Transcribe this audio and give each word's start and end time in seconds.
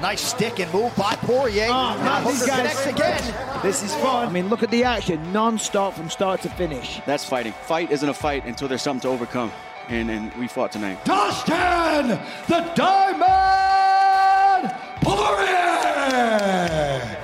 Nice 0.00 0.20
stick 0.20 0.60
and 0.60 0.72
move 0.72 0.94
by 0.96 1.14
Poirier. 1.16 1.66
Oh, 1.68 1.96
now 2.02 2.20
these 2.26 2.40
Hooker 2.40 2.50
guys- 2.50 2.84
connects 2.84 2.86
again. 2.86 3.34
This 3.62 3.82
is 3.82 3.94
fun. 3.96 4.26
I 4.26 4.30
mean, 4.32 4.48
look 4.48 4.62
at 4.62 4.70
the 4.70 4.84
action, 4.84 5.32
non-stop 5.34 5.92
from 5.92 6.08
start 6.08 6.40
to 6.42 6.48
finish. 6.48 6.98
That's 7.04 7.26
fighting. 7.26 7.52
Fight 7.52 7.90
isn't 7.90 8.08
a 8.08 8.14
fight 8.14 8.46
until 8.46 8.68
there's 8.68 8.80
something 8.80 9.02
to 9.02 9.08
overcome. 9.08 9.52
And, 9.88 10.10
and 10.10 10.32
we 10.36 10.48
fought 10.48 10.72
tonight. 10.72 11.04
Dustin 11.04 12.08
the 12.48 12.72
Diamond 12.74 14.72
Poirier! 15.02 17.16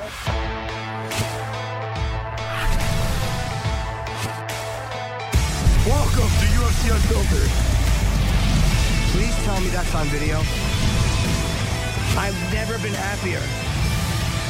Welcome 5.86 6.30
to 6.40 6.46
UFC 6.58 6.90
Unfiltered. 6.90 7.50
Please 9.12 9.36
tell 9.44 9.60
me 9.60 9.68
that's 9.68 9.94
on 9.94 10.06
video. 10.08 10.40
I've 12.18 12.34
never 12.52 12.78
been 12.78 12.94
happier. 12.94 13.42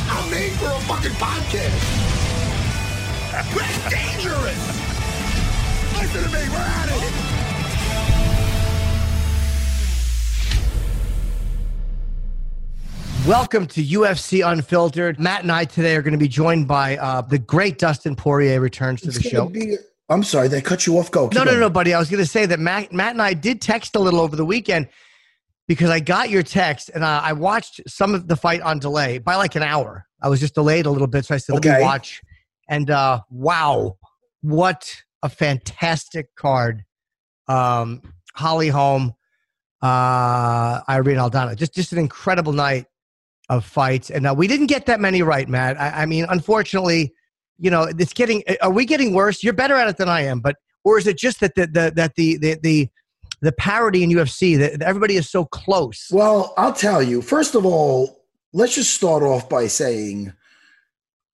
I'm 0.08 0.30
made 0.30 0.52
for 0.52 0.66
a 0.66 0.80
fucking 0.86 1.10
podcast. 1.12 1.82
That's 3.32 3.90
dangerous. 3.90 4.62
Listen 6.00 6.22
to 6.22 6.28
me, 6.30 6.48
we're 6.48 6.56
at 6.58 6.88
it. 6.90 8.16
Welcome 13.26 13.66
to 13.68 13.82
UFC 13.84 14.48
Unfiltered. 14.48 15.18
Matt 15.18 15.42
and 15.42 15.50
I 15.50 15.64
today 15.64 15.96
are 15.96 16.02
going 16.02 16.12
to 16.12 16.18
be 16.18 16.28
joined 16.28 16.68
by 16.68 16.96
uh, 16.96 17.22
the 17.22 17.38
great 17.38 17.78
Dustin 17.78 18.14
Poirier 18.14 18.60
returns 18.60 19.00
to 19.00 19.08
It's 19.08 19.16
the 19.18 19.28
show. 19.28 19.48
be- 19.48 19.76
I'm 20.08 20.22
sorry, 20.22 20.46
they 20.46 20.60
cut 20.60 20.86
you 20.86 20.96
off. 20.98 21.10
Go. 21.10 21.22
No, 21.24 21.28
keep 21.30 21.38
no, 21.38 21.44
going. 21.46 21.60
no, 21.60 21.70
buddy. 21.70 21.92
I 21.92 21.98
was 21.98 22.08
going 22.08 22.22
to 22.22 22.30
say 22.30 22.46
that 22.46 22.60
Matt, 22.60 22.92
Matt 22.92 23.12
and 23.12 23.22
I 23.22 23.34
did 23.34 23.60
text 23.60 23.96
a 23.96 23.98
little 23.98 24.20
over 24.20 24.36
the 24.36 24.44
weekend 24.44 24.86
because 25.68 25.90
I 25.90 26.00
got 26.00 26.30
your 26.30 26.42
text 26.42 26.90
and 26.94 27.04
I, 27.04 27.28
I 27.28 27.32
watched 27.32 27.80
some 27.88 28.14
of 28.14 28.28
the 28.28 28.36
fight 28.36 28.60
on 28.60 28.78
delay 28.78 29.18
by 29.18 29.36
like 29.36 29.54
an 29.54 29.62
hour. 29.62 30.06
I 30.22 30.28
was 30.28 30.40
just 30.40 30.54
delayed 30.54 30.86
a 30.86 30.90
little 30.90 31.06
bit, 31.06 31.24
so 31.24 31.34
I 31.34 31.38
said, 31.38 31.54
"Let 31.54 31.64
me 31.64 31.82
watch." 31.82 32.22
And 32.68 32.90
uh, 32.90 33.20
wow, 33.30 33.96
what 34.40 34.94
a 35.22 35.28
fantastic 35.28 36.34
card! 36.36 36.84
Um, 37.48 38.02
Holly 38.34 38.68
Holm, 38.68 39.14
uh, 39.82 40.80
Irene 40.88 41.18
Aldana, 41.18 41.54
just 41.56 41.74
just 41.74 41.92
an 41.92 41.98
incredible 41.98 42.52
night 42.52 42.86
of 43.48 43.64
fights. 43.64 44.10
And 44.10 44.26
uh, 44.26 44.34
we 44.36 44.46
didn't 44.46 44.66
get 44.66 44.86
that 44.86 45.00
many 45.00 45.22
right, 45.22 45.48
Matt. 45.48 45.80
I, 45.80 46.02
I 46.02 46.06
mean, 46.06 46.26
unfortunately, 46.28 47.14
you 47.58 47.70
know, 47.70 47.84
it's 47.84 48.12
getting. 48.12 48.42
Are 48.62 48.70
we 48.70 48.84
getting 48.84 49.14
worse? 49.14 49.42
You're 49.42 49.52
better 49.52 49.74
at 49.74 49.88
it 49.88 49.96
than 49.96 50.08
I 50.08 50.22
am, 50.22 50.40
but 50.40 50.56
or 50.84 50.98
is 50.98 51.06
it 51.06 51.18
just 51.18 51.40
that 51.40 51.54
the, 51.54 51.66
the 51.66 51.92
that 51.96 52.14
the 52.14 52.36
the 52.38 52.58
the 52.62 52.88
the 53.40 53.52
parity 53.52 54.02
in 54.02 54.10
UFC 54.10 54.58
that 54.58 54.82
everybody 54.82 55.16
is 55.16 55.28
so 55.28 55.44
close? 55.44 56.08
Well, 56.10 56.54
I'll 56.56 56.72
tell 56.72 57.02
you. 57.02 57.22
First 57.22 57.54
of 57.54 57.64
all, 57.66 58.24
let's 58.52 58.74
just 58.74 58.94
start 58.94 59.22
off 59.22 59.48
by 59.48 59.66
saying, 59.66 60.32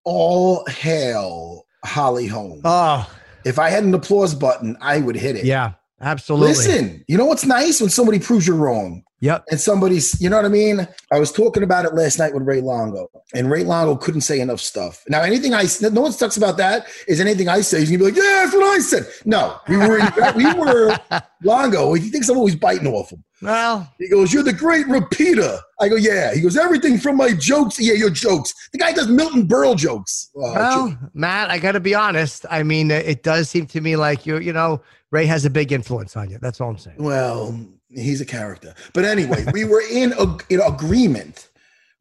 all 0.05 0.65
hail 0.67 1.67
Holly 1.85 2.27
Holm. 2.27 2.61
Oh, 2.65 3.09
if 3.45 3.59
I 3.59 3.71
had 3.71 3.85
an 3.85 3.95
applause 3.95 4.35
button, 4.35 4.77
I 4.81 4.99
would 4.99 5.17
hit 5.17 5.37
it. 5.37 5.45
yeah, 5.45 5.73
absolutely. 6.03 6.49
Listen, 6.49 7.05
you 7.09 7.17
know 7.17 7.25
what's 7.27 7.45
nice 7.47 7.81
when 7.81 7.91
somebody 7.91 8.19
proves 8.19 8.47
you're 8.47 8.57
wrong. 8.57 9.03
Yep. 9.23 9.45
and 9.53 9.61
somebody's, 9.61 10.21
you 10.21 10.29
know 10.29 10.35
what 10.35 10.45
I 10.47 10.49
mean? 10.49 10.89
I 11.13 11.21
was 11.21 11.31
talking 11.31 11.63
about 11.63 11.85
it 11.85 11.95
last 11.95 12.19
night 12.19 12.35
with 12.35 12.43
Ray 12.43 12.61
Longo, 12.61 13.09
and 13.33 13.49
Ray 13.49 13.63
Longo 13.63 13.95
couldn't 13.95 14.23
say 14.23 14.41
enough 14.41 14.59
stuff. 14.59 15.05
Now, 15.09 15.23
anything 15.23 15.55
I, 15.55 15.65
no 15.93 16.01
one 16.01 16.13
talks 16.13 16.37
about 16.37 16.57
that 16.57 16.87
is 17.07 17.21
anything 17.21 17.49
I 17.49 17.61
say, 17.61 17.79
he's 17.79 17.89
gonna 17.91 17.99
be 17.99 18.05
like, 18.07 18.17
yeah, 18.17 18.43
that's 18.43 18.53
what 18.53 18.65
I 18.65 18.81
said. 18.81 19.07
No, 19.25 19.61
we 19.69 19.77
were, 19.77 20.01
we 20.35 20.53
were 20.55 20.99
Longo. 21.45 21.95
He 21.95 22.11
thinks 22.11 22.29
I'm 22.29 22.37
always 22.37 22.57
biting 22.57 22.89
off 22.89 23.11
him. 23.11 23.23
Well, 23.41 23.89
He 24.01 24.09
goes, 24.09 24.33
you're 24.33 24.43
the 24.43 24.53
great 24.53 24.89
repeater. 24.89 25.57
I 25.81 25.89
go, 25.89 25.95
yeah. 25.95 26.35
He 26.35 26.41
goes, 26.41 26.57
everything 26.57 26.99
from 26.99 27.17
my 27.17 27.33
jokes. 27.33 27.79
Yeah, 27.79 27.95
your 27.95 28.11
jokes. 28.11 28.53
The 28.73 28.79
guy 28.79 28.93
does 28.93 29.07
Milton 29.07 29.47
Berle 29.47 29.77
jokes. 29.77 30.31
Oh, 30.37 30.53
well, 30.53 30.99
Matt, 31.15 31.49
I 31.49 31.61
got 31.61 31.73
to 31.73 31.81
be 31.81 31.95
honest. 31.95 32.45
I 32.51 32.65
mean, 32.65 32.91
it 32.91 33.23
does 33.23 33.49
seem 33.49 33.67
to 33.67 33.81
me 33.81 33.95
like 33.95 34.27
you're, 34.27 34.41
you 34.41 34.53
know, 34.53 34.81
Ray 35.13 35.27
has 35.27 35.45
a 35.45 35.51
big 35.51 35.71
influence 35.73 36.17
on 36.17 36.31
you. 36.31 36.39
That's 36.41 36.61
all 36.61 36.71
I'm 36.71 36.79
saying. 36.79 36.97
Well, 36.99 37.57
he's 37.91 38.21
a 38.21 38.27
character. 38.27 38.75
But 38.95 39.05
anyway, 39.05 39.45
we 39.53 39.65
were 39.65 39.83
in, 39.83 40.13
in 40.49 40.61
agreement 40.61 41.49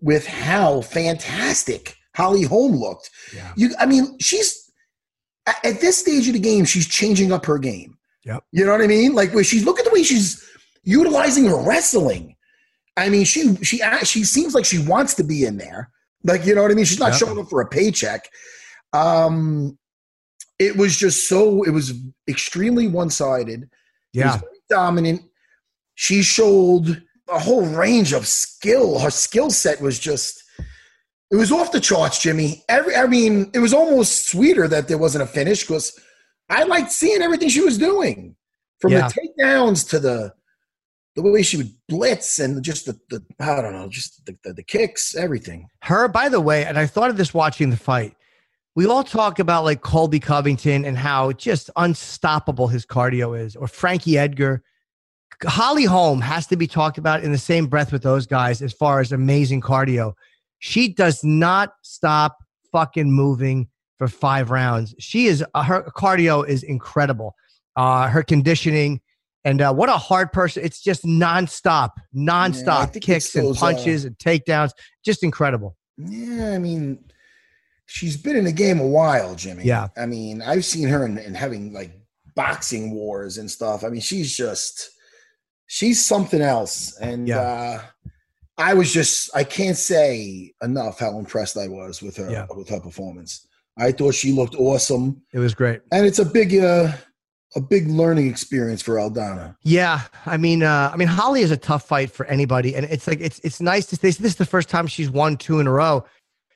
with 0.01 0.25
how 0.25 0.81
fantastic 0.81 1.97
Holly 2.15 2.43
Holm 2.43 2.75
looked. 2.77 3.11
Yeah. 3.35 3.51
You, 3.55 3.69
I 3.79 3.85
mean, 3.85 4.17
she's 4.19 4.71
at 5.45 5.81
this 5.81 5.97
stage 5.97 6.27
of 6.27 6.33
the 6.33 6.39
game, 6.39 6.65
she's 6.65 6.87
changing 6.87 7.31
up 7.31 7.45
her 7.45 7.57
game. 7.57 7.97
Yep. 8.23 8.43
You 8.51 8.65
know 8.65 8.71
what 8.71 8.81
I 8.81 8.87
mean? 8.87 9.13
Like 9.13 9.33
where 9.33 9.43
she's 9.43 9.65
look 9.65 9.79
at 9.79 9.85
the 9.85 9.91
way 9.91 10.03
she's 10.03 10.43
utilizing 10.83 11.45
her 11.45 11.61
wrestling. 11.61 12.35
I 12.95 13.09
mean, 13.09 13.25
she 13.25 13.55
she 13.63 13.81
she 14.03 14.23
seems 14.23 14.53
like 14.53 14.65
she 14.65 14.79
wants 14.79 15.15
to 15.15 15.23
be 15.23 15.43
in 15.45 15.57
there. 15.57 15.89
Like 16.23 16.45
you 16.45 16.53
know 16.53 16.61
what 16.61 16.71
I 16.71 16.75
mean? 16.75 16.85
She's 16.85 16.99
not 16.99 17.11
Yep. 17.11 17.19
showing 17.19 17.39
up 17.39 17.49
for 17.49 17.61
a 17.61 17.67
paycheck. 17.67 18.29
Um, 18.93 19.77
it 20.61 20.77
was 20.77 20.95
just 20.95 21.27
so 21.27 21.63
it 21.63 21.71
was 21.71 21.93
extremely 22.27 22.87
one 22.87 23.09
sided. 23.09 23.67
Yeah. 24.13 24.39
dominant. 24.69 25.21
She 25.95 26.21
showed 26.21 27.03
a 27.29 27.39
whole 27.39 27.65
range 27.65 28.13
of 28.13 28.27
skill. 28.27 28.99
Her 28.99 29.09
skill 29.09 29.49
set 29.49 29.81
was 29.81 29.97
just 29.97 30.43
it 31.31 31.37
was 31.37 31.51
off 31.51 31.71
the 31.71 31.79
charts, 31.79 32.19
Jimmy. 32.21 32.63
Every 32.69 32.95
I 32.95 33.07
mean, 33.07 33.49
it 33.53 33.59
was 33.59 33.73
almost 33.73 34.27
sweeter 34.29 34.67
that 34.67 34.87
there 34.87 34.97
wasn't 34.99 35.23
a 35.23 35.27
finish 35.27 35.61
because 35.63 35.99
I 36.49 36.63
liked 36.63 36.91
seeing 36.91 37.21
everything 37.21 37.49
she 37.49 37.61
was 37.61 37.77
doing. 37.77 38.35
From 38.79 38.91
Yeah. 38.91 39.07
the 39.07 39.13
takedowns 39.19 39.89
to 39.89 39.99
the 39.99 40.33
the 41.15 41.21
way 41.23 41.41
she 41.41 41.57
would 41.57 41.71
blitz 41.89 42.39
and 42.39 42.63
just 42.63 42.85
the, 42.85 42.97
the 43.09 43.23
I 43.39 43.61
don't 43.61 43.73
know, 43.73 43.89
just 43.89 44.25
the, 44.25 44.37
the, 44.43 44.53
the 44.53 44.63
kicks, 44.63 45.15
everything. 45.15 45.67
Her, 45.81 46.07
by 46.07 46.29
the 46.29 46.39
way, 46.39 46.63
and 46.65 46.77
I 46.77 46.85
thought 46.85 47.09
of 47.09 47.17
this 47.17 47.33
watching 47.33 47.69
the 47.69 47.77
fight. 47.77 48.15
We 48.75 48.85
all 48.85 49.03
talk 49.03 49.39
about 49.39 49.63
like 49.63 49.81
Colby 49.81 50.19
Covington 50.19 50.85
and 50.85 50.97
how 50.97 51.33
just 51.33 51.69
unstoppable 51.75 52.67
his 52.67 52.85
cardio 52.85 53.37
is, 53.39 53.55
or 53.55 53.67
Frankie 53.67 54.17
Edgar. 54.17 54.63
Holly 55.43 55.85
Holm 55.85 56.21
has 56.21 56.47
to 56.47 56.55
be 56.55 56.67
talked 56.67 56.97
about 56.97 57.23
in 57.23 57.31
the 57.31 57.37
same 57.37 57.67
breath 57.67 57.91
with 57.91 58.03
those 58.03 58.25
guys 58.27 58.61
as 58.61 58.71
far 58.71 58.99
as 58.99 59.11
amazing 59.11 59.61
cardio. 59.61 60.13
She 60.59 60.93
does 60.93 61.23
not 61.23 61.73
stop 61.81 62.37
fucking 62.71 63.11
moving 63.11 63.67
for 63.97 64.07
five 64.07 64.51
rounds. 64.51 64.95
She 64.99 65.25
is 65.25 65.43
uh, 65.53 65.63
her 65.63 65.83
cardio 65.95 66.47
is 66.47 66.63
incredible. 66.63 67.35
Uh, 67.75 68.07
her 68.07 68.23
conditioning 68.23 69.01
and 69.43 69.61
uh, 69.61 69.73
what 69.73 69.89
a 69.89 69.97
hard 69.97 70.31
person. 70.31 70.63
It's 70.63 70.81
just 70.81 71.03
nonstop, 71.03 71.91
nonstop 72.15 72.93
think 72.93 73.03
kicks 73.03 73.35
and 73.35 73.55
punches 73.55 74.05
and 74.05 74.17
takedowns. 74.17 74.71
Just 75.03 75.23
incredible. 75.23 75.75
Yeah, 75.97 76.51
I 76.53 76.57
mean, 76.57 77.03
she's 77.91 78.15
been 78.15 78.37
in 78.37 78.45
the 78.45 78.53
game 78.53 78.79
a 78.79 78.87
while, 78.87 79.35
Jimmy. 79.35 79.65
Yeah. 79.65 79.89
I 79.97 80.05
mean, 80.05 80.41
I've 80.41 80.63
seen 80.63 80.87
her 80.87 81.05
in, 81.05 81.17
in 81.17 81.33
having 81.33 81.73
like 81.73 81.91
boxing 82.35 82.91
wars 82.93 83.37
and 83.37 83.51
stuff. 83.51 83.83
I 83.83 83.89
mean, 83.89 83.99
she's 83.99 84.35
just 84.35 84.91
she's 85.67 86.03
something 86.03 86.41
else. 86.41 86.97
And 86.99 87.27
Yeah. 87.27 87.39
uh 87.39 87.81
I 88.57 88.73
was 88.75 88.93
just 88.93 89.29
I 89.35 89.43
can't 89.43 89.77
say 89.77 90.53
enough 90.61 90.99
how 90.99 91.17
impressed 91.19 91.57
I 91.57 91.67
was 91.67 92.01
with 92.01 92.15
her 92.17 92.29
Yeah. 92.31 92.45
with 92.55 92.69
her 92.69 92.79
performance. 92.79 93.45
I 93.77 93.91
thought 93.91 94.15
she 94.15 94.31
looked 94.31 94.55
awesome. 94.55 95.21
It 95.33 95.39
was 95.39 95.53
great. 95.53 95.81
And 95.91 96.05
it's 96.05 96.19
a 96.19 96.25
big 96.25 96.55
uh 96.55 96.93
a 97.57 97.59
big 97.59 97.89
learning 97.89 98.27
experience 98.29 98.81
for 98.81 98.95
Aldana. 98.95 99.57
Yeah, 99.63 100.03
I 100.25 100.37
mean, 100.37 100.63
uh, 100.63 100.89
I 100.93 100.95
mean, 100.95 101.09
Holly 101.09 101.41
is 101.41 101.51
a 101.51 101.57
tough 101.57 101.85
fight 101.85 102.09
for 102.09 102.25
anybody, 102.27 102.73
and 102.77 102.85
it's 102.85 103.07
like 103.07 103.19
it's 103.19 103.39
it's 103.43 103.59
nice 103.59 103.85
to 103.87 103.97
say 103.97 104.07
this 104.11 104.19
is 104.19 104.35
the 104.37 104.45
first 104.45 104.69
time 104.69 104.87
she's 104.87 105.09
won 105.09 105.35
two 105.35 105.59
in 105.59 105.67
a 105.67 105.71
row 105.71 106.05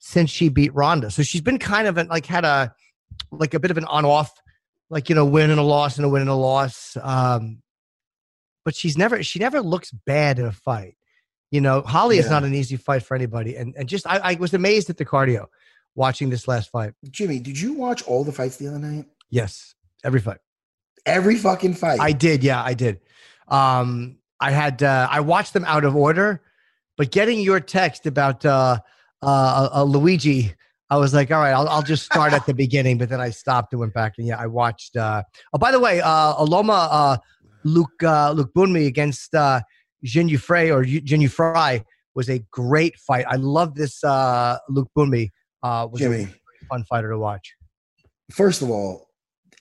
since 0.05 0.29
she 0.29 0.49
beat 0.49 0.71
Ronda. 0.75 1.09
So 1.09 1.23
she's 1.23 1.41
been 1.41 1.57
kind 1.57 1.88
of 1.88 1.97
an, 1.97 2.07
like 2.09 2.27
had 2.27 2.45
a 2.45 2.75
like 3.31 3.55
a 3.55 3.59
bit 3.59 3.71
of 3.71 3.77
an 3.77 3.85
on 3.85 4.05
off, 4.05 4.31
like 4.88 5.09
you 5.09 5.16
know, 5.16 5.25
win 5.25 5.49
and 5.49 5.59
a 5.59 5.63
loss 5.63 5.97
and 5.97 6.05
a 6.05 6.09
win 6.09 6.21
and 6.21 6.29
a 6.29 6.35
loss. 6.35 6.95
Um, 7.01 7.63
but 8.63 8.75
she's 8.75 8.99
never 8.99 9.23
she 9.23 9.39
never 9.39 9.61
looks 9.61 9.89
bad 9.89 10.38
in 10.38 10.45
a 10.45 10.51
fight. 10.51 10.95
You 11.49 11.59
know, 11.59 11.81
Holly 11.81 12.19
is 12.19 12.29
not 12.29 12.44
an 12.44 12.53
easy 12.53 12.77
fight 12.77 13.01
for 13.01 13.15
anybody, 13.15 13.56
and 13.56 13.74
and 13.75 13.89
just 13.89 14.06
I, 14.06 14.18
I 14.18 14.33
was 14.35 14.53
amazed 14.53 14.91
at 14.91 14.97
the 14.97 15.06
cardio 15.06 15.47
watching 15.95 16.30
this 16.30 16.47
last 16.47 16.69
fight. 16.69 16.94
Jimmy, 17.09 17.39
did 17.39 17.59
you 17.59 17.74
watch 17.74 18.03
all 18.03 18.24
the 18.24 18.31
fights 18.31 18.57
the 18.57 18.68
other 18.68 18.80
night? 18.80 19.06
Yes, 19.31 19.74
every 20.03 20.21
fight. 20.21 20.38
Every 21.07 21.35
fucking 21.35 21.74
fight. 21.74 22.00
I 22.00 22.12
did, 22.12 22.44
yeah, 22.44 22.63
I 22.63 22.75
did. 22.75 23.00
Um, 23.47 24.18
I 24.39 24.51
had 24.51 24.83
uh, 24.83 25.07
I 25.09 25.21
watched 25.21 25.53
them 25.53 25.65
out 25.65 25.83
of 25.83 25.95
order, 25.95 26.44
but 26.95 27.12
getting 27.12 27.39
your 27.39 27.59
text 27.59 28.06
about 28.06 28.45
uh, 28.45 28.80
uh, 29.21 29.69
uh, 29.73 29.83
Luigi, 29.83 30.53
I 30.89 30.97
was 30.97 31.13
like, 31.13 31.31
all 31.31 31.39
right, 31.39 31.51
I'll, 31.51 31.67
I'll 31.67 31.81
just 31.81 32.06
start 32.06 32.33
at 32.33 32.45
the 32.45 32.53
beginning. 32.53 32.97
But 32.97 33.09
then 33.09 33.19
I 33.21 33.29
stopped 33.31 33.73
and 33.73 33.79
went 33.79 33.94
back, 33.94 34.13
and 34.17 34.27
yeah, 34.27 34.38
I 34.39 34.47
watched. 34.47 34.95
Uh, 34.95 35.23
oh, 35.53 35.57
by 35.57 35.71
the 35.71 35.79
way, 35.79 36.01
uh, 36.01 36.35
Aloma 36.35 36.88
uh, 36.91 37.17
Luke 37.63 38.03
uh, 38.03 38.33
Lookboonmee 38.33 38.88
against 38.88 39.33
uh, 39.33 39.62
Jinh 40.06 40.39
Frey 40.39 40.71
or 40.71 40.83
Jin 40.83 41.27
Fry 41.27 41.83
was 42.13 42.29
a 42.29 42.39
great 42.51 42.95
fight. 42.97 43.25
I 43.27 43.35
love 43.38 43.75
this 43.75 44.03
uh, 44.03 44.57
Lookboonmee. 44.69 45.31
Uh, 45.63 45.88
was 45.91 46.00
a 46.01 46.03
Jimmy. 46.06 46.18
really 46.18 46.33
fun 46.69 46.83
fighter 46.83 47.09
to 47.09 47.18
watch. 47.18 47.56
First 48.31 48.61
of 48.61 48.69
all, 48.69 49.09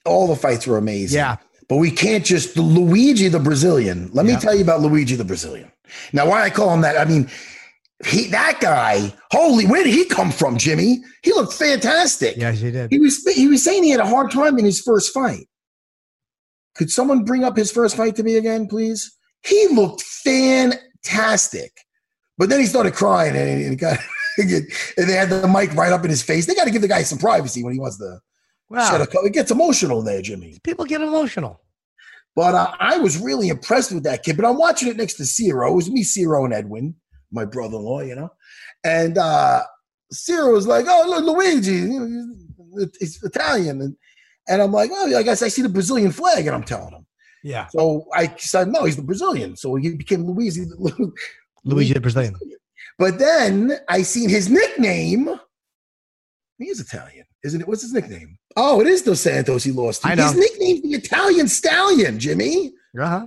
all 0.05 0.27
the 0.27 0.37
fights 0.37 0.67
were 0.67 0.77
amazing. 0.77 1.17
Yeah. 1.19 1.37
But 1.67 1.77
we 1.77 1.91
can't 1.91 2.25
just 2.25 2.59
Luigi 2.59 3.29
the 3.29 3.41
Brazilian. 3.41 4.11
Let 4.13 4.27
Yeah. 4.27 4.35
me 4.35 4.41
tell 4.41 4.55
you 4.55 4.63
about 4.63 4.83
Luigi 4.83 5.17
the 5.17 5.25
Brazilian. 5.25 5.73
Now, 6.13 6.29
why 6.29 6.43
I 6.43 6.51
call 6.51 6.73
him 6.75 6.83
that? 6.83 6.99
I 6.99 7.07
mean, 7.07 7.31
he 8.07 8.29
that 8.29 8.59
guy, 8.61 9.13
holy, 9.31 9.67
where 9.67 9.85
did 9.85 9.95
he 9.95 10.05
come 10.05 10.31
from, 10.31 10.59
Jimmy? 10.59 11.03
He 11.23 11.33
looked 11.33 11.53
fantastic. 11.55 12.37
Yes, 12.37 12.61
he 12.61 12.71
did. 12.71 12.91
He 12.91 12.99
was 12.99 13.25
he 13.35 13.49
was 13.49 13.63
saying 13.65 13.83
he 13.83 13.91
had 13.91 14.01
a 14.01 14.07
hard 14.07 14.31
time 14.31 14.59
in 14.59 14.65
his 14.65 14.81
first 14.81 15.13
fight. 15.13 15.49
Could 16.75 16.91
someone 16.91 17.25
bring 17.25 17.45
up 17.45 17.57
his 17.57 17.71
first 17.71 17.97
fight 17.97 18.17
to 18.17 18.23
me 18.23 18.37
again, 18.37 18.67
please? 18.67 19.17
He 19.43 19.69
looked 19.69 20.03
fantastic. 20.03 21.73
But 22.37 22.49
then 22.49 22.61
he 22.61 22.67
started 22.67 22.95
crying 22.95 23.37
and, 23.37 23.65
and, 23.65 23.79
got, 23.79 23.99
and 24.39 24.67
they 24.97 25.13
had 25.13 25.31
the 25.31 25.47
mic 25.47 25.73
right 25.75 25.93
up 25.93 26.03
in 26.05 26.11
his 26.11 26.23
face. 26.23 26.47
They 26.47 26.55
got 26.55 26.65
to 26.65 26.73
give 26.73 26.83
the 26.83 26.89
guy 26.89 27.03
some 27.03 27.19
privacy 27.19 27.63
when 27.63 27.73
he 27.73 27.79
wants 27.81 27.99
to 27.99 28.19
Wow. 28.71 28.91
shut 28.91 29.01
up. 29.03 29.09
It 29.13 29.33
gets 29.35 29.51
emotional 29.51 30.03
there, 30.03 30.23
Jimmy. 30.23 30.59
People 30.65 30.85
get 30.87 31.01
emotional. 31.03 31.61
But 32.35 32.55
uh, 32.55 32.73
I 32.81 32.97
was 32.99 33.19
really 33.19 33.49
impressed 33.49 33.93
with 33.93 34.03
that 34.05 34.25
kid. 34.25 34.37
But 34.37 34.47
I'm 34.47 34.57
watching 34.59 34.89
it 34.89 34.97
next 34.97 35.15
to 35.19 35.27
Ciro. 35.27 35.71
It 35.71 35.77
was 35.77 35.91
me, 35.91 36.03
Ciro, 36.03 36.45
and 36.45 36.53
Edwin, 36.55 36.95
my 37.35 37.45
brother-in-law, 37.45 38.01
you 38.03 38.15
know. 38.15 38.31
And 38.85 39.19
uh 39.19 39.63
Ciro 40.13 40.53
was 40.53 40.67
like, 40.67 40.87
"Oh, 40.89 41.05
look, 41.09 41.25
Luigi, 41.25 41.73
you 41.73 42.01
know, 42.01 42.87
he's 43.01 43.23
Italian," 43.23 43.81
and 43.81 43.97
and 44.49 44.63
I'm 44.63 44.73
like, 44.73 44.91
"Oh, 44.93 45.17
I 45.17 45.23
guess 45.23 45.43
I 45.43 45.49
see 45.49 45.63
the 45.63 45.69
Brazilian 45.69 46.13
flag," 46.13 46.47
and 46.47 46.55
I'm 46.55 46.63
telling 46.65 46.93
him. 46.93 47.07
Yeah. 47.43 47.67
So 47.69 48.07
I 48.15 48.35
said, 48.39 48.69
"No, 48.69 48.85
he's 48.85 48.97
the 48.97 49.03
Brazilian." 49.03 49.57
So 49.57 49.75
he 49.77 49.95
became 49.95 50.25
Luigi. 50.25 50.65
Luigi 51.65 51.95
the 51.95 52.01
Brazilian. 52.01 52.35
But 52.99 53.19
then 53.19 53.73
I 53.89 54.03
seen 54.03 54.29
his 54.29 54.49
nickname. 54.49 55.29
He 56.59 56.67
is 56.67 56.79
Italian, 56.79 57.27
isn't 57.43 57.61
it? 57.61 57.67
What's 57.67 57.83
his 57.83 57.93
nickname? 57.93 58.39
Oh, 58.57 58.81
it 58.81 58.87
is 58.87 59.03
Dos 59.03 59.21
Santos. 59.21 59.65
He 59.65 59.73
lost. 59.73 60.03
to. 60.03 60.09
I 60.09 60.15
know. 60.15 60.25
His 60.25 60.37
nickname's 60.37 60.83
the 60.83 60.95
Italian 60.95 61.49
Stallion, 61.49 62.19
Jimmy. 62.21 62.73
Uh-huh. 62.99 63.27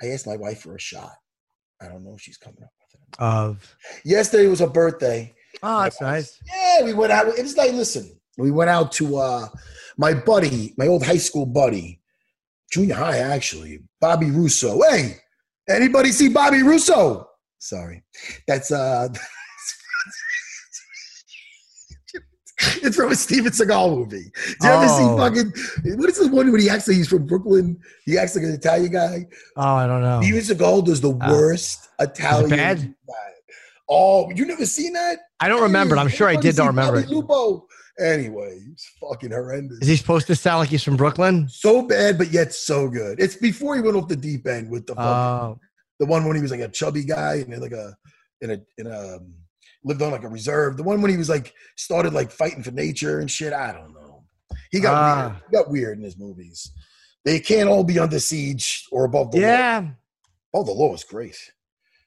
I 0.00 0.06
asked 0.06 0.26
my 0.26 0.36
wife 0.36 0.62
for 0.62 0.76
a 0.76 0.80
shot. 0.80 1.14
I 1.80 1.88
don't 1.88 2.04
know 2.04 2.14
if 2.14 2.20
she's 2.20 2.36
coming 2.36 2.62
up. 2.62 2.70
Of 3.18 3.76
Yesterday 4.04 4.48
was 4.48 4.60
her 4.60 4.66
birthday. 4.66 5.34
oh, 5.62 5.82
that's 5.82 6.00
nice. 6.00 6.38
Yeah, 6.46 6.84
we 6.84 6.94
went 6.94 7.12
out. 7.12 7.26
It 7.28 7.42
was 7.42 7.56
like, 7.56 7.72
listen, 7.72 8.10
we 8.38 8.50
went 8.50 8.70
out 8.70 8.92
to 8.92 9.16
uh 9.16 9.48
my 9.98 10.14
buddy, 10.14 10.74
my 10.78 10.86
old 10.86 11.04
high 11.04 11.18
school 11.18 11.46
buddy, 11.46 12.00
junior 12.72 12.94
high 12.94 13.18
actually, 13.18 13.80
Bobby 14.00 14.30
Russo. 14.30 14.80
Hey, 14.82 15.16
anybody 15.68 16.10
see 16.12 16.28
Bobby 16.28 16.62
Russo? 16.62 17.28
Sorry, 17.58 18.02
that's 18.48 18.72
uh, 18.72 19.08
it's 22.82 22.96
from 22.96 23.10
a 23.12 23.14
Steven 23.14 23.50
Seagal 23.52 23.96
movie. 23.96 24.30
Did 24.46 24.56
you 24.62 24.68
ever 24.70 24.88
see 24.88 25.02
Oh. 25.02 25.16
fucking? 25.16 25.52
What 25.98 26.08
is 26.10 26.18
the 26.18 26.28
one 26.28 26.50
when 26.52 26.60
he 26.60 26.68
actually 26.70 26.94
he's 26.96 27.08
from 27.08 27.26
Brooklyn? 27.26 27.78
He 28.04 28.18
acts 28.18 28.34
like 28.36 28.44
an 28.44 28.52
Italian 28.52 28.92
guy. 28.92 29.26
Oh, 29.56 29.74
I 29.74 29.86
don't 29.86 30.02
know. 30.02 30.20
Steven 30.22 30.40
Seagal 30.40 30.84
does 30.86 31.00
the 31.00 31.10
worst 31.10 31.88
Italian. 31.98 32.50
bad? 32.50 32.78
guy. 32.80 33.14
Oh, 33.88 34.30
you 34.30 34.46
never 34.46 34.64
seen 34.64 34.92
that? 34.94 35.18
I 35.40 35.48
don't 35.48 35.62
remember. 35.62 35.96
I'm 35.98 36.08
sure 36.08 36.28
I 36.28 36.36
did 36.36 36.56
not 36.56 36.68
remember 36.68 37.02
Bobby. 37.02 37.14
Lupo. 37.14 37.66
Anyway, 38.00 38.58
it's 38.72 38.90
fucking 39.00 39.30
horrendous. 39.32 39.78
Is 39.82 39.88
he 39.88 39.96
supposed 39.96 40.26
to 40.28 40.34
sound 40.34 40.60
like 40.60 40.70
he's 40.70 40.82
from 40.82 40.96
Brooklyn? 40.96 41.46
so 41.48 41.82
bad, 41.82 42.16
but 42.16 42.32
yet 42.32 42.54
so 42.54 42.88
good. 42.88 43.20
It's 43.20 43.36
before 43.36 43.74
he 43.76 43.82
went 43.82 43.96
off 43.96 44.08
the 44.08 44.16
deep 44.16 44.46
end 44.46 44.70
with 44.70 44.86
the 44.86 44.94
fucking, 44.94 45.08
Oh, 45.10 45.58
the 46.00 46.06
one 46.06 46.24
when 46.26 46.36
he 46.36 46.42
was 46.42 46.50
like 46.50 46.60
a 46.60 46.68
chubby 46.68 47.04
guy 47.04 47.44
and 47.46 47.60
like 47.60 47.72
a 47.72 47.94
in 48.40 48.50
a 48.52 48.58
in 48.78 48.86
a 48.86 49.16
um, 49.16 49.34
lived 49.84 50.02
on 50.02 50.12
like 50.12 50.22
a 50.24 50.28
reserve. 50.28 50.76
The 50.76 50.82
one 50.82 51.02
when 51.02 51.10
he 51.10 51.16
was 51.16 51.28
like 51.28 51.54
started 51.76 52.12
like 52.12 52.30
fighting 52.30 52.62
for 52.62 52.70
nature 52.70 53.20
and 53.20 53.30
shit. 53.30 53.52
I 53.52 53.72
don't 53.72 53.92
know. 53.94 54.24
He 54.70 54.80
got 54.80 54.94
Ah. 54.94 55.26
weird. 55.28 55.42
He 55.50 55.56
got 55.56 55.70
weird 55.70 55.98
in 55.98 56.04
his 56.04 56.18
movies. 56.18 56.70
They 57.24 57.38
can't 57.40 57.68
all 57.68 57.84
be 57.84 57.98
under 57.98 58.18
siege 58.18 58.86
or 58.90 59.04
above 59.04 59.30
the 59.30 59.38
law. 59.38 59.46
yeah. 59.46 59.88
Oh, 60.54 60.64
the 60.64 60.72
law 60.72 60.92
is 60.94 61.04
great. 61.04 61.36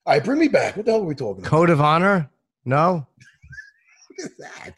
All 0.05 0.13
right, 0.13 0.23
bring 0.23 0.39
me 0.39 0.47
back. 0.47 0.75
What 0.77 0.85
the 0.85 0.91
hell 0.91 1.01
are 1.01 1.05
we 1.05 1.15
talking 1.15 1.41
about? 1.41 1.49
Code 1.49 1.69
of 1.69 1.81
Honor? 1.81 2.29
No. 2.65 3.07
That? 4.39 4.75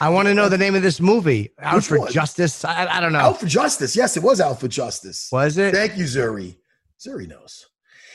I 0.00 0.08
want 0.10 0.28
to 0.28 0.34
know 0.34 0.48
the 0.48 0.58
name 0.58 0.74
of 0.76 0.82
this 0.82 1.00
movie. 1.00 1.50
Out 1.58 1.76
Which 1.76 1.86
for 1.86 1.98
one? 1.98 2.12
Justice. 2.12 2.64
I, 2.64 2.86
I 2.86 3.00
don't 3.00 3.12
know. 3.12 3.18
Out 3.18 3.40
for 3.40 3.46
Justice. 3.46 3.96
Yes, 3.96 4.16
it 4.16 4.22
was 4.22 4.40
Out 4.40 4.60
for 4.60 4.68
Justice. 4.68 5.28
Was 5.32 5.58
it? 5.58 5.74
Thank 5.74 5.96
you, 5.96 6.04
Zuri. 6.04 6.56
Zuri 7.00 7.26
knows. 7.28 7.66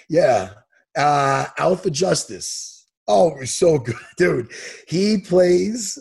Yeah. 0.08 0.52
Uh 0.96 1.48
Out 1.58 1.84
for 1.84 1.90
Justice. 1.90 2.71
Oh, 3.12 3.30
it 3.36 3.40
was 3.40 3.54
so 3.54 3.78
good. 3.88 3.96
Dude, 4.18 4.52
he 4.88 5.18
plays 5.20 6.00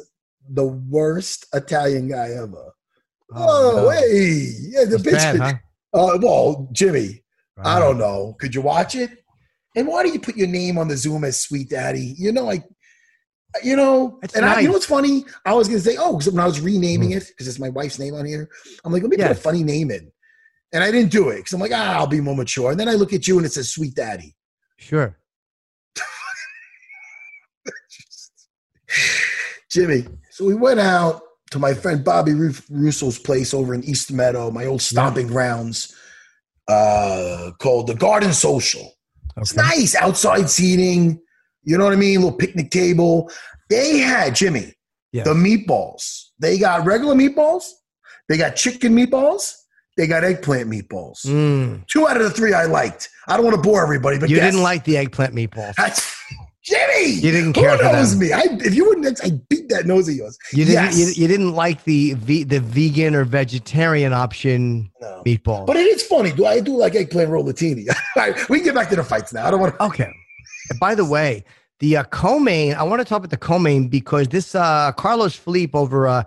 the 0.48 0.66
worst 0.66 1.46
Italian 1.52 2.08
guy 2.08 2.30
ever. 2.30 2.72
Oh, 3.34 3.72
no. 3.76 3.90
hey. 3.90 4.52
Yeah, 4.60 4.84
the 4.84 4.96
bitch. 4.96 5.12
bad, 5.12 5.36
huh? 5.36 5.52
uh, 5.94 6.18
well, 6.20 6.68
Jimmy, 6.72 7.22
I 7.62 7.78
don't 7.78 7.98
know. 7.98 8.34
Could 8.40 8.54
you 8.54 8.60
watch 8.60 8.94
it? 8.94 9.10
And 9.76 9.86
why 9.86 10.02
do 10.02 10.08
you 10.10 10.18
put 10.18 10.36
your 10.36 10.48
name 10.48 10.78
on 10.78 10.88
the 10.88 10.96
Zoom 10.96 11.22
as 11.24 11.40
Sweet 11.40 11.68
Daddy? 11.70 12.14
You 12.18 12.32
know, 12.32 12.44
like, 12.44 12.64
you 13.62 13.76
know, 13.76 14.18
It's 14.22 14.34
and 14.34 14.44
I, 14.44 14.60
you 14.60 14.62
know 14.64 14.70
nice. 14.70 14.72
what's 14.74 14.86
funny? 14.86 15.24
I 15.44 15.52
was 15.54 15.68
gonna 15.68 15.80
say, 15.80 15.96
oh, 15.98 16.16
because 16.16 16.32
when 16.32 16.40
I 16.42 16.46
was 16.46 16.60
renaming 16.60 17.12
it, 17.12 17.26
because 17.28 17.46
it's 17.46 17.58
my 17.58 17.68
wife's 17.68 17.98
name 17.98 18.14
on 18.14 18.24
here, 18.24 18.48
I'm 18.84 18.92
like, 18.92 19.02
let 19.02 19.10
me 19.10 19.16
put 19.16 19.30
a 19.30 19.34
funny 19.34 19.62
name 19.62 19.90
in, 19.90 20.10
and 20.72 20.82
I 20.82 20.90
didn't 20.90 21.12
do 21.12 21.28
it 21.30 21.36
because 21.38 21.52
I'm 21.52 21.60
like, 21.60 21.72
ah, 21.74 21.98
I'll 21.98 22.06
be 22.06 22.20
more 22.20 22.36
mature. 22.36 22.70
And 22.70 22.78
then 22.80 22.88
I 22.88 22.94
look 22.94 23.12
at 23.12 23.28
you 23.28 23.36
and 23.36 23.46
it 23.46 23.52
says 23.52 23.70
Sweet 23.72 23.94
Daddy. 23.94 24.34
Sure. 24.78 25.16
Jimmy. 29.70 30.06
So 30.30 30.44
we 30.44 30.54
went 30.54 30.80
out 30.80 31.22
to 31.50 31.58
my 31.58 31.74
friend 31.74 32.04
Bobby 32.04 32.34
Ru- 32.34 32.54
Russo's 32.70 33.18
place 33.18 33.52
over 33.54 33.74
in 33.74 33.82
East 33.84 34.12
Meadow, 34.12 34.50
my 34.50 34.66
old 34.66 34.82
stomping 34.82 35.26
grounds, 35.26 35.94
uh, 36.68 37.50
called 37.58 37.86
the 37.86 37.94
Garden 37.94 38.32
Social. 38.32 38.92
It's 39.36 39.54
nice 39.54 39.94
outside 39.94 40.50
seating. 40.50 41.20
You 41.62 41.78
know 41.78 41.84
what 41.84 41.92
I 41.92 41.96
mean? 41.96 42.20
little 42.20 42.36
picnic 42.36 42.70
table. 42.70 43.30
They 43.68 43.98
had 43.98 44.34
Jimmy 44.34 44.74
the 45.24 45.34
meatballs. 45.34 46.24
They 46.38 46.58
got 46.58 46.84
regular 46.86 47.14
meatballs. 47.14 47.64
They 48.28 48.36
got 48.36 48.56
chicken 48.56 48.94
meatballs. 48.94 49.54
They 49.96 50.06
got 50.06 50.24
eggplant 50.24 50.68
meatballs. 50.70 51.26
Mm. 51.26 51.86
Two 51.86 52.06
out 52.08 52.16
of 52.16 52.22
the 52.22 52.30
three 52.30 52.54
I 52.54 52.64
liked. 52.64 53.08
I 53.28 53.36
don't 53.36 53.44
want 53.44 53.56
to 53.56 53.62
bore 53.62 53.82
everybody, 53.82 54.18
but 54.18 54.30
You 54.30 54.36
guess. 54.36 54.52
didn't 54.52 54.62
like 54.62 54.84
the 54.84 54.96
eggplant 54.96 55.34
meatballs. 55.34 55.74
Jimmy. 56.62 57.10
You 57.12 57.30
didn't 57.32 57.56
Who 57.56 57.62
care 57.62 57.78
for 57.78 57.84
knows 57.84 58.10
them. 58.10 58.20
me? 58.28 58.32
I, 58.32 58.42
if 58.60 58.74
you 58.74 58.86
wouldn't, 58.86 59.24
I 59.24 59.30
beat 59.48 59.68
that 59.70 59.86
nose 59.86 60.08
of 60.08 60.14
yours. 60.14 60.36
You 60.52 60.64
didn't. 60.66 60.72
Yes. 60.96 60.98
You, 61.16 61.22
you 61.22 61.28
didn't 61.28 61.52
like 61.52 61.84
the 61.84 62.12
the 62.14 62.60
vegan 62.60 63.14
or 63.14 63.24
vegetarian 63.24 64.12
option 64.12 64.90
No. 65.00 65.22
meatballs. 65.26 65.66
But 65.66 65.76
it 65.76 65.86
is 65.86 66.02
funny. 66.06 66.32
Do 66.32 66.44
I 66.46 66.60
do 66.60 66.76
like 66.76 66.94
eggplant 66.94 67.30
rollatini? 67.30 67.86
All 68.16 68.22
right, 68.30 68.48
we 68.50 68.58
can 68.58 68.66
get 68.66 68.74
back 68.74 68.90
to 68.90 68.96
the 68.96 69.04
fights 69.04 69.32
now. 69.32 69.46
I 69.46 69.50
don't 69.50 69.60
want 69.60 69.74
to. 69.78 69.82
Okay. 69.84 70.10
And 70.70 70.78
by 70.78 70.94
the 70.94 71.04
way, 71.04 71.44
the 71.78 71.96
uh, 71.96 72.04
co-main, 72.04 72.74
I 72.74 72.82
want 72.82 73.00
to 73.00 73.04
talk 73.06 73.18
about 73.18 73.30
the 73.30 73.36
co-main 73.38 73.88
because 73.88 74.28
this 74.28 74.54
uh, 74.54 74.92
Carlos 74.92 75.34
Felipe 75.34 75.74
over 75.74 76.06
uh, 76.06 76.24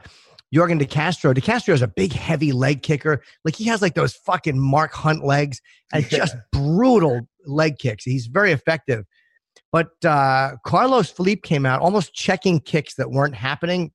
Yorgan 0.53 0.79
De 0.79 0.85
Castro. 0.85 1.31
De 1.33 1.41
Castro 1.41 1.75
is 1.75 1.81
a 1.83 1.87
big, 1.87 2.11
heavy 2.11 2.51
leg 2.51 2.81
kicker. 2.81 3.21
Like 3.45 3.55
he 3.55 3.65
has 3.65 3.81
like 3.83 3.93
those 3.93 4.13
fucking 4.15 4.59
Mark 4.59 4.93
Hunt 4.93 5.23
legs 5.23 5.61
and 5.93 6.03
Yeah. 6.11 6.17
just 6.17 6.35
brutal 6.51 7.27
leg 7.45 7.77
kicks. 7.77 8.03
He's 8.03 8.25
very 8.25 8.51
effective. 8.51 9.05
But 9.73 10.05
uh, 10.05 10.57
Carlos 10.65 11.09
Felipe 11.09 11.41
came 11.41 11.65
out 11.65 11.81
almost 11.81 12.13
checking 12.13 12.59
kicks 12.59 12.93
that 12.93 13.09
weren't 13.09 13.35
happening. 13.35 13.91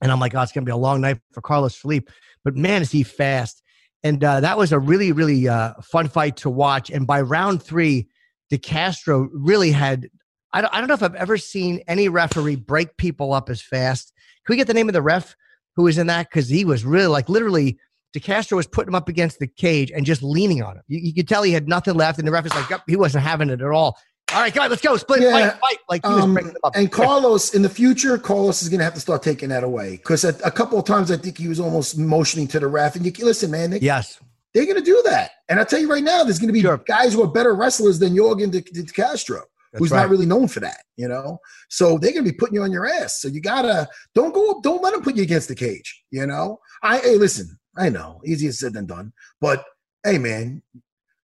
And 0.00 0.10
I'm 0.12 0.20
like, 0.20 0.36
oh, 0.36 0.40
it's 0.40 0.52
going 0.52 0.64
to 0.64 0.68
be 0.68 0.72
a 0.72 0.76
long 0.76 1.00
night 1.00 1.18
for 1.32 1.42
Carlos 1.42 1.74
Felipe. 1.74 2.08
But 2.44 2.56
man, 2.56 2.80
is 2.80 2.92
he 2.92 3.02
fast. 3.02 3.60
And 4.04 4.22
uh, 4.22 4.38
that 4.40 4.56
was 4.56 4.70
a 4.70 4.78
really, 4.78 5.10
really 5.10 5.48
uh, 5.48 5.74
fun 5.82 6.08
fight 6.08 6.36
to 6.38 6.48
watch. 6.48 6.90
And 6.90 7.08
by 7.08 7.20
round 7.22 7.60
three, 7.60 8.08
De 8.48 8.56
Castro 8.56 9.28
really 9.34 9.72
had. 9.72 10.08
I 10.52 10.60
don't, 10.60 10.74
I 10.74 10.78
don't 10.78 10.88
know 10.88 10.94
if 10.94 11.02
I've 11.02 11.14
ever 11.16 11.36
seen 11.36 11.82
any 11.86 12.08
referee 12.08 12.56
break 12.56 12.96
people 12.96 13.32
up 13.32 13.50
as 13.50 13.60
fast. 13.60 14.12
Can 14.46 14.52
we 14.54 14.56
get 14.56 14.68
the 14.68 14.74
name 14.74 14.88
of 14.88 14.94
the 14.94 15.02
ref 15.02 15.36
who 15.76 15.82
was 15.82 15.98
in 15.98 16.06
that? 16.06 16.28
Because 16.30 16.48
he 16.48 16.64
was 16.64 16.84
really 16.84 17.08
like 17.08 17.28
literally. 17.28 17.78
De 18.12 18.18
Castro 18.18 18.56
was 18.56 18.66
putting 18.66 18.88
him 18.88 18.96
up 18.96 19.08
against 19.08 19.38
the 19.38 19.46
cage 19.46 19.92
and 19.92 20.04
just 20.04 20.20
leaning 20.20 20.64
on 20.64 20.76
him. 20.76 20.82
You, 20.88 20.98
you 20.98 21.14
could 21.14 21.28
tell 21.28 21.44
he 21.44 21.52
had 21.52 21.68
nothing 21.68 21.94
left, 21.94 22.18
and 22.18 22.26
the 22.26 22.32
ref 22.32 22.42
was 22.42 22.54
like, 22.54 22.68
"Yup, 22.68 22.82
he 22.88 22.96
wasn't 22.96 23.22
having 23.22 23.50
it 23.50 23.60
at 23.60 23.70
all. 23.70 23.96
All 24.32 24.40
right, 24.40 24.54
guys, 24.54 24.70
let's 24.70 24.80
go. 24.82 24.96
Split, 24.96 25.22
Yeah, 25.22 25.32
fight, 25.50 25.58
fight. 25.60 25.78
Like 25.88 26.06
he 26.06 26.12
was 26.12 26.22
Um, 26.24 26.34
breaking 26.34 26.52
them 26.52 26.60
up. 26.62 26.76
and 26.76 26.90
Carlos, 26.92 27.52
in 27.54 27.62
the 27.62 27.68
future, 27.68 28.16
Carlos 28.16 28.62
is 28.62 28.68
going 28.68 28.78
to 28.78 28.84
have 28.84 28.94
to 28.94 29.00
start 29.00 29.22
taking 29.24 29.48
that 29.48 29.64
away 29.64 29.96
because 29.96 30.22
a, 30.24 30.28
a 30.44 30.50
couple 30.52 30.78
of 30.78 30.84
times 30.84 31.10
I 31.10 31.16
think 31.16 31.36
he 31.36 31.48
was 31.48 31.58
almost 31.58 31.98
motioning 31.98 32.46
to 32.48 32.60
the 32.60 32.68
ref. 32.68 32.94
And 32.94 33.04
you 33.04 33.12
listen, 33.24 33.50
man, 33.50 33.70
they, 33.70 33.80
yes, 33.80 34.20
they're 34.54 34.66
going 34.66 34.76
to 34.76 34.82
do 34.82 35.02
that. 35.06 35.32
And 35.48 35.58
I 35.58 35.64
tell 35.64 35.80
you 35.80 35.90
right 35.90 36.04
now, 36.04 36.22
there's 36.22 36.38
going 36.38 36.46
to 36.48 36.52
be 36.52 36.60
Sure. 36.60 36.78
guys 36.86 37.12
who 37.12 37.22
are 37.24 37.28
better 37.28 37.54
wrestlers 37.56 37.98
than 37.98 38.14
Yorgan 38.14 38.52
De, 38.52 38.60
De 38.60 38.84
Castro, 38.84 39.42
That's 39.72 39.80
who's 39.80 39.90
right. 39.90 40.02
not 40.02 40.10
really 40.10 40.26
known 40.26 40.46
for 40.46 40.60
that. 40.60 40.82
You 40.96 41.08
know, 41.08 41.38
so 41.68 41.98
they're 41.98 42.12
going 42.12 42.24
to 42.24 42.30
be 42.30 42.36
putting 42.36 42.54
you 42.54 42.62
on 42.62 42.70
your 42.70 42.86
ass. 42.86 43.20
So 43.20 43.26
you 43.26 43.40
gotta 43.40 43.88
don't 44.14 44.32
go 44.32 44.50
up, 44.52 44.62
don't 44.62 44.80
let 44.82 44.92
them 44.92 45.02
put 45.02 45.16
you 45.16 45.24
against 45.24 45.48
the 45.48 45.56
cage. 45.56 46.04
You 46.12 46.26
know, 46.26 46.60
I 46.84 46.98
hey, 46.98 47.16
listen, 47.16 47.58
I 47.76 47.88
know 47.88 48.20
easier 48.24 48.52
said 48.52 48.74
than 48.74 48.86
done, 48.86 49.12
but 49.40 49.64
hey, 50.04 50.18
man, 50.18 50.62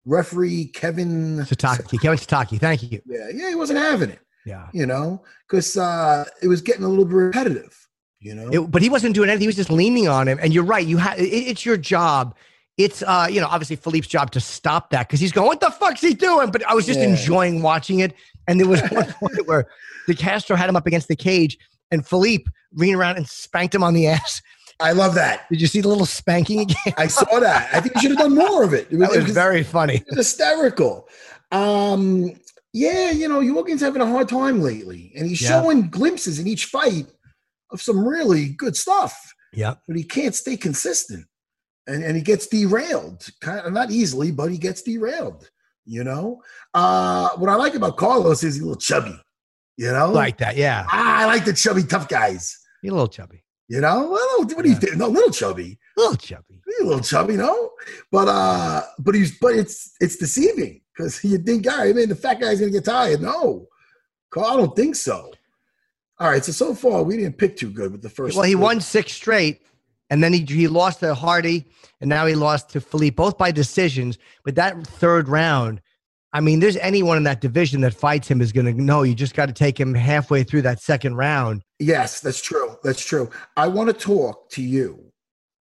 referee 0.06 0.66
Kevin 0.66 1.38
Sataki, 1.38 2.00
Kevin 2.00 2.18
Sataki. 2.18 2.58
Thank 2.60 2.82
you. 2.90 3.00
Yeah, 3.06 3.28
yeah, 3.32 3.48
he 3.50 3.54
wasn't 3.54 3.78
having 3.78 4.10
it. 4.10 4.20
Yeah. 4.46 4.68
you 4.74 4.84
know, 4.84 5.22
because 5.48 5.74
uh, 5.76 6.26
it 6.42 6.48
was 6.48 6.60
getting 6.60 6.84
a 6.84 6.88
little 6.88 7.06
bit 7.06 7.14
repetitive. 7.14 7.74
You 8.20 8.34
know, 8.34 8.48
It, 8.52 8.70
but 8.70 8.82
he 8.82 8.90
wasn't 8.90 9.14
doing 9.14 9.30
anything. 9.30 9.42
He 9.42 9.46
was 9.46 9.56
just 9.56 9.70
leaning 9.70 10.06
on 10.06 10.28
him. 10.28 10.38
And 10.42 10.52
you're 10.52 10.64
right. 10.64 10.86
You 10.86 10.98
have 10.98 11.18
it, 11.18 11.22
it's 11.24 11.64
your 11.64 11.76
job. 11.78 12.36
It's 12.76 13.02
uh, 13.02 13.26
you 13.30 13.40
know, 13.40 13.46
obviously 13.46 13.76
Felipe's 13.76 14.06
job 14.08 14.30
to 14.32 14.40
stop 14.40 14.90
that 14.90 15.06
because 15.08 15.20
he's 15.20 15.32
going, 15.32 15.46
"What 15.46 15.60
the 15.60 15.70
fuck's 15.70 16.00
he 16.00 16.12
doing?" 16.12 16.50
But 16.50 16.66
I 16.66 16.74
was 16.74 16.84
just 16.86 16.98
Yeah. 17.00 17.06
enjoying 17.08 17.62
watching 17.62 18.00
it. 18.00 18.14
And 18.48 18.58
there 18.60 18.66
was 18.66 18.80
one 18.90 19.12
point 19.14 19.46
where 19.46 19.66
the 20.08 20.14
Castro 20.14 20.56
had 20.56 20.68
him 20.68 20.76
up 20.76 20.86
against 20.86 21.08
the 21.08 21.16
cage, 21.16 21.56
and 21.90 22.06
Philippe 22.06 22.44
ran 22.74 22.94
around 22.96 23.16
and 23.16 23.28
spanked 23.28 23.74
him 23.74 23.82
on 23.82 23.94
the 23.94 24.06
ass. 24.08 24.42
I 24.80 24.92
love 24.92 25.14
that. 25.14 25.48
Did 25.50 25.60
you 25.60 25.66
see 25.66 25.80
the 25.80 25.88
little 25.88 26.06
spanking 26.06 26.60
again? 26.60 26.94
I 26.98 27.06
saw 27.06 27.38
that. 27.40 27.68
I 27.74 27.80
think 27.80 27.94
you 27.94 28.00
should 28.02 28.10
have 28.12 28.18
done 28.20 28.34
more 28.34 28.64
of 28.64 28.72
it. 28.74 28.88
It 28.90 28.96
That 28.98 29.10
was 29.10 29.18
it 29.18 29.32
very 29.32 29.62
funny. 29.62 30.02
was 30.08 30.16
hysterical. 30.18 31.08
Um, 31.52 32.34
yeah, 32.72 33.10
you 33.12 33.28
know, 33.28 33.40
Yorgan's 33.40 33.80
having 33.80 34.02
a 34.02 34.06
hard 34.06 34.28
time 34.28 34.60
lately, 34.60 35.12
and 35.16 35.26
he's 35.28 35.40
Yeah. 35.40 35.60
showing 35.62 35.88
glimpses 35.90 36.38
in 36.40 36.46
each 36.48 36.66
fight 36.66 37.06
of 37.70 37.80
some 37.80 38.04
really 38.06 38.48
good 38.48 38.74
stuff, 38.76 39.16
Yeah. 39.52 39.74
but 39.86 39.96
he 39.96 40.02
can't 40.02 40.34
stay 40.34 40.56
consistent, 40.56 41.26
and 41.86 42.02
and 42.02 42.16
he 42.16 42.22
gets 42.22 42.48
derailed. 42.48 43.28
Kind 43.40 43.60
of 43.60 43.72
not 43.72 43.92
easily, 43.92 44.32
but 44.32 44.50
he 44.50 44.58
gets 44.58 44.82
derailed. 44.82 45.48
You 45.86 46.02
know, 46.02 46.42
uh, 46.72 47.28
what 47.36 47.48
I 47.50 47.54
like 47.54 47.74
about 47.74 47.96
Carlos 47.96 48.42
is 48.42 48.54
he's 48.54 48.62
a 48.62 48.66
little 48.66 48.80
chubby. 48.80 49.20
You 49.76 49.92
know, 49.92 50.10
Like 50.10 50.38
that, 50.38 50.56
yeah. 50.56 50.86
I 50.88 51.26
like 51.26 51.44
the 51.44 51.52
chubby 51.52 51.82
tough 51.84 52.08
guys. 52.08 52.56
You're 52.82 52.92
a 52.92 52.96
little 52.96 53.08
chubby. 53.08 53.43
You 53.68 53.80
know, 53.80 54.10
well, 54.10 54.44
what 54.44 54.62
do 54.62 54.68
you 54.68 54.74
think? 54.74 54.96
No, 54.96 55.08
little 55.08 55.30
chubby. 55.30 55.78
A 55.96 56.00
little 56.00 56.16
chubby. 56.16 56.60
A 56.80 56.84
little 56.84 57.00
chubby, 57.00 57.36
no? 57.36 57.70
But 58.12 58.28
uh, 58.28 58.82
but 58.98 59.14
he's 59.14 59.38
but 59.38 59.54
it's 59.54 59.92
it's 60.00 60.16
deceiving 60.16 60.82
because 60.94 61.22
you 61.24 61.38
think, 61.38 61.66
all 61.70 61.78
right, 61.78 61.94
man, 61.94 62.10
the 62.10 62.14
fat 62.14 62.40
guy's 62.40 62.60
gonna 62.60 62.72
get 62.72 62.84
tired. 62.84 63.22
No, 63.22 63.66
Carl, 64.30 64.46
I 64.46 64.56
don't 64.58 64.76
think 64.76 64.96
so. 64.96 65.32
All 66.18 66.30
right, 66.30 66.44
so 66.44 66.52
so 66.52 66.74
far 66.74 67.02
we 67.02 67.16
didn't 67.16 67.38
pick 67.38 67.56
too 67.56 67.70
good 67.70 67.92
with 67.92 68.02
the 68.02 68.10
first. 68.10 68.36
Well, 68.36 68.44
he 68.44 68.52
three. 68.52 68.62
won 68.62 68.80
six 68.82 69.12
straight, 69.12 69.62
and 70.10 70.22
then 70.22 70.34
he 70.34 70.40
he 70.40 70.68
lost 70.68 71.00
to 71.00 71.14
Hardy, 71.14 71.64
and 72.02 72.10
now 72.10 72.26
he 72.26 72.34
lost 72.34 72.68
to 72.70 72.82
Felipe, 72.82 73.16
both 73.16 73.38
by 73.38 73.50
decisions. 73.50 74.18
But 74.44 74.56
that 74.56 74.86
third 74.86 75.28
round, 75.28 75.80
I 76.34 76.40
mean, 76.40 76.58
there's 76.60 76.76
anyone 76.78 77.16
in 77.16 77.22
that 77.22 77.40
division 77.40 77.80
that 77.82 77.94
fights 77.94 78.28
him 78.28 78.40
is 78.42 78.50
going 78.52 78.66
to 78.66 78.82
know. 78.82 79.02
You 79.04 79.14
just 79.14 79.34
got 79.34 79.46
to 79.46 79.52
take 79.54 79.78
him 79.78 79.94
halfway 79.94 80.42
through 80.42 80.62
that 80.62 80.80
second 80.82 81.14
round. 81.14 81.62
Yes, 81.78 82.20
that's 82.20 82.42
true. 82.42 82.76
That's 82.82 83.02
true. 83.04 83.30
I 83.56 83.68
want 83.68 83.88
to 83.88 83.92
talk 83.94 84.50
to 84.50 84.62
you 84.62 85.12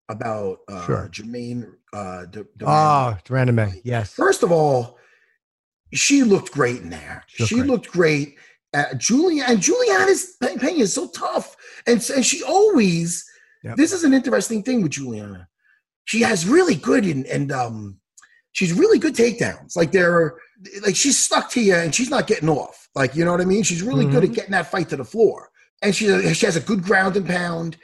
about 0.10 0.58
uh, 0.68 0.86
Sure. 0.86 1.10
Germaine. 1.12 1.74
Uh, 1.94 2.26
De- 2.26 2.44
De- 2.58 2.66
Oh, 2.66 3.16
de 3.24 3.34
Randamie, 3.34 3.82
yes. 3.84 4.14
First 4.14 4.42
of 4.42 4.52
all, 4.52 4.98
she 5.94 6.24
looked 6.24 6.52
great 6.52 6.82
in 6.82 6.90
there. 6.90 7.24
She 7.28 7.44
looked 7.44 7.50
She 7.50 7.56
great. 7.56 7.70
looked 7.70 7.88
great. 7.92 8.36
Uh, 8.74 8.94
Julia 8.96 9.46
and 9.48 9.62
Julianna's 9.62 10.36
Pena 10.42 10.80
is 10.80 10.92
so 10.92 11.08
tough, 11.10 11.56
and, 11.86 12.04
and 12.16 12.26
she 12.26 12.42
always. 12.42 13.24
Yep. 13.64 13.78
This 13.78 13.94
is 13.94 14.04
an 14.04 14.14
interesting 14.16 14.64
thing 14.64 14.82
with 14.82 14.94
Julianna. 14.94 15.48
She 16.06 16.22
has 16.22 16.48
really 16.48 16.74
good 16.76 17.06
and 17.06 17.28
and 17.28 17.52
um, 17.52 18.00
she's 18.54 18.74
really 18.74 18.98
good 18.98 19.14
takedowns. 19.14 19.76
Like 19.78 19.92
they're 19.92 20.34
like 20.82 20.96
she's 20.96 21.18
stuck 21.20 21.50
to 21.52 21.62
you 21.62 21.76
and 21.76 21.94
she's 21.94 22.10
not 22.10 22.28
getting 22.28 22.50
off. 22.50 22.90
Like 22.96 23.16
you 23.16 23.26
know 23.26 23.32
what 23.32 23.42
I 23.42 23.46
mean. 23.46 23.64
She's 23.64 23.82
really 23.82 24.06
good 24.06 24.24
at 24.24 24.30
Mhm. 24.30 24.36
getting 24.36 24.52
that 24.52 24.70
fight 24.72 24.90
to 24.90 24.98
the 24.98 25.04
floor, 25.06 25.50
and 25.82 25.96
she 25.96 26.06
she 26.34 26.46
has 26.46 26.56
a 26.56 26.62
good 26.62 26.84
ground 26.84 27.16
and 27.18 27.26
pound. 27.28 27.78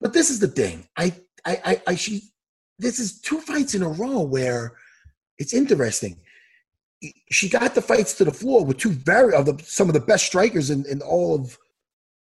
But 0.00 0.12
this 0.12 0.30
is 0.30 0.40
the 0.40 0.48
thing. 0.48 0.88
I 0.96 1.14
I 1.44 1.60
I, 1.64 1.82
I 1.88 1.94
she 1.96 2.30
this 2.78 2.98
is 2.98 3.20
two 3.20 3.40
fights 3.40 3.74
in 3.74 3.82
a 3.82 3.88
row 3.88 4.20
where 4.20 4.72
it's 5.38 5.54
interesting. 5.54 6.18
She 7.30 7.48
got 7.48 7.74
the 7.74 7.82
fights 7.82 8.14
to 8.14 8.24
the 8.24 8.32
floor 8.32 8.64
with 8.64 8.78
two 8.78 8.90
very 8.90 9.34
of 9.34 9.44
the 9.46 9.62
some 9.64 9.88
of 9.88 9.94
the 9.94 10.00
best 10.00 10.24
strikers 10.26 10.70
in, 10.70 10.84
in 10.86 11.02
all 11.02 11.34
of 11.34 11.58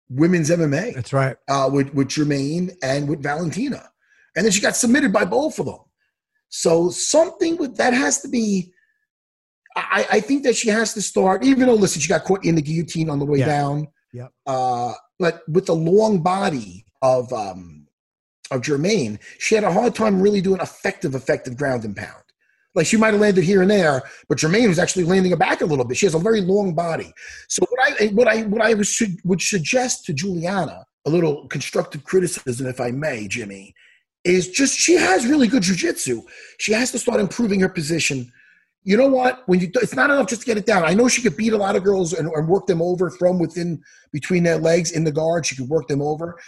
women's 0.08 0.50
MMA 0.50 0.94
That's 0.94 1.12
right. 1.12 1.36
uh, 1.48 1.68
with 1.72 1.92
with 1.94 2.08
Germaine 2.08 2.70
and 2.82 3.08
with 3.08 3.22
Valentina, 3.22 3.90
and 4.36 4.44
then 4.44 4.52
she 4.52 4.60
got 4.60 4.76
submitted 4.76 5.12
by 5.12 5.24
both 5.24 5.58
of 5.58 5.66
them. 5.66 5.80
So 6.48 6.90
something 6.90 7.56
with 7.56 7.76
that 7.76 7.92
has 7.92 8.20
to 8.22 8.28
be. 8.28 8.72
I, 9.76 10.06
I 10.12 10.20
think 10.20 10.42
that 10.44 10.56
she 10.56 10.68
has 10.68 10.94
to 10.94 11.02
start, 11.02 11.44
even 11.44 11.66
though 11.66 11.74
listen, 11.74 12.00
she 12.00 12.08
got 12.08 12.24
caught 12.24 12.44
in 12.44 12.54
the 12.54 12.62
guillotine 12.62 13.08
on 13.10 13.18
the 13.18 13.24
way 13.24 13.38
Yeah. 13.38 13.46
down. 13.46 13.88
Yep. 14.12 14.32
Uh, 14.46 14.92
but 15.18 15.42
with 15.48 15.66
the 15.66 15.74
long 15.74 16.22
body 16.22 16.84
of 17.00 17.32
um, 17.32 17.86
of 18.50 18.62
Germaine, 18.62 19.18
she 19.38 19.54
had 19.54 19.64
a 19.64 19.72
hard 19.72 19.94
time 19.94 20.20
really 20.20 20.40
doing 20.40 20.60
effective, 20.60 21.14
effective 21.14 21.56
ground 21.56 21.84
and 21.84 21.96
pound. 21.96 22.22
Like 22.74 22.86
she 22.86 22.96
might 22.96 23.12
have 23.12 23.20
landed 23.20 23.44
here 23.44 23.62
and 23.62 23.70
there, 23.70 24.02
but 24.28 24.38
Germaine 24.38 24.68
was 24.68 24.78
actually 24.78 25.04
landing 25.04 25.30
her 25.30 25.36
back 25.36 25.60
a 25.60 25.66
little 25.66 25.84
bit. 25.84 25.96
She 25.98 26.06
has 26.06 26.14
a 26.14 26.18
very 26.18 26.40
long 26.40 26.74
body. 26.74 27.12
So 27.48 27.64
what 27.68 27.80
I 28.00 28.06
what 28.08 28.28
I 28.28 28.42
what 28.42 28.62
I 28.62 28.74
would, 28.74 28.86
would 29.24 29.42
suggest 29.42 30.04
to 30.06 30.12
Julianna, 30.12 30.84
a 31.06 31.10
little 31.10 31.46
constructive 31.48 32.04
criticism, 32.04 32.66
if 32.66 32.80
I 32.80 32.90
may, 32.90 33.28
Jimmy, 33.28 33.74
is 34.24 34.48
just 34.48 34.78
she 34.78 34.94
has 34.94 35.26
really 35.26 35.48
good 35.48 35.62
jujitsu. 35.62 36.22
She 36.58 36.72
has 36.72 36.92
to 36.92 36.98
start 36.98 37.20
improving 37.20 37.60
her 37.60 37.68
position. 37.68 38.32
You 38.84 38.96
know 38.96 39.06
what? 39.08 39.42
When 39.46 39.60
you 39.60 39.70
it's 39.76 39.94
not 39.94 40.10
enough 40.10 40.28
just 40.28 40.42
to 40.42 40.46
get 40.46 40.58
it 40.58 40.66
down. 40.66 40.84
I 40.84 40.94
know 40.94 41.06
she 41.08 41.22
could 41.22 41.36
beat 41.36 41.52
a 41.52 41.56
lot 41.56 41.76
of 41.76 41.84
girls 41.84 42.12
and, 42.12 42.28
and 42.28 42.48
work 42.48 42.66
them 42.66 42.82
over 42.82 43.10
from 43.10 43.38
within 43.38 43.82
between 44.12 44.42
their 44.42 44.58
legs 44.58 44.90
in 44.90 45.04
the 45.04 45.12
guard. 45.12 45.46
She 45.46 45.54
could 45.56 45.68
work 45.68 45.86
them 45.86 46.02
over, 46.02 46.38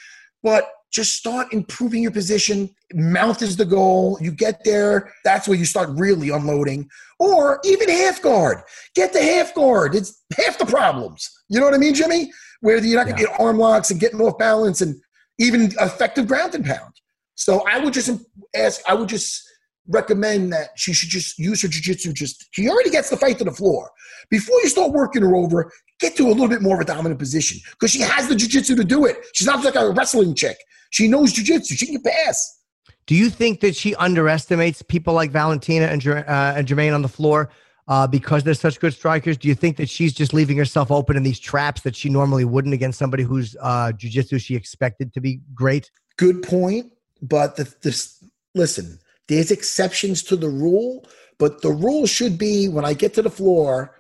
but 0.42 0.68
just 0.90 1.14
start 1.14 1.52
improving 1.52 2.02
your 2.02 2.12
position. 2.12 2.70
Mouth 2.92 3.42
is 3.42 3.56
the 3.56 3.64
goal. 3.64 4.16
You 4.20 4.30
get 4.30 4.62
there, 4.64 5.12
that's 5.24 5.48
where 5.48 5.58
you 5.58 5.64
start 5.64 5.90
really 5.92 6.30
unloading. 6.30 6.88
Or 7.18 7.60
even 7.64 7.88
half 7.88 8.22
guard. 8.22 8.58
Get 8.94 9.12
the 9.12 9.22
half 9.22 9.54
guard. 9.54 9.94
It's 9.94 10.22
half 10.36 10.56
the 10.58 10.66
problems. 10.66 11.28
You 11.48 11.58
know 11.58 11.66
what 11.66 11.74
I 11.74 11.78
mean, 11.78 11.94
Jimmy? 11.94 12.32
Where 12.60 12.78
you're 12.78 12.96
not 12.96 13.06
going 13.06 13.16
to 13.16 13.22
Yeah. 13.22 13.28
get 13.28 13.40
arm 13.40 13.58
locks 13.58 13.90
and 13.90 13.98
getting 13.98 14.20
off 14.20 14.38
balance 14.38 14.80
and 14.80 15.00
even 15.38 15.72
effective 15.80 16.28
ground 16.28 16.54
and 16.54 16.64
pound. 16.64 16.92
So 17.34 17.64
I 17.68 17.78
would 17.78 17.92
just 17.92 18.10
ask, 18.54 18.80
I 18.88 18.94
would 18.94 19.08
just 19.08 19.42
recommend 19.88 20.52
that 20.52 20.70
she 20.76 20.92
should 20.92 21.08
just 21.08 21.38
use 21.38 21.62
her 21.62 21.68
jiu-jitsu 21.68 22.12
just 22.12 22.46
she 22.52 22.68
already 22.68 22.90
gets 22.90 23.10
the 23.10 23.16
fight 23.16 23.38
to 23.38 23.44
the 23.44 23.52
floor. 23.52 23.90
Before 24.30 24.58
you 24.62 24.68
start 24.68 24.92
working 24.92 25.22
her 25.22 25.34
over 25.34 25.70
get 26.00 26.16
to 26.16 26.26
a 26.26 26.28
little 26.28 26.48
bit 26.48 26.62
more 26.62 26.76
of 26.76 26.80
a 26.80 26.84
dominant 26.84 27.18
position 27.18 27.60
because 27.72 27.90
she 27.90 28.00
has 28.00 28.28
the 28.28 28.34
jiu-jitsu 28.34 28.76
to 28.76 28.84
do 28.84 29.04
it. 29.06 29.16
She's 29.32 29.46
not 29.46 29.64
like 29.64 29.74
a 29.74 29.90
wrestling 29.90 30.34
chick. 30.34 30.56
She 30.90 31.08
knows 31.08 31.32
jiu-jitsu. 31.32 31.74
She 31.74 31.86
can 31.86 32.00
pass 32.02 32.60
Do 33.06 33.14
you 33.14 33.30
think 33.30 33.60
that 33.60 33.76
she 33.76 33.94
underestimates 33.96 34.82
people 34.82 35.14
like 35.14 35.30
Valentina 35.30 35.86
and, 35.86 36.06
uh, 36.06 36.54
and 36.56 36.66
Germaine 36.66 36.92
on 36.92 37.02
the 37.02 37.08
floor 37.08 37.50
uh, 37.86 38.06
because 38.06 38.42
they're 38.42 38.54
such 38.54 38.80
good 38.80 38.94
strikers? 38.94 39.36
Do 39.36 39.48
you 39.48 39.54
think 39.54 39.76
that 39.76 39.88
she's 39.88 40.14
just 40.14 40.32
leaving 40.32 40.56
herself 40.56 40.90
open 40.90 41.16
in 41.16 41.22
these 41.22 41.38
traps 41.38 41.82
that 41.82 41.94
she 41.94 42.08
normally 42.08 42.44
wouldn't 42.44 42.72
against 42.74 42.98
somebody 42.98 43.22
whose 43.22 43.56
uh, 43.60 43.92
jujitsu 43.94 44.40
she 44.40 44.54
expected 44.54 45.12
to 45.14 45.20
be 45.20 45.40
great? 45.54 45.90
good 46.16 46.42
point 46.42 46.92
but 47.22 47.56
the, 47.56 47.74
this 47.82 48.24
listen 48.54 48.98
there's 49.28 49.50
exceptions 49.50 50.22
to 50.22 50.36
the 50.36 50.48
rule 50.48 51.06
but 51.38 51.62
the 51.62 51.70
rule 51.70 52.06
should 52.06 52.38
be 52.38 52.68
when 52.68 52.84
i 52.84 52.92
get 52.94 53.14
to 53.14 53.22
the 53.22 53.30
floor 53.30 53.96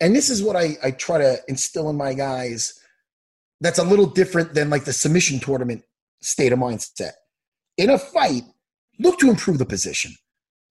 and 0.00 0.14
this 0.14 0.30
is 0.30 0.42
what 0.42 0.56
i, 0.56 0.76
I 0.82 0.90
try 0.92 1.18
to 1.18 1.38
instill 1.48 1.90
in 1.90 1.96
my 1.96 2.14
guys 2.14 2.78
that's 3.60 3.78
a 3.78 3.84
little 3.84 4.06
different 4.06 4.54
than 4.54 4.70
like 4.70 4.84
the 4.84 4.92
submission 4.92 5.40
tournament 5.40 5.82
state 6.22 6.52
of 6.52 6.58
mindset. 6.58 7.12
In 7.76 7.90
a 7.90 7.98
fight 7.98 8.42
look 8.98 9.18
to 9.20 9.30
improve 9.30 9.58
the 9.58 9.64
position. 9.66 10.12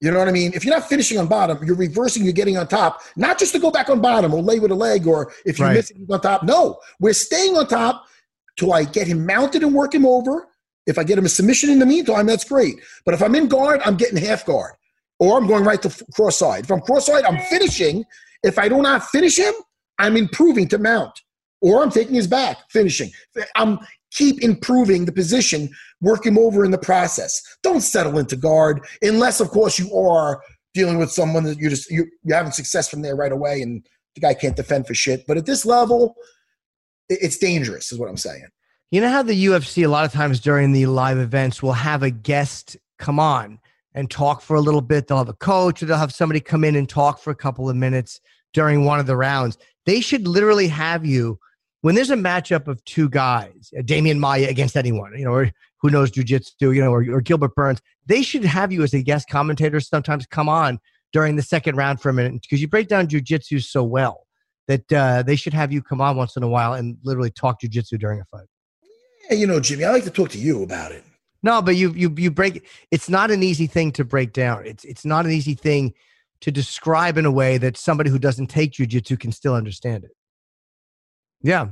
You 0.02 0.12
know 0.12 0.20
what 0.20 0.28
i 0.28 0.32
mean? 0.32 0.52
If 0.54 0.64
you're 0.64 0.74
not 0.76 0.88
finishing 0.88 1.18
on 1.18 1.28
bottom 1.28 1.58
you're 1.66 1.76
reversing 1.76 2.24
you're 2.24 2.34
getting 2.34 2.58
on 2.58 2.68
top 2.68 3.02
not 3.16 3.40
just 3.40 3.54
to 3.54 3.60
go 3.60 3.72
back 3.72 3.90
on 3.90 4.00
bottom 4.02 4.34
or 4.34 4.42
lay 4.42 4.60
with 4.60 4.72
a 4.72 4.76
leg 4.76 5.08
or 5.08 5.32
if 5.46 5.60
you 5.60 5.66
Right. 5.66 5.74
miss 5.74 5.92
it 5.92 5.98
on 6.10 6.22
top. 6.22 6.44
No 6.44 6.80
we're 7.00 7.14
staying 7.14 7.58
on 7.58 7.68
top 7.68 8.06
till 8.58 8.74
i 8.74 8.84
get 8.84 9.08
him 9.08 9.26
mounted 9.26 9.64
and 9.64 9.74
work 9.74 9.94
him 9.94 10.06
over 10.06 10.48
if 10.88 10.98
I 10.98 11.04
get 11.04 11.18
him 11.18 11.26
a 11.26 11.30
submission 11.30 11.70
in 11.70 11.80
the 11.80 11.86
meantime, 11.86 12.26
that's 12.26 12.46
great. 12.46 12.76
But 13.06 13.14
if 13.14 13.22
I'm 13.22 13.36
in 13.36 13.48
guard, 13.48 13.82
I'm 13.86 13.98
getting 13.98 14.18
half 14.18 14.46
guard, 14.46 14.74
or 15.20 15.38
I'm 15.38 15.48
going 15.48 15.64
right 15.64 15.82
to 15.84 16.06
cross 16.14 16.40
side. 16.40 16.64
If 16.64 16.72
I'm 16.72 16.82
cross 16.82 17.06
side, 17.06 17.26
I'm 17.26 17.40
finishing. 17.50 18.06
If 18.44 18.58
I 18.58 18.70
do 18.70 18.82
not 18.82 19.04
finish 19.04 19.38
him, 19.38 19.54
I'm 20.00 20.16
improving 20.16 20.68
to 20.70 20.78
mount, 20.78 21.22
or 21.62 21.84
I'm 21.84 21.92
taking 21.92 22.16
his 22.16 22.28
back, 22.28 22.58
finishing. 22.72 23.12
I'm 23.56 23.80
keep 24.12 24.42
improving 24.42 25.06
the 25.06 25.12
position, 25.12 25.70
work 26.02 26.26
him 26.26 26.38
over 26.38 26.64
in 26.64 26.72
the 26.72 26.78
process. 26.78 27.42
Don't 27.62 27.82
settle 27.82 28.18
into 28.18 28.36
guard 28.36 28.80
unless, 29.02 29.40
of 29.40 29.50
course, 29.50 29.78
you 29.78 29.94
are 29.96 30.42
dealing 30.74 30.98
with 30.98 31.12
someone 31.12 31.44
that 31.44 31.58
you 31.58 31.70
just 31.70 31.90
you, 31.92 32.06
you're 32.24 32.38
having 32.38 32.52
success 32.52 32.88
from 32.88 33.02
there 33.02 33.16
right 33.16 33.32
away, 33.32 33.62
and 33.62 33.86
the 34.16 34.22
guy 34.22 34.34
can't 34.34 34.56
defend 34.56 34.88
for 34.88 34.94
shit. 34.94 35.26
But 35.28 35.38
at 35.38 35.46
this 35.46 35.66
level, 35.66 36.16
it's 37.10 37.38
dangerous, 37.38 37.92
is 37.92 38.00
what 38.00 38.10
I'm 38.10 38.18
saying. 38.18 38.48
You 38.90 39.02
know 39.02 39.10
how 39.10 39.22
the 39.22 39.46
UFC 39.48 39.84
a 39.84 39.90
lot 39.90 40.06
of 40.06 40.14
times 40.14 40.40
during 40.40 40.72
the 40.72 40.86
live 40.86 41.18
events 41.18 41.62
will 41.62 41.74
have 41.74 42.04
a 42.04 42.10
guest 42.10 42.78
come 42.98 43.20
on 43.20 43.60
and 43.94 44.10
talk 44.10 44.42
for 44.42 44.56
a 44.56 44.62
little 44.62 44.80
bit. 44.80 45.08
They'll 45.08 45.18
have 45.18 45.28
a 45.28 45.34
coach 45.34 45.84
or 45.84 45.88
they'll 45.88 45.98
have 45.98 46.14
somebody 46.14 46.40
come 46.40 46.64
in 46.64 46.74
and 46.78 46.88
talk 46.88 47.20
for 47.20 47.32
a 47.32 47.36
couple 47.36 47.70
of 47.70 47.76
minutes 47.76 48.22
during 48.54 48.86
one 48.86 49.02
of 49.02 49.06
the 49.06 49.18
rounds. 49.18 49.58
They 49.86 50.00
should 50.00 50.26
literally 50.26 50.70
have 50.70 51.06
you 51.06 51.38
when 51.82 51.96
there's 51.96 52.12
a 52.12 52.16
matchup 52.16 52.70
of 52.70 52.82
two 52.86 53.10
guys, 53.10 53.74
uh, 53.78 53.82
Demian 53.82 54.20
Maia 54.20 54.48
against 54.48 54.78
anyone, 54.78 55.12
you 55.18 55.26
know, 55.26 55.34
or 55.34 55.52
who 55.82 55.90
knows 55.90 56.10
jujitsu, 56.10 56.74
you 56.74 56.82
know, 56.82 56.94
or, 56.94 57.06
or 57.12 57.20
Gilbert 57.20 57.56
Burns. 57.56 57.82
They 58.06 58.22
should 58.22 58.46
have 58.46 58.72
you 58.72 58.84
as 58.84 58.94
a 58.94 59.02
guest 59.02 59.28
commentator 59.30 59.82
sometimes 59.82 60.26
come 60.26 60.48
on 60.48 60.80
during 61.12 61.36
the 61.36 61.44
second 61.44 61.76
round 61.76 62.00
for 62.00 62.08
a 62.08 62.14
minute 62.14 62.42
because 62.42 62.62
you 62.62 62.70
break 62.70 62.88
down 62.88 63.08
jujitsu 63.08 63.62
so 63.62 63.84
well 63.84 64.28
that 64.70 64.94
uh, 64.94 65.24
they 65.24 65.36
should 65.36 65.54
have 65.54 65.74
you 65.74 65.82
come 65.82 66.00
on 66.00 66.16
once 66.16 66.38
in 66.38 66.44
a 66.44 66.48
while 66.48 66.72
and 66.72 66.98
literally 67.04 67.32
talk 67.32 67.60
jujitsu 67.60 68.00
during 68.00 68.22
a 68.22 68.26
fight. 68.26 68.48
Yeah, 69.30 69.38
you 69.38 69.48
know, 69.48 69.60
Jimmy, 69.60 69.86
I 69.86 69.92
like 69.92 70.04
to 70.04 70.10
talk 70.12 70.30
to 70.30 70.40
you 70.40 70.64
about 70.64 70.92
it. 70.92 71.04
No, 71.44 71.62
but 71.62 71.76
you 71.76 71.94
you 71.94 72.14
you 72.18 72.32
break 72.32 72.68
it's 72.92 73.10
not 73.10 73.32
an 73.32 73.44
easy 73.44 73.68
thing 73.68 73.92
to 73.94 74.04
break 74.04 74.34
down. 74.34 74.66
It's 74.66 74.84
it's 74.84 75.06
not 75.06 75.26
an 75.26 75.32
easy 75.32 75.54
thing 75.54 75.94
to 76.42 76.52
describe 76.52 77.18
in 77.18 77.26
a 77.26 77.32
way 77.32 77.58
that 77.58 77.78
somebody 77.78 78.10
who 78.10 78.20
doesn't 78.20 78.48
take 78.48 78.74
jujitsu 78.74 79.20
can 79.20 79.32
still 79.32 79.54
understand 79.54 80.04
it. 80.04 80.12
Yeah. 81.42 81.70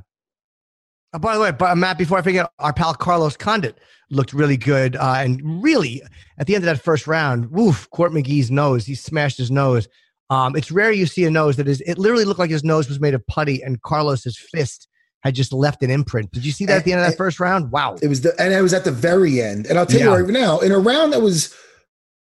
Uh, 1.13 1.19
by 1.19 1.35
the 1.35 1.41
way, 1.41 1.51
but 1.51 1.77
Matt, 1.77 1.97
before 1.97 2.17
I 2.17 2.21
forget, 2.21 2.49
our 2.59 2.73
pal 2.73 2.93
Carlos 2.93 3.37
Condit 3.37 3.79
looked 4.09 4.33
really 4.33 4.57
good. 4.57 4.95
Uh, 4.95 5.15
and 5.17 5.63
really, 5.63 6.01
at 6.37 6.47
the 6.47 6.55
end 6.55 6.63
of 6.63 6.65
that 6.65 6.83
first 6.83 7.07
round, 7.07 7.51
woof, 7.51 7.89
Court 7.91 8.11
McGee's 8.11 8.51
nose, 8.51 8.85
he 8.85 8.95
smashed 8.95 9.37
his 9.37 9.51
nose. 9.51 9.87
Um, 10.29 10.55
it's 10.55 10.71
rare 10.71 10.91
you 10.91 11.05
see 11.05 11.25
a 11.25 11.31
nose 11.31 11.55
that 11.57 11.67
is, 11.67 11.81
it 11.81 11.97
literally 11.97 12.25
looked 12.25 12.39
like 12.39 12.49
his 12.49 12.63
nose 12.63 12.89
was 12.89 12.99
made 12.99 13.13
of 13.13 13.25
putty 13.27 13.61
and 13.61 13.81
Carlos's 13.81 14.37
fist 14.37 14.87
had 15.25 15.35
just 15.35 15.51
left 15.53 15.83
an 15.83 15.89
imprint. 15.91 16.31
Did 16.31 16.45
you 16.45 16.51
see 16.51 16.65
that 16.65 16.73
And- 16.73 16.79
at 16.79 16.85
the 16.85 16.91
end 16.93 17.01
of 17.01 17.05
that 17.05 17.11
and- 17.11 17.17
first 17.17 17.39
round? 17.39 17.71
Wow. 17.71 17.95
It 18.01 18.07
was 18.07 18.21
the 18.21 18.39
and 18.41 18.53
it 18.53 18.61
was 18.61 18.73
at 18.73 18.83
the 18.83 18.91
very 18.91 19.41
end. 19.41 19.65
And 19.67 19.77
I'll 19.77 19.85
tell 19.85 19.99
Yeah. 19.99 20.05
you 20.17 20.23
right 20.23 20.27
now, 20.33 20.59
in 20.59 20.71
a 20.71 20.79
round 20.79 21.13
that 21.13 21.21
was 21.21 21.53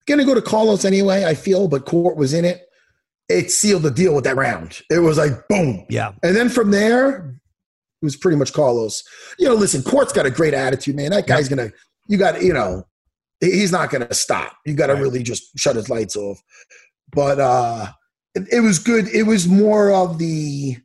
gonna 0.06 0.24
go 0.24 0.34
to 0.34 0.42
Carlos 0.42 0.84
anyway, 0.84 1.24
I 1.24 1.34
feel, 1.34 1.68
but 1.68 1.84
Court 1.86 2.16
was 2.16 2.32
in 2.32 2.44
it. 2.44 2.62
It 3.28 3.50
sealed 3.50 3.82
the 3.82 3.90
deal 3.90 4.14
with 4.14 4.24
that 4.24 4.36
round. 4.36 4.80
It 4.90 4.98
was 4.98 5.16
like 5.18 5.32
boom. 5.48 5.86
Yeah. 5.88 6.12
And 6.22 6.36
then 6.36 6.48
from 6.48 6.70
there, 6.70 7.34
it 8.02 8.04
was 8.04 8.16
pretty 8.16 8.36
much 8.36 8.52
Carlos. 8.52 9.02
You 9.38 9.48
know, 9.48 9.54
listen, 9.54 9.82
Court's 9.82 10.12
got 10.12 10.26
a 10.26 10.30
great 10.30 10.52
attitude, 10.54 10.94
man. 10.96 11.10
That 11.10 11.26
guy's 11.26 11.48
gonna, 11.48 11.70
you 12.06 12.18
got, 12.18 12.42
you 12.42 12.52
know, 12.52 12.86
he's 13.40 13.72
not 13.72 13.90
gonna 13.90 14.12
stop. 14.12 14.56
You 14.66 14.74
got 14.74 14.88
to 14.88 14.94
Right. 14.94 15.02
really 15.02 15.22
just 15.22 15.58
shut 15.58 15.76
his 15.76 15.88
lights 15.88 16.16
off. 16.16 16.38
But 17.12 17.40
uh 17.40 17.92
it, 18.34 18.46
it 18.52 18.60
was 18.60 18.78
good. 18.78 19.08
It 19.08 19.22
was 19.24 19.46
more 19.48 19.90
of 19.92 20.18
the 20.18 20.76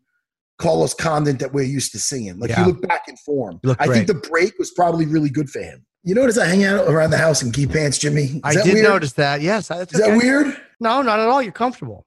Carlos 0.59 0.93
Condit 0.93 1.39
that 1.39 1.53
we're 1.53 1.63
used 1.63 1.91
to 1.93 1.99
seeing. 1.99 2.37
Like 2.37 2.49
Yeah. 2.51 2.65
he 2.65 2.71
looked 2.71 2.87
back 2.87 3.07
in 3.07 3.15
form. 3.17 3.59
I 3.79 3.87
think 3.87 4.07
the 4.07 4.13
break 4.13 4.57
was 4.59 4.71
probably 4.71 5.05
really 5.05 5.29
good 5.29 5.49
for 5.49 5.59
him. 5.61 5.85
You 6.03 6.15
notice 6.15 6.37
I 6.37 6.45
hang 6.45 6.63
out 6.63 6.87
around 6.87 7.09
the 7.11 7.17
house 7.17 7.41
in 7.41 7.51
key 7.51 7.65
pants, 7.67 7.97
Jimmy? 7.97 8.23
Is 8.23 8.39
I 8.43 8.53
did 8.53 8.73
weird? 8.73 8.83
notice 8.87 9.13
that. 9.13 9.41
Yes. 9.41 9.67
That's 9.69 9.93
Is 9.93 9.99
that 9.99 10.15
weird? 10.17 10.55
No, 10.79 11.01
not 11.01 11.19
at 11.19 11.27
all. 11.27 11.41
You're 11.41 11.51
comfortable. 11.51 12.05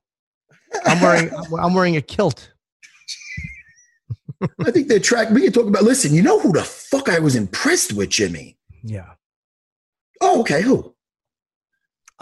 I'm 0.87 1.01
wearing, 1.01 1.31
I'm- 1.35 1.55
I'm 1.59 1.75
wearing 1.75 1.97
a 1.97 2.01
kilt. 2.03 2.53
I 4.67 4.71
think 4.71 4.89
they 4.89 4.99
track. 4.99 5.31
We 5.31 5.43
can 5.43 5.53
talk 5.53 5.67
about. 5.67 5.85
Listen, 5.85 6.13
you 6.15 6.23
know 6.23 6.41
who 6.41 6.53
the 6.53 6.65
fuck 6.65 7.09
I 7.09 7.19
was 7.21 7.37
impressed 7.37 7.93
with, 7.93 8.09
Jimmy? 8.11 8.59
Yeah. 8.83 9.11
Oh, 10.21 10.41
okay. 10.41 10.63
Who? 10.63 10.92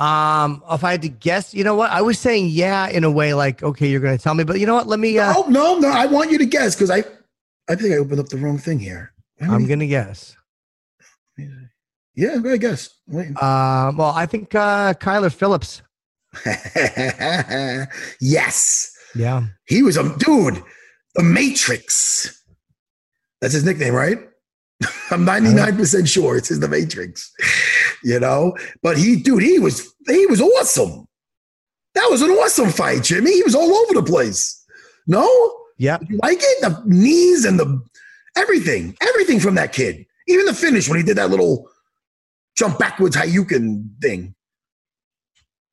Um, 0.00 0.62
if 0.70 0.82
I 0.82 0.92
had 0.92 1.02
to 1.02 1.08
guess, 1.10 1.52
you 1.52 1.62
know 1.62 1.74
what? 1.74 1.90
I 1.90 2.00
was 2.00 2.18
saying 2.18 2.46
yeah 2.48 2.88
in 2.88 3.04
a 3.04 3.10
way 3.10 3.34
like, 3.34 3.62
okay, 3.62 3.86
you're 3.88 4.00
going 4.00 4.16
to 4.16 4.22
tell 4.22 4.34
me, 4.34 4.44
but 4.44 4.58
you 4.58 4.64
know 4.66 4.74
what? 4.74 4.86
Let 4.86 4.98
me, 4.98 5.18
uh, 5.18 5.34
oh 5.36 5.44
no, 5.48 5.78
no. 5.78 5.88
I 5.90 6.06
want 6.06 6.30
you 6.30 6.38
to 6.38 6.46
guess 6.46 6.74
because 6.74 6.90
I, 6.90 7.04
I 7.68 7.74
think 7.74 7.92
I 7.92 7.98
opened 7.98 8.18
up 8.18 8.28
the 8.30 8.38
wrong 8.38 8.56
thing 8.56 8.78
here. 8.78 9.12
How 9.40 9.52
I'm 9.54 9.66
going 9.66 9.78
to 9.80 9.86
guess. 9.86 10.34
Yeah, 12.16 12.36
go 12.38 12.48
ahead, 12.48 12.60
guess. 12.60 12.90
Wait. 13.06 13.28
Um, 13.42 13.96
well, 13.96 14.12
I 14.14 14.26
think, 14.26 14.54
uh, 14.54 14.94
Kyler 14.94 15.32
Phillips. 15.32 15.82
yes, 18.20 18.92
Yeah. 19.14 19.44
he 19.66 19.82
was 19.82 19.96
a 19.96 20.16
dude. 20.18 20.62
The 21.14 21.22
Matrix. 21.22 22.42
That's 23.40 23.54
his 23.54 23.64
nickname, 23.64 23.94
right? 23.94 24.18
I'm 25.10 25.26
99% 25.26 26.08
sure 26.08 26.36
it's 26.36 26.50
in 26.50 26.60
the 26.60 26.68
Matrix. 26.68 27.32
You 28.02 28.18
know, 28.20 28.56
but 28.82 28.96
he, 28.96 29.16
dude, 29.16 29.42
he 29.42 29.58
was 29.58 29.94
he 30.06 30.26
was 30.26 30.40
awesome. 30.40 31.06
That 31.94 32.08
was 32.10 32.22
an 32.22 32.30
awesome 32.30 32.70
fight, 32.70 33.02
Jimmy. 33.04 33.32
He 33.32 33.42
was 33.42 33.54
all 33.54 33.74
over 33.74 33.94
the 33.94 34.02
place. 34.02 34.64
No, 35.06 35.26
Yeah. 35.76 35.98
you 36.08 36.18
like 36.22 36.38
it? 36.40 36.60
The 36.62 36.82
knees 36.86 37.44
and 37.44 37.58
the 37.58 37.80
everything, 38.36 38.96
everything 39.02 39.40
from 39.40 39.56
that 39.56 39.72
kid. 39.72 40.06
Even 40.28 40.46
the 40.46 40.54
finish 40.54 40.88
when 40.88 40.98
he 40.98 41.04
did 41.04 41.16
that 41.16 41.30
little 41.30 41.68
jump 42.56 42.78
backwards 42.78 43.16
Hayukin 43.16 43.88
thing, 44.00 44.34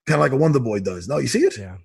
kind 0.07 0.15
of 0.15 0.19
like 0.21 0.31
a 0.31 0.37
Wonder 0.37 0.59
Boy 0.59 0.79
does. 0.79 1.07
No, 1.07 1.17
you 1.19 1.27
see 1.27 1.39
it? 1.43 1.57
Yeah. 1.57 1.77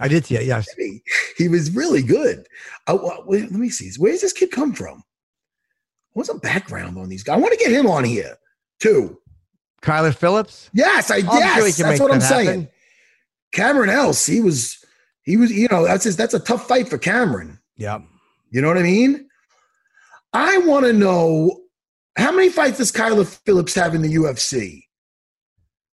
I 0.00 0.06
did 0.08 0.26
see 0.26 0.36
it. 0.36 0.44
Yes. 0.44 0.68
He, 0.76 1.02
he 1.38 1.48
was 1.48 1.74
really 1.74 2.02
good. 2.02 2.46
Oh, 2.86 3.08
I, 3.08 3.18
wait, 3.24 3.42
let 3.50 3.52
me 3.52 3.70
see. 3.70 3.90
Where's 3.98 4.20
this 4.20 4.32
kid 4.32 4.50
come 4.52 4.72
from? 4.74 5.02
What's 6.12 6.28
the 6.28 6.38
background 6.38 6.98
on 6.98 7.08
these 7.08 7.22
guys? 7.22 7.36
I 7.36 7.40
want 7.40 7.52
to 7.52 7.58
get 7.58 7.72
him 7.72 7.86
on 7.86 8.04
here 8.04 8.36
too. 8.80 9.18
Kyler 9.82 10.14
Phillips. 10.14 10.70
Yes, 10.72 11.10
I 11.10 11.16
I'm 11.16 11.24
sure 11.24 11.38
yes, 11.38 11.76
that's 11.76 12.00
what 12.00 12.12
I'm 12.12 12.18
that 12.20 12.28
saying. 12.28 12.46
happen. 12.46 12.68
Cameron 13.52 13.90
Else, 13.90 14.26
he 14.26 14.40
was 14.40 14.84
he 15.22 15.36
was 15.36 15.50
you 15.52 15.68
know 15.70 15.84
that's 15.84 16.04
his, 16.04 16.16
that's 16.16 16.34
a 16.34 16.40
tough 16.40 16.66
fight 16.66 16.88
for 16.88 16.98
Cameron. 16.98 17.58
Yeah. 17.76 18.00
You 18.50 18.60
know 18.60 18.68
what 18.68 18.78
I 18.78 18.82
mean? 18.82 19.28
I 20.32 20.58
want 20.58 20.86
to 20.86 20.92
know 20.92 21.60
how 22.16 22.32
many 22.32 22.48
fights 22.48 22.78
does 22.78 22.92
Kyler 22.92 23.26
Phillips 23.44 23.74
have 23.74 23.94
in 23.94 24.02
the 24.02 24.14
UFC? 24.14 24.82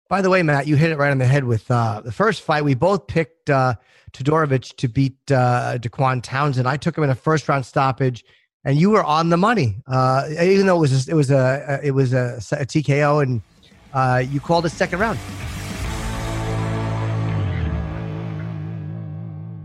By 0.08 0.20
the 0.20 0.30
way, 0.30 0.42
Matt, 0.42 0.66
you 0.66 0.76
hit 0.76 0.90
it 0.90 0.98
right 0.98 1.10
on 1.10 1.18
the 1.18 1.26
head 1.26 1.44
with 1.44 1.70
uh, 1.70 2.02
the 2.02 2.12
first 2.12 2.42
fight. 2.42 2.64
We 2.64 2.74
both 2.74 3.06
picked 3.06 3.48
uh, 3.48 3.74
Todorovic 4.12 4.76
to 4.76 4.88
beat 4.88 5.16
uh, 5.30 5.78
Dequan 5.78 6.22
Townsend. 6.22 6.68
I 6.68 6.76
took 6.76 6.96
him 6.96 7.04
in 7.04 7.10
a 7.10 7.14
first 7.14 7.48
round 7.48 7.64
stoppage, 7.64 8.22
and 8.64 8.78
you 8.78 8.90
were 8.90 9.02
on 9.02 9.30
the 9.30 9.38
money. 9.38 9.82
Uh, 9.86 10.28
even 10.40 10.66
though 10.66 10.76
it 10.76 10.80
was 10.80 11.08
a, 11.08 11.10
it 11.10 11.14
was 11.14 11.30
a, 11.30 11.80
it 11.82 11.90
was 11.92 12.12
a, 12.12 12.36
a 12.52 12.66
TKO, 12.66 13.22
and 13.22 13.40
uh, 13.92 14.22
you 14.28 14.40
called 14.40 14.66
it 14.66 14.70
second 14.70 14.98
round. 14.98 15.18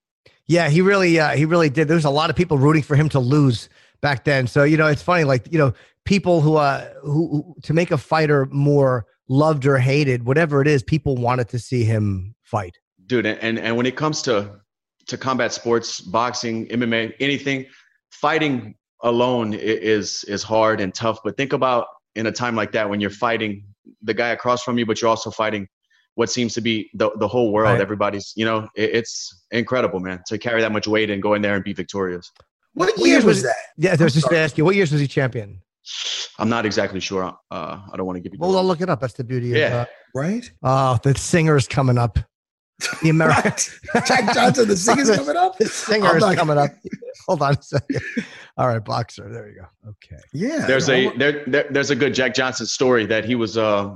Yeah, 0.46 0.68
he 0.68 0.80
really, 0.80 1.18
uh, 1.18 1.30
he 1.30 1.44
really 1.44 1.70
did. 1.70 1.88
There 1.88 1.94
was 1.94 2.04
a 2.04 2.10
lot 2.10 2.30
of 2.30 2.36
people 2.36 2.58
rooting 2.58 2.82
for 2.82 2.96
him 2.96 3.08
to 3.10 3.20
lose 3.20 3.68
back 4.00 4.24
then. 4.24 4.46
So 4.46 4.64
you 4.64 4.76
know, 4.76 4.86
it's 4.86 5.02
funny, 5.02 5.24
like 5.24 5.50
you 5.52 5.58
know, 5.58 5.72
people 6.04 6.40
who, 6.40 6.56
uh, 6.56 6.88
who, 7.02 7.28
who 7.28 7.56
to 7.62 7.72
make 7.72 7.90
a 7.90 7.98
fighter 7.98 8.46
more 8.46 9.06
loved 9.28 9.64
or 9.66 9.78
hated, 9.78 10.24
whatever 10.24 10.60
it 10.60 10.66
is, 10.66 10.82
people 10.82 11.16
wanted 11.16 11.48
to 11.50 11.58
see 11.58 11.84
him 11.84 12.34
fight. 12.42 12.78
Dude, 13.06 13.26
and 13.26 13.58
and 13.58 13.76
when 13.76 13.86
it 13.86 13.96
comes 13.96 14.22
to 14.22 14.60
to 15.06 15.16
combat 15.16 15.52
sports, 15.52 16.00
boxing, 16.00 16.66
MMA, 16.66 17.14
anything, 17.20 17.66
fighting 18.10 18.74
alone 19.02 19.54
is 19.54 20.24
is 20.24 20.42
hard 20.42 20.80
and 20.80 20.94
tough, 20.94 21.20
but 21.22 21.36
think 21.36 21.52
about 21.52 21.86
in 22.14 22.26
a 22.26 22.32
time 22.32 22.56
like 22.56 22.72
that 22.72 22.88
when 22.90 23.00
you're 23.00 23.10
fighting 23.10 23.64
the 24.02 24.14
guy 24.14 24.28
across 24.28 24.62
from 24.62 24.78
you 24.78 24.86
but 24.86 25.00
you're 25.00 25.08
also 25.08 25.30
fighting 25.30 25.68
what 26.20 26.28
seems 26.30 26.52
to 26.58 26.60
be 26.60 26.74
the 27.00 27.08
the 27.22 27.26
whole 27.34 27.48
world, 27.54 27.72
Right. 27.72 27.80
everybody's, 27.88 28.26
you 28.40 28.44
know, 28.48 28.58
it, 28.82 28.90
it's 28.98 29.12
incredible, 29.50 30.00
man, 30.06 30.18
to 30.30 30.34
carry 30.46 30.60
that 30.64 30.72
much 30.76 30.86
weight 30.94 31.08
and 31.12 31.18
go 31.22 31.30
in 31.36 31.40
there 31.42 31.54
and 31.58 31.64
be 31.64 31.72
victorious. 31.72 32.30
What 32.74 32.88
What 32.90 32.98
year 32.98 33.08
years 33.14 33.24
was 33.24 33.36
was- 33.38 33.42
that? 33.48 33.56
Yeah, 33.84 33.96
I 33.98 34.04
was 34.04 34.14
just 34.14 34.26
going 34.28 34.36
to 34.40 34.44
ask 34.46 34.56
you, 34.58 34.64
what 34.66 34.76
years 34.76 34.92
was 34.92 35.00
he 35.00 35.08
champion? 35.08 35.48
I'm 36.38 36.48
not 36.56 36.64
exactly 36.66 37.00
sure. 37.00 37.24
Uh, 37.50 37.80
I 37.92 37.96
don't 37.96 38.06
want 38.06 38.16
to 38.18 38.20
give 38.20 38.32
you. 38.32 38.38
the 38.38 38.46
Well, 38.46 38.56
I'll 38.58 38.64
look 38.64 38.80
it 38.80 38.88
up. 38.90 39.00
That's 39.00 39.14
the 39.14 39.24
beauty 39.24 39.48
Yeah. 39.48 39.66
of. 39.66 39.72
Uh, 39.72 39.86
Right? 40.14 40.50
oh, 40.62 40.98
the 41.02 41.14
singer 41.16 41.56
is 41.56 41.66
coming 41.68 41.98
up. 41.98 42.18
The 43.02 43.08
American 43.16 43.52
Jack 44.06 44.34
Johnson, 44.34 44.68
the 44.68 44.76
singer's 44.76 45.10
coming 45.20 45.36
up? 45.36 45.56
the 45.58 45.66
singer 45.66 46.16
is 46.16 46.22
not- 46.22 46.36
coming 46.36 46.58
up. 46.58 46.70
Hold 47.28 47.42
on 47.42 47.54
a 47.54 47.62
second. 47.62 48.00
All 48.56 48.68
right, 48.68 48.84
boxer. 48.84 49.28
There 49.32 49.48
you 49.50 49.56
go. 49.62 49.66
Okay. 49.92 50.20
Yeah. 50.32 50.66
There's 50.66 50.88
a 50.88 51.16
there, 51.16 51.44
there 51.46 51.66
there's 51.70 51.90
a 51.90 51.96
good 51.96 52.12
Jack 52.14 52.34
Johnson 52.34 52.66
story 52.66 53.04
that 53.06 53.24
he 53.24 53.34
was 53.34 53.56
uh 53.58 53.94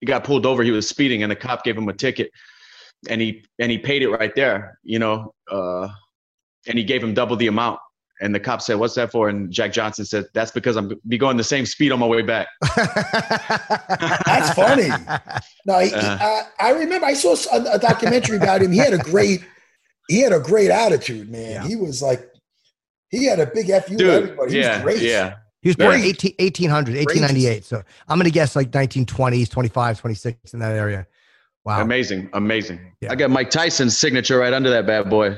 he 0.00 0.06
got 0.06 0.24
pulled 0.24 0.46
over. 0.46 0.62
He 0.62 0.70
was 0.70 0.88
speeding, 0.88 1.22
and 1.22 1.30
the 1.30 1.36
cop 1.36 1.64
gave 1.64 1.76
him 1.76 1.88
a 1.88 1.92
ticket, 1.92 2.30
and 3.08 3.20
he 3.20 3.44
and 3.58 3.70
he 3.70 3.78
paid 3.78 4.02
it 4.02 4.08
right 4.10 4.34
there. 4.34 4.78
You 4.82 4.98
know, 4.98 5.34
uh, 5.50 5.88
and 6.66 6.78
he 6.78 6.84
gave 6.84 7.02
him 7.02 7.14
double 7.14 7.36
the 7.36 7.46
amount. 7.48 7.80
And 8.22 8.34
the 8.34 8.40
cop 8.40 8.60
said, 8.60 8.74
"What's 8.74 8.94
that 8.96 9.10
for?" 9.10 9.30
And 9.30 9.50
Jack 9.50 9.72
Johnson 9.72 10.04
said, 10.04 10.26
"That's 10.34 10.50
because 10.50 10.76
I'm 10.76 10.92
be 11.08 11.16
going 11.16 11.38
the 11.38 11.44
same 11.44 11.64
speed 11.64 11.90
on 11.90 11.98
my 11.98 12.06
way 12.06 12.20
back." 12.20 12.48
That's 12.76 14.52
funny. 14.54 14.88
No, 15.66 15.78
he, 15.78 15.92
Uh. 15.94 16.18
uh, 16.20 16.42
I 16.60 16.70
remember 16.72 17.06
I 17.06 17.14
saw 17.14 17.34
a, 17.52 17.76
a 17.76 17.78
documentary 17.78 18.36
about 18.36 18.60
him. 18.62 18.72
He 18.72 18.78
had 18.78 18.92
a 18.92 18.98
great, 18.98 19.42
he 20.08 20.20
had 20.20 20.32
a 20.34 20.40
great 20.40 20.70
attitude, 20.70 21.30
man. 21.30 21.50
Yeah. 21.50 21.66
He 21.66 21.76
was 21.76 22.02
like, 22.02 22.28
he 23.10 23.24
had 23.24 23.40
a 23.40 23.46
big 23.46 23.68
fu. 23.84 23.96
Dude, 23.96 24.08
everybody. 24.10 24.52
He 24.52 24.58
was 24.58 24.66
yeah, 24.66 24.82
great. 24.82 25.00
yeah, 25.00 25.36
He 25.62 25.68
was 25.68 25.76
born 25.76 25.96
in 25.96 26.02
18, 26.02 26.34
1800, 26.38 26.96
1898. 26.96 27.64
So 27.64 27.82
I'm 28.08 28.18
going 28.18 28.24
to 28.24 28.30
guess 28.30 28.56
like 28.56 28.70
1920s, 28.70 29.50
25, 29.50 30.00
26 30.00 30.54
in 30.54 30.60
that 30.60 30.72
area. 30.72 31.06
Wow. 31.64 31.82
amazing, 31.82 32.30
amazing. 32.32 32.80
Yeah. 33.02 33.12
I 33.12 33.16
got 33.16 33.30
Mike 33.30 33.50
Tyson's 33.50 33.96
signature 33.96 34.38
right 34.38 34.52
under 34.52 34.70
that 34.70 34.86
bad 34.86 35.10
boy. 35.10 35.36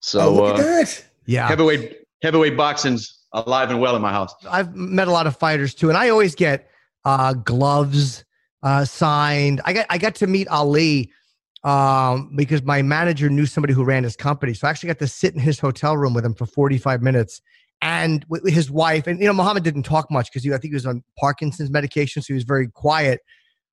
So 0.00 0.20
oh, 0.20 0.34
look 0.34 0.58
uh, 0.58 0.62
at 0.62 0.64
that. 0.64 1.04
Yeah. 1.26 1.46
heavyweight 1.46 1.98
heavyweight 2.22 2.56
boxing's 2.56 3.20
alive 3.32 3.70
and 3.70 3.80
well 3.80 3.94
in 3.94 4.02
my 4.02 4.10
house. 4.10 4.34
I've 4.50 4.74
met 4.74 5.06
a 5.06 5.12
lot 5.12 5.28
of 5.28 5.36
fighters 5.36 5.74
too, 5.74 5.88
and 5.88 5.96
I 5.96 6.08
always 6.08 6.34
get 6.34 6.68
uh, 7.04 7.34
gloves 7.34 8.24
uh, 8.62 8.84
signed. 8.84 9.60
I 9.64 9.72
got 9.72 9.86
I 9.88 9.98
got 9.98 10.16
to 10.16 10.26
meet 10.26 10.48
Ali 10.48 11.12
um, 11.62 12.32
because 12.34 12.62
my 12.62 12.82
manager 12.82 13.28
knew 13.28 13.46
somebody 13.46 13.72
who 13.72 13.84
ran 13.84 14.02
his 14.02 14.16
company, 14.16 14.54
so 14.54 14.66
I 14.66 14.70
actually 14.70 14.88
got 14.88 14.98
to 14.98 15.08
sit 15.08 15.34
in 15.34 15.40
his 15.40 15.60
hotel 15.60 15.96
room 15.96 16.12
with 16.14 16.24
him 16.24 16.34
for 16.34 16.46
45 16.46 17.02
minutes. 17.02 17.40
And 17.82 18.24
with 18.28 18.44
with 18.44 18.54
his 18.54 18.70
wife, 18.70 19.06
and 19.06 19.20
you 19.20 19.26
know, 19.26 19.32
Muhammad 19.32 19.64
didn't 19.64 19.82
talk 19.82 20.10
much 20.10 20.32
because 20.32 20.46
I 20.46 20.56
think 20.58 20.70
he 20.70 20.74
was 20.74 20.86
on 20.86 21.02
Parkinson's 21.18 21.70
medication, 21.70 22.22
so 22.22 22.28
he 22.28 22.34
was 22.34 22.44
very 22.44 22.68
quiet. 22.68 23.20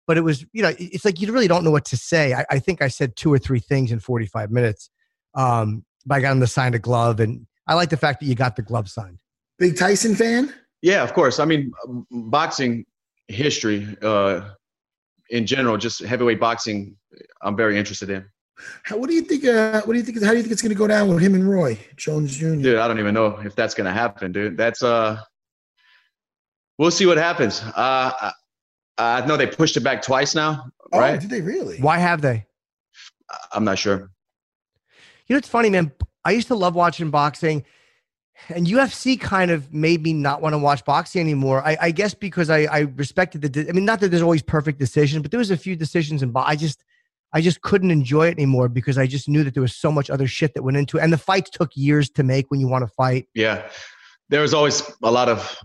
But 0.08 0.18
it 0.18 0.22
was, 0.22 0.44
you 0.52 0.64
know, 0.64 0.74
it's 0.80 1.06
like 1.06 1.22
you 1.22 1.32
really 1.32 1.48
don't 1.48 1.64
know 1.64 1.70
what 1.70 1.86
to 1.86 1.98
say. 1.98 2.34
I, 2.34 2.44
I 2.50 2.58
think 2.60 2.82
I 2.82 2.88
said 2.88 3.16
two 3.16 3.32
or 3.32 3.38
three 3.38 3.60
things 3.60 3.92
in 3.92 4.00
45 4.00 4.50
minutes. 4.50 4.90
Um, 5.36 5.86
but 6.08 6.16
I 6.16 6.22
got 6.22 6.32
him 6.32 6.40
to 6.40 6.48
sign 6.48 6.74
a 6.74 6.80
glove, 6.80 7.20
and 7.20 7.46
I 7.68 7.76
like 7.76 7.92
the 7.92 7.98
fact 7.98 8.20
that 8.22 8.26
you 8.26 8.34
got 8.34 8.56
the 8.56 8.64
glove 8.64 8.90
signed. 8.90 9.20
Big 9.60 9.78
Tyson 9.78 10.16
fan. 10.16 10.52
Yeah, 10.82 11.04
of 11.04 11.14
course. 11.14 11.40
I 11.40 11.46
mean, 11.46 11.72
boxing 12.10 12.86
history 13.28 13.96
uh, 14.02 14.50
in 15.30 15.46
general, 15.46 15.78
just 15.78 16.04
heavyweight 16.04 16.40
boxing, 16.40 16.96
I'm 17.44 17.56
very 17.56 17.78
interested 17.78 18.10
in. 18.10 18.26
How, 18.84 18.98
what 18.98 19.10
do 19.10 19.16
you 19.16 19.22
think? 19.22 19.46
Uh, 19.46 19.82
what 19.84 19.94
do 19.94 20.00
you 20.00 20.04
think? 20.06 20.22
How 20.24 20.32
do 20.32 20.38
you 20.38 20.44
think 20.44 20.52
it's 20.52 20.62
going 20.62 20.72
to 20.72 20.76
go 20.78 20.88
down 20.88 21.08
with 21.08 21.22
him 21.22 21.34
and 21.36 21.50
Roy 21.50 21.78
Jones 21.96 22.36
Jr.? 22.36 22.56
Dude, 22.56 22.78
I 22.78 22.88
don't 22.88 23.00
even 23.00 23.14
know 23.14 23.38
if 23.44 23.56
that's 23.56 23.74
gonna 23.74 23.94
happen, 23.94 24.32
dude. 24.32 24.58
That's 24.58 24.84
uh, 24.84 25.22
we'll 26.78 26.92
see 26.92 27.06
what 27.06 27.18
happens. 27.18 27.62
Uh, 27.62 28.12
I, 28.22 28.32
I 28.98 29.26
know 29.26 29.38
they 29.38 29.48
pushed 29.48 29.78
it 29.78 29.82
back 29.82 30.02
twice 30.02 30.36
now, 30.36 30.66
Oh, 30.92 31.00
right? 31.00 31.20
did 31.20 31.30
they 31.30 31.42
really? 31.42 31.80
Why 31.80 31.98
have 31.98 32.22
they? 32.22 32.46
I'm 33.54 33.64
not 33.64 33.78
sure. 33.80 34.10
You 35.28 35.34
know, 35.36 35.38
it's 35.38 35.48
funny, 35.48 35.70
man. 35.70 35.92
I 36.26 36.32
used 36.32 36.48
to 36.48 36.56
love 36.56 36.76
watching 36.76 37.12
boxing, 37.12 37.64
and 38.50 38.66
UFC 38.68 39.20
kind 39.20 39.52
of 39.52 39.74
made 39.74 40.02
me 40.04 40.12
not 40.14 40.42
want 40.42 40.54
to 40.54 40.58
watch 40.58 40.84
boxing 40.84 41.22
anymore. 41.22 41.62
I, 41.66 41.78
I 41.80 41.92
guess 41.92 42.14
because 42.14 42.50
I, 42.50 42.64
I 42.64 42.80
respected 42.96 43.42
the. 43.42 43.50
de- 43.50 43.70
I 43.70 43.72
mean, 43.72 43.86
not 43.86 44.00
that 44.02 44.10
there's 44.10 44.22
always 44.24 44.42
perfect 44.42 44.80
decisions, 44.80 45.22
but 45.22 45.32
there 45.32 45.38
was 45.38 45.52
a 45.52 45.58
few 45.58 45.76
decisions 45.76 46.24
in. 46.24 46.32
bo- 46.32 46.42
I 46.42 46.56
just, 46.56 46.84
I 47.34 47.42
just 47.42 47.62
couldn't 47.62 47.92
enjoy 47.92 48.28
it 48.28 48.32
anymore 48.38 48.70
because 48.70 48.98
I 48.98 49.06
just 49.06 49.30
knew 49.30 49.44
that 49.44 49.54
there 49.54 49.62
was 49.62 49.76
so 49.76 49.92
much 49.92 50.10
other 50.10 50.28
shit 50.28 50.54
that 50.56 50.64
went 50.64 50.78
into 50.78 50.98
it, 50.98 51.04
and 51.04 51.14
the 51.14 51.18
fights 51.18 51.50
took 51.52 51.72
years 51.76 52.10
to 52.12 52.24
make 52.24 52.50
when 52.50 52.60
you 52.60 52.68
want 52.68 52.84
to 52.84 52.94
fight. 52.96 53.28
Yeah, 53.36 53.70
there 54.30 54.42
was 54.42 54.54
always 54.54 54.82
a 55.04 55.12
lot 55.12 55.30
of 55.30 55.58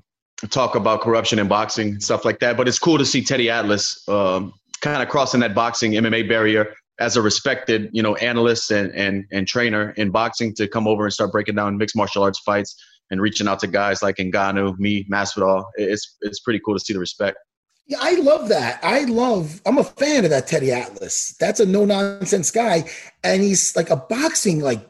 talk 0.51 0.75
about 0.75 1.01
corruption 1.01 1.39
in 1.39 1.49
boxing, 1.49 1.89
and 1.91 2.03
stuff 2.03 2.25
like 2.25 2.41
that. 2.41 2.57
But 2.57 2.69
it's 2.69 2.79
cool 2.79 2.99
to 2.99 3.07
see 3.07 3.23
Teddy 3.23 3.49
Atlas 3.49 4.07
um, 4.09 4.53
kind 4.81 5.03
of 5.03 5.09
crossing 5.09 5.41
that 5.41 5.55
boxing 5.55 5.93
MMA 5.93 6.29
barrier 6.29 6.75
as 7.01 7.17
a 7.17 7.23
respected, 7.23 7.89
you 7.93 8.03
know, 8.03 8.15
analyst 8.17 8.71
and 8.71 8.93
and 8.93 9.25
and 9.33 9.47
trainer 9.47 9.91
in 9.93 10.11
boxing 10.11 10.55
to 10.57 10.69
come 10.69 10.87
over 10.87 11.05
and 11.05 11.13
start 11.13 11.33
breaking 11.33 11.55
down 11.55 11.77
mixed 11.79 11.97
martial 11.97 12.23
arts 12.23 12.41
fights 12.41 12.77
and 13.11 13.21
reaching 13.21 13.49
out 13.49 13.61
to 13.61 13.67
guys 13.67 14.03
like 14.03 14.17
Ngannou, 14.17 14.79
me, 14.79 15.05
Masvidal. 15.11 15.65
It's 15.77 16.17
it's 16.21 16.41
pretty 16.41 16.61
cool 16.65 16.75
to 16.75 16.81
see 16.81 16.93
the 16.93 17.01
respect. 17.01 17.39
Yeah, 17.87 17.99
I 18.01 18.15
love 18.17 18.49
that. 18.49 18.81
I 18.83 19.05
love. 19.05 19.61
I'm 19.67 19.79
a 19.79 19.85
fan 19.85 20.25
of 20.25 20.31
that 20.31 20.47
Teddy 20.47 20.73
Atlas. 20.73 21.35
That's 21.39 21.61
a 21.61 21.67
no 21.67 21.85
nonsense 21.85 22.51
guy, 22.51 22.85
and 23.23 23.43
he's 23.43 23.77
like 23.77 23.91
a 23.91 23.97
boxing 23.97 24.61
like 24.61 24.81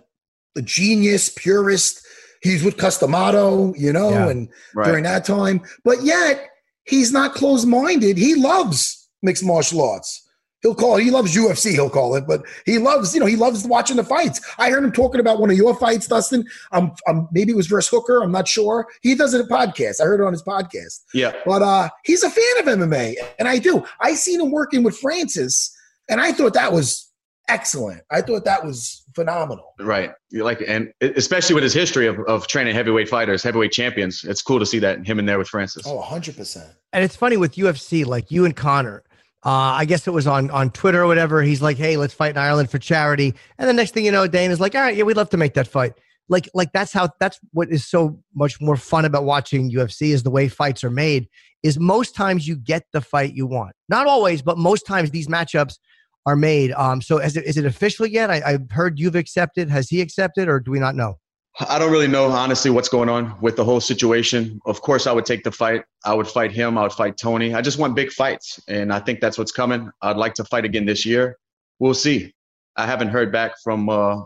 a 0.56 0.62
genius, 0.62 1.28
purist. 1.28 2.00
He's 2.42 2.62
with 2.62 2.76
Cus 2.76 2.98
D'Amato, 2.98 3.74
you 3.76 3.92
know, 3.92 4.10
Yeah. 4.10 4.28
and 4.28 4.48
Right. 4.74 4.86
during 4.86 5.04
that 5.04 5.24
time, 5.24 5.62
but 5.82 6.04
yet 6.04 6.46
he's 6.84 7.10
not 7.10 7.34
closed 7.34 7.66
minded. 7.66 8.16
He 8.18 8.34
loves 8.34 9.08
mixed 9.22 9.42
martial 9.42 9.82
arts. 9.82 10.22
He'll 10.64 10.74
call. 10.74 10.96
He 10.96 11.10
loves 11.10 11.36
UFC. 11.36 11.72
He'll 11.72 11.90
call 11.90 12.14
it, 12.16 12.26
but 12.26 12.42
he 12.64 12.78
loves. 12.78 13.12
You 13.12 13.20
know, 13.20 13.26
he 13.26 13.36
loves 13.36 13.66
watching 13.66 13.96
the 13.96 14.02
fights. 14.02 14.40
I 14.58 14.70
heard 14.70 14.82
him 14.82 14.92
talking 14.92 15.20
about 15.20 15.38
one 15.38 15.50
of 15.50 15.58
your 15.58 15.76
fights, 15.76 16.06
Dustin. 16.06 16.46
Um, 16.72 16.92
um 17.06 17.28
maybe 17.32 17.52
it 17.52 17.56
was 17.56 17.66
versus 17.66 17.90
Hooker. 17.90 18.22
I'm 18.22 18.32
not 18.32 18.48
sure. 18.48 18.88
He 19.02 19.14
does 19.14 19.34
it 19.34 19.42
a 19.42 19.44
podcast. 19.44 20.00
I 20.00 20.04
heard 20.04 20.20
it 20.20 20.24
on 20.24 20.32
his 20.32 20.42
podcast. 20.42 21.02
Yeah. 21.12 21.34
But 21.44 21.60
uh, 21.60 21.90
he's 22.06 22.22
a 22.22 22.30
fan 22.30 22.58
of 22.60 22.64
MMA, 22.78 23.14
and 23.38 23.46
I 23.46 23.58
do. 23.58 23.84
I 24.00 24.14
seen 24.14 24.40
him 24.40 24.50
working 24.50 24.82
with 24.82 24.96
Francis, 24.96 25.70
and 26.08 26.18
I 26.18 26.32
thought 26.32 26.54
that 26.54 26.72
was 26.72 27.12
excellent. 27.50 28.00
I 28.10 28.22
thought 28.22 28.46
that 28.46 28.64
was 28.64 29.04
phenomenal. 29.14 29.74
Right. 29.78 30.12
You 30.30 30.44
like, 30.44 30.62
and 30.66 30.94
especially 31.02 31.56
with 31.56 31.64
his 31.64 31.74
history 31.74 32.06
of, 32.06 32.18
of 32.20 32.46
training 32.46 32.74
heavyweight 32.74 33.10
fighters, 33.10 33.42
heavyweight 33.42 33.72
champions, 33.72 34.24
it's 34.24 34.40
cool 34.40 34.60
to 34.60 34.66
see 34.66 34.78
that 34.78 35.06
him 35.06 35.18
in 35.18 35.26
there 35.26 35.36
with 35.36 35.48
Francis. 35.48 35.82
Oh, 35.86 35.96
100 35.96 36.38
percent. 36.38 36.70
And 36.94 37.04
it's 37.04 37.16
funny 37.16 37.36
with 37.36 37.56
UFC, 37.56 38.06
like 38.06 38.30
you 38.30 38.46
and 38.46 38.56
Conor. 38.56 39.04
Uh, 39.44 39.76
I 39.76 39.84
guess 39.84 40.06
it 40.06 40.12
was 40.12 40.26
on 40.26 40.50
on 40.50 40.70
Twitter 40.70 41.02
or 41.02 41.06
whatever. 41.06 41.42
He's 41.42 41.60
like, 41.60 41.76
"Hey, 41.76 41.96
let's 41.96 42.14
fight 42.14 42.30
in 42.30 42.38
Ireland 42.38 42.70
for 42.70 42.78
charity." 42.78 43.34
And 43.58 43.68
the 43.68 43.74
next 43.74 43.92
thing 43.92 44.04
you 44.04 44.12
know, 44.12 44.26
Dana's 44.26 44.60
like, 44.60 44.74
"All 44.74 44.80
right, 44.80 44.96
yeah, 44.96 45.04
we'd 45.04 45.16
love 45.16 45.30
to 45.30 45.36
make 45.36 45.54
that 45.54 45.68
fight." 45.68 45.92
Like, 46.28 46.48
like 46.54 46.72
that's 46.72 46.92
how 46.92 47.10
that's 47.20 47.38
what 47.52 47.68
is 47.70 47.86
so 47.86 48.18
much 48.34 48.60
more 48.60 48.76
fun 48.76 49.04
about 49.04 49.24
watching 49.24 49.70
UFC 49.70 50.12
is 50.12 50.22
the 50.22 50.30
way 50.30 50.48
fights 50.48 50.82
are 50.82 50.90
made. 50.90 51.28
Is 51.62 51.78
most 51.78 52.14
times 52.14 52.48
you 52.48 52.56
get 52.56 52.84
the 52.92 53.00
fight 53.00 53.34
you 53.34 53.46
want. 53.46 53.72
Not 53.88 54.06
always, 54.06 54.40
but 54.40 54.56
most 54.56 54.86
times 54.86 55.10
these 55.10 55.28
matchups 55.28 55.78
are 56.26 56.36
made. 56.36 56.72
Um, 56.72 57.02
so 57.02 57.18
is 57.18 57.36
it 57.36 57.44
is 57.44 57.58
it 57.58 57.66
official 57.66 58.06
yet? 58.06 58.30
I, 58.30 58.42
I've 58.44 58.70
heard 58.70 58.98
you've 58.98 59.16
accepted. 59.16 59.68
Has 59.68 59.90
he 59.90 60.00
accepted, 60.00 60.48
or 60.48 60.60
do 60.60 60.70
we 60.70 60.78
not 60.78 60.94
know? 60.94 61.18
I 61.60 61.78
don't 61.78 61.92
really 61.92 62.08
know, 62.08 62.26
honestly, 62.26 62.70
what's 62.70 62.88
going 62.88 63.08
on 63.08 63.36
with 63.40 63.54
the 63.54 63.64
whole 63.64 63.80
situation. 63.80 64.60
Of 64.66 64.80
course, 64.80 65.06
I 65.06 65.12
would 65.12 65.24
take 65.24 65.44
the 65.44 65.52
fight. 65.52 65.84
I 66.04 66.12
would 66.12 66.26
fight 66.26 66.50
him. 66.50 66.76
I 66.76 66.82
would 66.82 66.92
fight 66.92 67.16
Tony. 67.16 67.54
I 67.54 67.62
just 67.62 67.78
want 67.78 67.94
big 67.94 68.10
fights, 68.10 68.60
and 68.66 68.92
I 68.92 68.98
think 68.98 69.20
that's 69.20 69.38
what's 69.38 69.52
coming. 69.52 69.90
I'd 70.02 70.16
like 70.16 70.34
to 70.34 70.44
fight 70.44 70.64
again 70.64 70.84
this 70.84 71.06
year. 71.06 71.38
We'll 71.78 71.94
see. 71.94 72.34
I 72.76 72.86
haven't 72.86 73.08
heard 73.08 73.30
back 73.30 73.52
from 73.62 73.88
uh, 73.88 74.22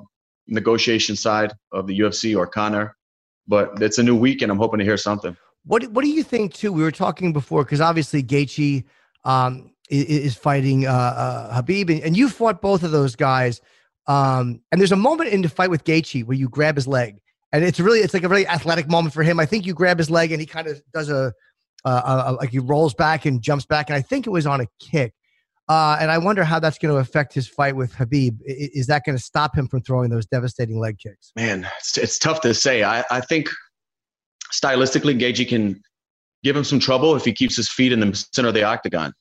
negotiation 0.46 1.16
side 1.16 1.52
of 1.70 1.86
the 1.86 1.98
UFC 1.98 2.34
or 2.34 2.46
Conor, 2.46 2.96
but 3.46 3.82
it's 3.82 3.98
a 3.98 4.02
new 4.02 4.16
week, 4.16 4.40
and 4.40 4.50
I'm 4.50 4.58
hoping 4.58 4.78
to 4.78 4.84
hear 4.84 4.96
something. 4.96 5.36
What 5.64 5.84
What 5.88 6.04
do 6.04 6.10
you 6.10 6.22
think 6.22 6.54
too? 6.54 6.72
We 6.72 6.82
were 6.82 6.90
talking 6.90 7.34
before 7.34 7.62
because 7.62 7.82
obviously 7.82 8.22
Gaethje 8.22 8.84
um, 9.24 9.70
is, 9.90 10.34
fighting 10.34 10.86
uh, 10.86 10.90
uh, 10.90 11.62
Khabib, 11.62 12.02
and 12.04 12.16
you 12.16 12.30
fought 12.30 12.62
both 12.62 12.82
of 12.82 12.90
those 12.90 13.16
guys. 13.16 13.60
Um, 14.08 14.62
and 14.72 14.80
there's 14.80 14.92
a 14.92 14.96
moment 14.96 15.30
in 15.30 15.42
the 15.42 15.48
fight 15.48 15.70
with 15.70 15.84
Gaethje 15.84 16.24
where 16.24 16.36
you 16.36 16.48
grab 16.48 16.76
his 16.76 16.88
leg, 16.88 17.18
and 17.52 17.62
it's 17.62 17.78
really 17.78 18.00
it's 18.00 18.14
like 18.14 18.24
a 18.24 18.28
really 18.28 18.46
athletic 18.46 18.88
moment 18.88 19.14
for 19.14 19.22
him. 19.22 19.38
I 19.38 19.46
think 19.46 19.66
you 19.66 19.74
grab 19.74 19.98
his 19.98 20.10
leg, 20.10 20.32
and 20.32 20.40
he 20.40 20.46
kind 20.46 20.66
of 20.66 20.80
does 20.92 21.10
a, 21.10 21.32
a, 21.84 21.90
a 21.90 22.36
like 22.40 22.50
he 22.50 22.58
rolls 22.58 22.94
back 22.94 23.26
and 23.26 23.42
jumps 23.42 23.66
back, 23.66 23.90
and 23.90 23.96
I 23.96 24.02
think 24.02 24.26
it 24.26 24.30
was 24.30 24.46
on 24.46 24.62
a 24.62 24.66
kick. 24.80 25.12
Uh, 25.68 25.98
and 26.00 26.10
I 26.10 26.16
wonder 26.16 26.44
how 26.44 26.58
that's 26.58 26.78
going 26.78 26.94
to 26.94 26.98
affect 26.98 27.34
his 27.34 27.46
fight 27.46 27.76
with 27.76 27.92
Khabib. 27.92 28.38
Is 28.46 28.86
that 28.86 29.04
going 29.04 29.18
to 29.18 29.22
stop 29.22 29.54
him 29.54 29.68
from 29.68 29.82
throwing 29.82 30.08
those 30.08 30.24
devastating 30.24 30.80
leg 30.80 30.98
kicks? 30.98 31.30
Man, 31.36 31.68
it's, 31.76 31.98
it's 31.98 32.18
tough 32.18 32.40
to 32.40 32.54
say. 32.54 32.84
I, 32.84 33.04
I 33.10 33.20
think 33.20 33.50
stylistically, 34.50 35.20
Gaethje 35.20 35.46
can 35.46 35.82
give 36.42 36.56
him 36.56 36.64
some 36.64 36.78
trouble 36.80 37.14
if 37.16 37.24
he 37.26 37.34
keeps 37.34 37.54
his 37.54 37.70
feet 37.70 37.92
in 37.92 38.00
the 38.00 38.26
center 38.32 38.48
of 38.48 38.54
the 38.54 38.62
octagon. 38.62 39.12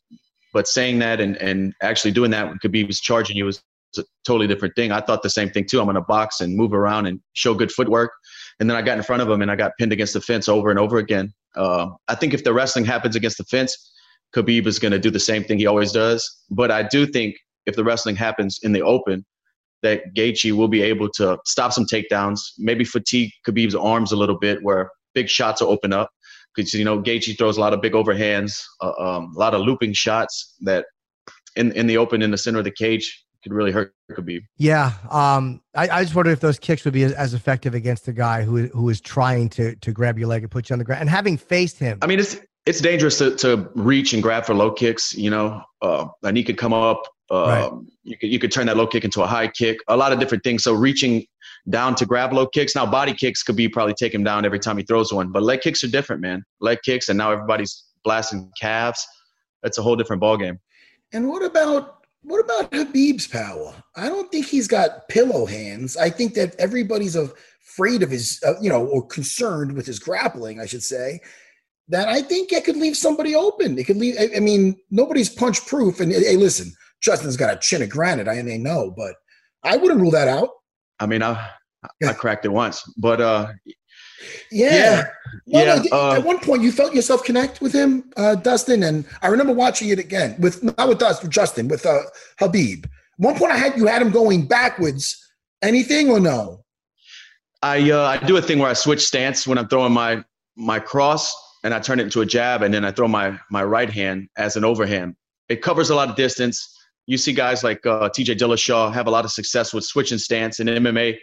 But 0.54 0.70
saying 0.70 1.00
that 1.00 1.20
and, 1.20 1.36
and 1.38 1.74
actually 1.82 2.12
doing 2.12 2.32
that 2.32 2.48
when 2.48 2.88
was 2.88 3.02
charging 3.02 3.36
you 3.36 3.44
was 3.44 3.62
a 3.98 4.04
totally 4.26 4.48
different 4.48 4.76
thing. 4.76 4.92
I 4.92 5.02
thought 5.02 5.24
the 5.24 5.30
same 5.30 5.50
thing 5.50 5.66
too. 5.66 5.80
I'm 5.80 5.86
going 5.86 5.96
to 5.96 6.02
box 6.02 6.42
and 6.42 6.56
move 6.56 6.74
around 6.74 7.06
and 7.06 7.20
show 7.34 7.54
good 7.54 7.72
footwork. 7.72 8.12
And 8.60 8.70
then 8.70 8.78
I 8.78 8.82
got 8.82 8.98
in 8.98 9.04
front 9.04 9.22
of 9.22 9.30
him 9.30 9.42
and 9.42 9.52
I 9.52 9.56
got 9.56 9.72
pinned 9.80 9.94
against 9.94 10.14
the 10.14 10.22
fence 10.22 10.50
over 10.50 10.70
and 10.70 10.80
over 10.80 10.98
again. 10.98 11.34
Uh, 11.56 11.90
I 12.08 12.16
think 12.16 12.34
if 12.34 12.44
the 12.44 12.54
wrestling 12.54 12.86
happens 12.86 13.16
against 13.16 13.38
the 13.38 13.46
fence, 13.46 13.94
Khabib 14.36 14.68
is 14.68 14.80
going 14.80 14.92
to 14.92 15.00
do 15.00 15.10
the 15.10 15.20
same 15.20 15.44
thing 15.44 15.58
he 15.58 15.68
always 15.68 15.92
does. 15.92 16.44
But 16.50 16.72
I 16.72 16.84
do 16.84 17.06
think 17.06 17.36
if 17.66 17.76
the 17.76 17.84
wrestling 17.84 18.16
happens 18.16 18.60
in 18.64 18.74
the 18.74 18.82
open, 18.82 19.26
that 19.84 20.02
Gaethje 20.16 20.52
will 20.54 20.68
be 20.68 20.82
able 20.82 21.10
to 21.12 21.38
stop 21.46 21.72
some 21.72 21.86
takedowns, 21.86 22.40
maybe 22.58 22.84
fatigue 22.84 23.32
Khabib's 23.48 23.76
arms 23.76 24.12
a 24.12 24.16
little 24.16 24.38
bit, 24.38 24.60
where 24.64 24.90
big 25.14 25.30
shots 25.30 25.62
will 25.62 25.70
open 25.70 25.94
up. 25.94 26.10
Because 26.56 26.74
you 26.74 26.84
know 26.84 27.00
Gaethje 27.00 27.38
throws 27.38 27.58
a 27.58 27.62
lot 27.62 27.74
of 27.74 27.82
big 27.82 27.94
overhands, 27.94 28.64
uh, 28.82 28.94
um, 28.98 29.32
a 29.36 29.40
lot 29.40 29.54
of 29.54 29.62
looping 29.62 29.94
shots 29.94 30.56
that 30.62 30.86
in 31.56 31.72
in 31.74 31.86
the 31.86 31.98
open 31.98 32.24
in 32.24 32.32
the 32.32 32.38
center 32.38 32.58
of 32.58 32.64
the 32.64 32.72
cage 32.72 33.26
could 33.48 33.56
really 33.56 33.72
hurt 33.72 33.94
Khabib. 34.12 34.42
Yeah, 34.58 34.94
um, 35.10 35.62
I, 35.76 35.90
I 35.90 36.04
just 36.04 36.16
wonder 36.16 36.32
if 36.32 36.40
those 36.40 36.60
kicks 36.60 36.84
would 36.86 36.94
be 36.94 37.04
as, 37.04 37.14
as 37.14 37.34
effective 37.34 37.74
against 37.74 38.08
a 38.08 38.14
guy 38.14 38.44
who 38.44 38.68
who 38.68 38.90
is 38.90 39.02
trying 39.02 39.50
to 39.50 39.76
to 39.76 39.92
grab 39.92 40.18
your 40.20 40.28
leg 40.28 40.44
and 40.44 40.52
put 40.52 40.70
you 40.70 40.74
on 40.74 40.80
the 40.80 40.86
ground. 40.86 41.02
And 41.02 41.10
having 41.10 41.38
faced 41.38 41.80
him, 41.80 42.00
I 42.02 42.08
mean, 42.08 42.20
it's 42.20 42.40
it's 42.66 42.82
dangerous 42.82 43.18
to, 43.20 43.36
to 43.38 43.70
reach 43.76 44.14
and 44.14 44.22
grab 44.22 44.46
for 44.46 44.54
low 44.54 44.72
kicks. 44.72 45.14
You 45.14 45.30
know, 45.30 45.62
uh, 45.82 46.08
and 46.24 46.38
he 46.38 46.44
could 46.44 46.58
come 46.58 46.74
up. 46.74 47.02
Uh, 47.30 47.36
Right. 47.36 47.72
You 48.04 48.18
could 48.18 48.30
you 48.30 48.40
could 48.40 48.52
turn 48.52 48.68
that 48.68 48.78
low 48.78 48.88
kick 48.88 49.04
into 49.04 49.22
a 49.22 49.28
high 49.28 49.48
kick. 49.50 49.80
A 49.88 49.98
lot 49.98 50.14
of 50.14 50.20
different 50.20 50.44
things. 50.44 50.64
So 50.64 50.74
reaching 50.74 51.26
down 51.70 51.96
to 51.96 52.06
grab 52.06 52.34
low 52.34 52.48
kicks. 52.48 52.76
Now 52.76 52.86
body 52.86 53.14
kicks 53.14 53.44
could 53.44 53.56
be 53.56 53.68
probably 53.68 53.94
take 53.94 54.14
him 54.14 54.24
down 54.24 54.46
every 54.46 54.60
time 54.60 54.78
he 54.78 54.84
throws 54.84 55.12
one, 55.12 55.32
but 55.32 55.44
leg 55.44 55.62
kicks 55.62 55.84
are 55.84 55.88
different, 55.90 56.22
man. 56.22 56.44
Leg 56.62 56.80
kicks, 56.84 57.10
and 57.10 57.18
now 57.18 57.32
everybody's 57.32 57.84
blasting 58.04 58.52
calves. 58.60 59.06
That's 59.64 59.78
a 59.78 59.82
whole 59.82 59.96
different 59.96 60.22
ballgame. 60.22 60.60
And 61.14 61.28
what 61.30 61.44
about 61.44 61.97
what 62.24 62.44
about 62.44 62.72
Khabib's 62.72 63.28
power? 63.28 63.74
I 63.96 64.10
don't 64.10 64.32
think 64.32 64.46
he's 64.46 64.68
got 64.68 65.08
pillow 65.10 65.46
hands. 65.46 65.96
I 65.98 66.10
think 66.10 66.34
that 66.34 66.56
everybody's 66.60 67.16
afraid 67.16 68.04
of 68.04 68.12
his, 68.12 68.42
uh, 68.46 68.54
you 68.62 68.70
know, 68.70 68.86
or 68.86 69.06
concerned 69.06 69.74
with 69.74 69.86
his 69.86 70.00
grappling, 70.00 70.60
I 70.60 70.66
should 70.66 70.84
say. 70.84 71.20
That 71.90 72.10
I 72.10 72.22
think 72.22 72.52
it 72.52 72.66
could 72.66 72.76
leave 72.76 72.98
somebody 72.98 73.34
open. 73.34 73.78
It 73.78 73.86
could 73.86 73.96
leave. 73.96 74.16
I, 74.20 74.30
I 74.38 74.40
mean, 74.42 74.76
nobody's 74.92 75.30
punch 75.30 75.66
proof. 75.66 76.02
And 76.02 76.12
hey, 76.12 76.36
listen, 76.36 76.74
Justin's 77.02 77.38
got 77.38 77.54
a 77.54 77.60
chin 77.60 77.82
of 77.82 77.90
granite. 77.90 78.28
I 78.28 78.42
may 78.42 78.58
know, 78.58 78.94
but 78.96 79.16
I 79.64 79.78
wouldn't 79.78 80.02
rule 80.02 80.12
that 80.12 80.28
out. 80.28 80.50
I 81.00 81.06
mean, 81.06 81.24
I 81.24 81.50
I 82.06 82.14
cracked 82.14 82.46
it 82.46 82.50
once, 82.50 82.84
but 82.98 83.22
uh, 83.22 83.52
Yeah. 84.52 85.04
No, 85.46 85.60
yeah, 85.60 85.76
no, 85.76 85.82
th- 85.82 85.92
uh, 85.92 86.12
at 86.14 86.24
one 86.24 86.40
point, 86.40 86.62
you 86.62 86.72
felt 86.72 86.94
yourself 86.94 87.24
connect 87.24 87.62
with 87.62 87.74
him, 87.74 88.12
uh, 88.18 88.36
Dustin, 88.36 88.84
and 88.84 89.06
I 89.22 89.28
remember 89.28 89.54
watching 89.54 89.90
it 89.90 90.00
again 90.00 90.36
with 90.40 90.64
not 90.64 90.88
with 90.88 91.00
Dustin, 91.00 91.30
Justin, 91.30 91.68
with 91.68 91.86
uh, 91.86 92.00
Khabib. 92.40 92.86
At 92.86 92.92
one 93.18 93.36
point, 93.36 93.52
I 93.52 93.58
had 93.58 93.78
you 93.78 93.88
had 93.88 94.02
him 94.02 94.12
going 94.12 94.48
backwards. 94.48 95.24
Anything 95.62 96.10
or 96.10 96.20
no? 96.20 96.64
I 97.64 97.90
uh, 97.90 98.04
I 98.04 98.18
do 98.26 98.38
a 98.38 98.42
thing 98.42 98.60
where 98.60 98.70
I 98.70 98.74
switch 98.74 99.06
stance 99.06 99.48
when 99.48 99.58
I'm 99.58 99.68
throwing 99.68 99.94
my 99.94 100.24
my 100.56 100.80
cross 100.80 101.34
and 101.64 101.74
I 101.74 101.80
turn 101.80 102.00
it 102.00 102.04
into 102.04 102.22
a 102.22 102.26
jab 102.26 102.62
and 102.62 102.74
then 102.74 102.86
I 102.86 102.92
throw 102.92 103.08
my 103.08 103.40
my 103.50 103.64
right 103.64 103.90
hand 103.90 104.30
as 104.38 104.56
an 104.56 104.64
overhand. 104.64 105.16
It 105.50 105.62
covers 105.62 105.90
a 105.90 105.96
lot 105.96 106.10
of 106.10 106.16
distance. 106.16 106.76
You 107.08 107.18
see 107.18 107.34
guys 107.34 107.64
like 107.64 107.86
uh, 107.86 108.10
T.J. 108.10 108.36
Dillashaw 108.36 108.94
have 108.94 109.08
a 109.08 109.10
lot 109.10 109.26
of 109.26 109.32
success 109.32 109.74
with 109.74 109.86
switching 109.86 110.18
stance 110.18 110.60
in 110.60 110.68
MMA. 110.68 111.18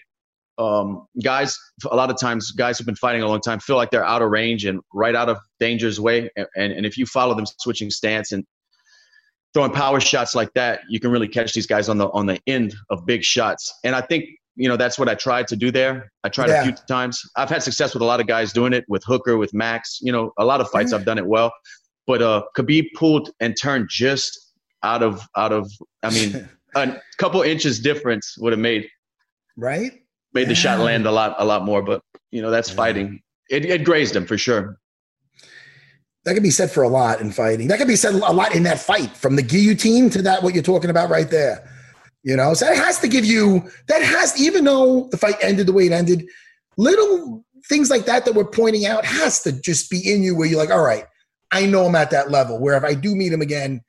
Um, 0.58 1.06
guys, 1.22 1.58
a 1.90 1.96
lot 1.96 2.10
of 2.10 2.18
times, 2.18 2.52
guys 2.52 2.78
who've 2.78 2.86
been 2.86 2.94
fighting 2.96 3.22
a 3.22 3.28
long 3.28 3.40
time 3.40 3.58
feel 3.58 3.76
like 3.76 3.90
they're 3.90 4.04
out 4.04 4.22
of 4.22 4.30
range 4.30 4.64
and 4.64 4.80
right 4.92 5.14
out 5.14 5.28
of 5.28 5.38
danger's 5.58 6.00
way. 6.00 6.30
And, 6.36 6.46
and, 6.56 6.72
and 6.72 6.86
if 6.86 6.96
you 6.96 7.06
follow 7.06 7.34
them 7.34 7.46
switching 7.58 7.90
stance 7.90 8.32
and 8.32 8.44
throwing 9.52 9.72
power 9.72 10.00
shots 10.00 10.34
like 10.34 10.52
that, 10.54 10.80
you 10.88 11.00
can 11.00 11.10
really 11.10 11.28
catch 11.28 11.52
these 11.52 11.66
guys 11.66 11.88
on 11.88 11.98
the 11.98 12.08
on 12.10 12.26
the 12.26 12.38
end 12.46 12.74
of 12.90 13.04
big 13.06 13.22
shots. 13.24 13.72
And 13.84 13.94
I 13.94 14.00
think 14.00 14.24
you 14.56 14.68
know 14.68 14.76
that's 14.76 14.98
what 14.98 15.08
I 15.08 15.14
tried 15.14 15.48
to 15.48 15.56
do 15.56 15.70
there. 15.70 16.10
I 16.22 16.28
tried 16.28 16.48
Yeah. 16.48 16.60
a 16.60 16.64
few 16.64 16.72
times. 16.88 17.20
I've 17.36 17.50
had 17.50 17.62
success 17.62 17.92
with 17.94 18.02
a 18.02 18.06
lot 18.06 18.20
of 18.20 18.26
guys 18.26 18.52
doing 18.52 18.72
it 18.72 18.84
with 18.88 19.02
Hooker, 19.04 19.36
with 19.36 19.52
Max. 19.54 19.98
You 20.02 20.12
know, 20.12 20.32
a 20.38 20.44
lot 20.44 20.60
of 20.60 20.68
fights 20.70 20.92
I've 20.92 21.04
done 21.04 21.18
it 21.18 21.26
well. 21.26 21.52
But 22.06 22.22
uh, 22.22 22.44
Khabib 22.56 22.86
pulled 22.94 23.30
and 23.40 23.56
turned 23.60 23.88
just 23.90 24.52
out 24.82 25.02
of 25.02 25.26
out 25.36 25.52
of. 25.52 25.70
I 26.02 26.10
mean, 26.10 26.48
a 26.76 27.00
couple 27.18 27.42
inches 27.42 27.80
difference 27.80 28.36
would 28.38 28.52
have 28.52 28.60
made 28.60 28.88
right? 29.56 29.92
Made 30.34 30.48
the 30.48 30.54
shot 30.54 30.80
land 30.80 31.06
a 31.06 31.12
lot 31.12 31.34
a 31.38 31.44
lot 31.44 31.64
more. 31.64 31.82
But 31.82 32.02
you 32.30 32.42
know, 32.42 32.50
that's 32.50 32.70
fighting. 32.70 33.20
It, 33.50 33.64
it 33.64 33.84
grazed 33.84 34.16
him 34.16 34.26
for 34.26 34.36
sure. 34.36 34.78
That 36.24 36.34
could 36.34 36.42
be 36.42 36.50
said 36.50 36.70
for 36.70 36.82
a 36.82 36.88
lot 36.88 37.20
in 37.20 37.30
fighting. 37.30 37.68
That 37.68 37.78
could 37.78 37.88
be 37.88 37.96
said 37.96 38.14
a 38.14 38.32
lot 38.32 38.54
in 38.54 38.62
that 38.62 38.80
fight, 38.80 39.14
from 39.16 39.36
the 39.36 39.42
guillotine 39.42 40.08
to 40.10 40.22
that 40.22 40.42
what 40.42 40.54
you're 40.54 40.62
talking 40.62 40.90
about 40.90 41.10
right 41.10 41.30
there. 41.30 41.70
You 42.22 42.36
know, 42.36 42.54
so 42.54 42.64
that 42.64 42.76
has 42.76 42.98
to 43.00 43.08
give 43.08 43.26
you 43.26 43.70
that 43.88 44.02
has 44.02 44.40
even 44.40 44.64
though 44.64 45.08
the 45.10 45.18
fight 45.18 45.36
ended 45.42 45.66
the 45.66 45.72
way 45.72 45.86
it 45.86 45.92
ended, 45.92 46.26
little 46.78 47.44
things 47.68 47.90
like 47.90 48.06
that 48.06 48.24
that 48.24 48.34
we're 48.34 48.44
pointing 48.44 48.86
out 48.86 49.04
has 49.04 49.42
to 49.42 49.52
just 49.52 49.90
be 49.90 50.12
in 50.12 50.22
you 50.22 50.34
where 50.34 50.48
you're 50.48 50.58
like, 50.58 50.70
all 50.70 50.82
right, 50.82 51.04
I 51.52 51.66
know 51.66 51.84
I'm 51.84 51.94
at 51.94 52.10
that 52.10 52.30
level 52.30 52.58
where 52.58 52.76
if 52.76 52.84
I 52.84 52.94
do 52.94 53.14
meet 53.14 53.32
him 53.32 53.42
again, 53.42 53.82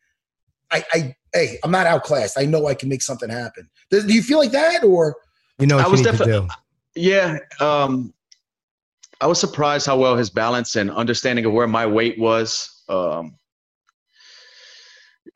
I, 0.72 0.84
I 0.94 1.16
hey, 1.34 1.60
I'm 1.64 1.72
not 1.72 1.88
outclassed. 1.88 2.38
I 2.38 2.46
know 2.46 2.68
I 2.68 2.76
can 2.76 2.90
make 2.90 3.02
something 3.02 3.30
happen. 3.30 3.70
Do, 3.90 4.06
do 4.06 4.14
you 4.14 4.22
feel 4.22 4.40
like 4.40 4.52
that 4.52 4.84
or 4.84 5.16
you 5.60 5.68
know 5.68 5.78
I 5.78 5.88
was 5.88 6.02
definitely-. 6.02 6.48
Yeah, 6.96 7.40
um, 7.60 8.14
I 9.22 9.28
was 9.28 9.40
surprised 9.40 9.86
how 9.86 9.98
well 9.98 10.16
his 10.16 10.30
balance 10.30 10.76
and 10.76 10.92
understanding 10.92 11.46
of 11.46 11.54
where 11.54 11.68
my 11.68 11.86
weight 11.86 12.20
was. 12.20 12.84
Um, 12.90 13.38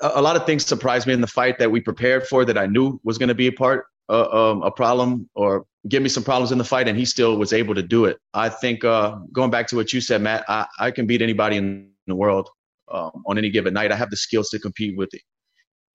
a, 0.02 0.12
a 0.16 0.22
lot 0.22 0.36
of 0.36 0.46
things 0.46 0.66
surprised 0.66 1.08
me 1.08 1.14
in 1.14 1.22
the 1.22 1.28
fight 1.28 1.60
that 1.60 1.72
we 1.72 1.82
prepared 1.82 2.28
for 2.28 2.46
that 2.46 2.58
I 2.58 2.66
knew 2.66 3.00
was 3.04 3.18
going 3.18 3.30
to 3.30 3.36
be 3.36 3.48
a 3.48 3.52
part, 3.52 3.86
uh, 4.10 4.52
um, 4.52 4.62
a 4.64 4.72
problem, 4.72 5.30
or 5.36 5.66
give 5.88 6.04
me 6.04 6.10
some 6.10 6.24
problems 6.24 6.52
in 6.52 6.58
the 6.58 6.64
fight, 6.64 6.88
and 6.88 6.98
he 6.98 7.06
still 7.06 7.38
was 7.38 7.54
able 7.54 7.76
to 7.76 7.84
do 7.84 8.06
it. 8.06 8.18
I 8.34 8.50
think 8.50 8.84
uh, 8.84 9.18
going 9.32 9.52
back 9.52 9.68
to 9.68 9.76
what 9.76 9.94
you 9.94 10.02
said, 10.02 10.22
Matt, 10.22 10.44
I, 10.48 10.66
I 10.80 10.92
can 10.92 11.06
beat 11.08 11.22
anybody 11.22 11.58
in 11.58 11.92
the 12.08 12.16
world 12.16 12.50
um, 12.92 13.24
on 13.26 13.38
any 13.38 13.50
given 13.50 13.74
night. 13.74 13.92
I 13.92 13.96
have 13.96 14.10
the 14.10 14.18
skills 14.18 14.50
to 14.50 14.60
compete 14.60 14.98
with 14.98 15.10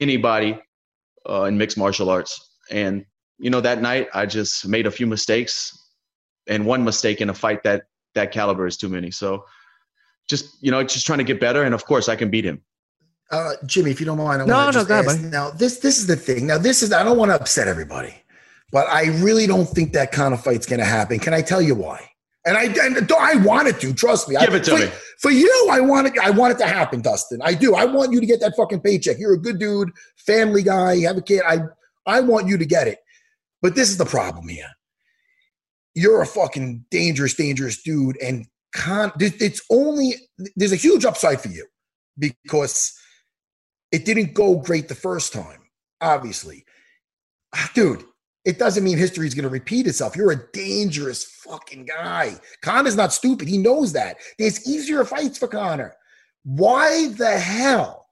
anybody 0.00 0.58
uh, 1.28 1.44
in 1.44 1.58
mixed 1.58 1.76
martial 1.76 2.08
arts, 2.10 2.56
and 2.70 3.04
you 3.38 3.51
know 3.51 3.61
that 3.61 3.81
night 3.83 4.09
I 4.14 4.27
just 4.27 4.66
made 4.66 4.87
a 4.87 4.90
few 4.90 5.07
mistakes, 5.07 5.77
and 6.47 6.66
one 6.66 6.85
mistake 6.85 7.20
in 7.20 7.31
a 7.31 7.35
fight 7.35 7.62
that 7.64 7.83
that 8.14 8.31
caliber 8.33 8.66
is 8.66 8.77
too 8.77 8.88
many. 8.88 9.11
So 9.11 9.44
just 10.29 10.57
you 10.62 10.70
know, 10.70 10.83
just 10.83 11.07
trying 11.07 11.18
to 11.18 11.25
get 11.25 11.40
better, 11.40 11.62
and 11.64 11.75
of 11.75 11.85
course 11.85 12.09
I 12.09 12.16
can 12.16 12.31
beat 12.31 12.44
him. 12.44 12.62
uh, 13.31 13.55
Jimmy, 13.66 13.90
if 13.90 14.01
you 14.01 14.07
don't 14.07 14.18
mind, 14.18 14.42
I 14.42 14.44
No, 14.47 14.55
wanna 14.55 14.66
no, 14.66 14.73
just 14.73 14.88
go 14.88 14.94
ahead, 14.94 15.07
ask- 15.07 15.16
buddy. 15.18 15.29
Now, 15.31 15.51
this 15.51 15.79
this 15.79 15.99
is 15.99 16.07
the 16.07 16.16
thing. 16.16 16.47
Now, 16.47 16.59
this 16.59 16.83
is 16.83 16.92
I 16.92 17.03
don't 17.03 17.18
want 17.18 17.31
to 17.31 17.35
upset 17.35 17.66
everybody, 17.68 18.14
but 18.70 18.87
I 18.88 19.07
really 19.23 19.47
don't 19.47 19.66
think 19.68 19.92
that 19.94 20.12
kind 20.12 20.33
of 20.35 20.42
fight's 20.44 20.66
going 20.66 20.79
to 20.81 20.85
happen. 20.87 21.18
Can 21.18 21.35
I 21.35 21.42
tell 21.42 21.61
you 21.62 21.75
why? 21.75 22.11
And 22.47 22.57
I 22.57 22.64
and 22.85 23.11
I 23.18 23.37
want 23.37 23.68
it 23.68 23.81
to. 23.81 23.92
Trust 23.94 24.29
me. 24.29 24.37
Give 24.38 24.53
I, 24.53 24.57
it 24.59 24.64
to 24.64 24.70
for, 24.73 24.79
me. 24.79 24.90
For 25.20 25.31
you, 25.31 25.68
I 25.73 25.81
want 25.81 26.07
it. 26.09 26.18
I 26.23 26.31
want 26.31 26.53
it 26.55 26.59
to 26.59 26.66
happen, 26.66 27.01
Dustin. 27.01 27.40
I 27.42 27.55
do. 27.55 27.75
I 27.75 27.87
want 27.87 28.12
you 28.12 28.20
to 28.20 28.27
get 28.27 28.40
that 28.40 28.55
fucking 28.57 28.81
paycheck. 28.81 29.18
You're 29.18 29.33
a 29.35 29.38
good 29.38 29.59
dude, 29.59 29.90
family 30.16 30.62
guy. 30.62 30.92
You 30.92 31.07
have 31.09 31.16
a 31.16 31.23
kid. 31.23 31.42
I 31.47 31.61
I 32.07 32.20
want 32.20 32.47
you 32.47 32.59
to 32.59 32.66
get 32.66 32.87
it. 32.87 32.99
But 33.64 33.74
this 33.74 33.88
is 33.88 33.96
the 33.96 34.05
problem 34.05 34.46
here. 34.46 34.68
You're 35.94 36.20
a 36.20 36.27
fucking 36.27 36.85
dangerous, 36.90 37.33
dangerous 37.33 37.83
dude, 37.83 38.20
and 38.20 38.46
con- 38.74 39.12
it's 39.18 39.62
only 39.70 40.16
there's 40.55 40.72
a 40.72 40.77
huge 40.77 41.07
upside 41.07 41.40
for 41.40 41.48
you 41.48 41.66
because 42.18 42.94
it 43.90 44.05
didn't 44.05 44.35
go 44.35 44.57
great 44.57 44.88
the 44.88 44.94
first 44.94 45.33
time, 45.33 45.62
obviously. 46.03 46.66
Ah, 47.55 47.70
Dude, 47.72 48.05
it 48.44 48.59
doesn't 48.59 48.85
mean 48.85 48.98
history 48.98 49.27
is 49.27 49.33
going 49.35 49.44
to 49.44 49.48
repeat 49.48 49.87
itself. 49.87 50.14
You're 50.14 50.33
a 50.33 50.46
dangerous 50.53 51.24
fucking 51.24 51.87
guy. 51.87 52.35
Conor's 52.61 52.96
not 52.96 53.14
stupid. 53.14 53.48
He 53.48 53.57
knows 53.57 53.94
that. 53.94 54.18
There's 54.38 54.68
easier 54.68 55.07
fights 55.07 55.38
for 55.38 55.48
Connor. 55.48 55.94
Why 56.42 57.09
the 57.16 57.38
hell? 57.38 58.09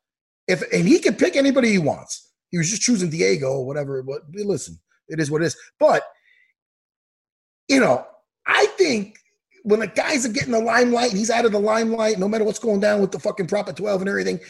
If 0.48 0.62
and 0.72 0.88
he 0.88 0.98
can 0.98 1.14
pick 1.14 1.36
anybody 1.36 1.72
he 1.72 1.78
wants. 1.78 2.30
He 2.50 2.56
was 2.56 2.70
just 2.70 2.80
choosing 2.80 3.10
Diego 3.10 3.48
or 3.48 3.66
whatever. 3.66 4.02
But 4.02 4.22
listen, 4.32 4.78
it 5.08 5.20
is 5.20 5.30
what 5.30 5.42
it 5.42 5.46
is. 5.46 5.56
But 5.78 6.02
you 7.68 7.80
know, 7.80 8.06
I 8.46 8.66
think 8.78 9.16
when 9.62 9.80
the 9.80 9.86
guys 9.86 10.26
are 10.26 10.32
getting 10.32 10.52
the 10.52 10.60
limelight 10.60 11.12
he's 11.12 11.30
out 11.30 11.44
of 11.44 11.52
the 11.52 11.60
limelight, 11.60 12.18
no 12.18 12.28
matter 12.28 12.44
what's 12.44 12.58
going 12.58 12.80
down 12.80 13.00
with 13.00 13.12
the 13.12 13.20
fucking 13.20 13.46
Proper 13.46 13.72
12 13.72 14.02
and 14.02 14.08
everything, 14.08 14.40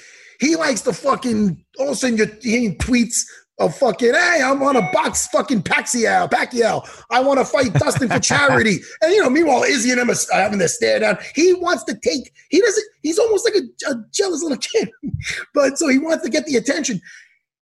he 0.40 0.56
likes 0.56 0.80
to 0.82 0.92
fucking 0.92 1.64
all 1.78 1.88
of 1.88 1.92
a 1.92 1.96
sudden 1.96 2.16
you're 2.16 2.30
hearing 2.40 2.76
tweets 2.78 3.20
of 3.58 3.76
fucking, 3.76 4.12
hey, 4.12 4.40
I'm 4.42 4.62
on 4.62 4.76
a 4.76 4.90
box 4.92 5.26
fucking 5.28 5.62
Pacquiao, 5.62 6.28
Pacquiao. 6.30 6.88
I 7.10 7.20
want 7.20 7.38
to 7.38 7.44
fight 7.44 7.72
Dustin 7.74 8.08
for 8.08 8.18
charity. 8.18 8.80
And 9.02 9.12
you 9.12 9.22
know, 9.22 9.30
meanwhile, 9.30 9.62
Izzy 9.62 9.90
and 9.90 10.00
him 10.00 10.10
are 10.10 10.14
having 10.32 10.58
their 10.58 10.68
stare 10.68 11.00
down. 11.00 11.18
He 11.34 11.54
wants 11.54 11.84
to 11.84 11.94
take, 12.02 12.32
he 12.50 12.60
doesn't, 12.60 12.84
he's 13.02 13.18
almost 13.18 13.44
like 13.44 13.54
a, 13.54 13.90
a 13.92 14.04
jealous 14.12 14.42
little 14.42 14.58
kid. 14.58 14.90
but 15.54 15.78
so 15.78 15.88
he 15.88 15.98
wants 15.98 16.24
to 16.24 16.30
get 16.30 16.46
the 16.46 16.56
attention. 16.56 17.00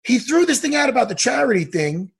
He 0.04 0.20
threw 0.20 0.46
this 0.46 0.60
thing 0.60 0.76
out 0.76 0.90
about 0.90 1.10
the 1.10 1.16
charity 1.16 1.66
thing. 1.66 2.12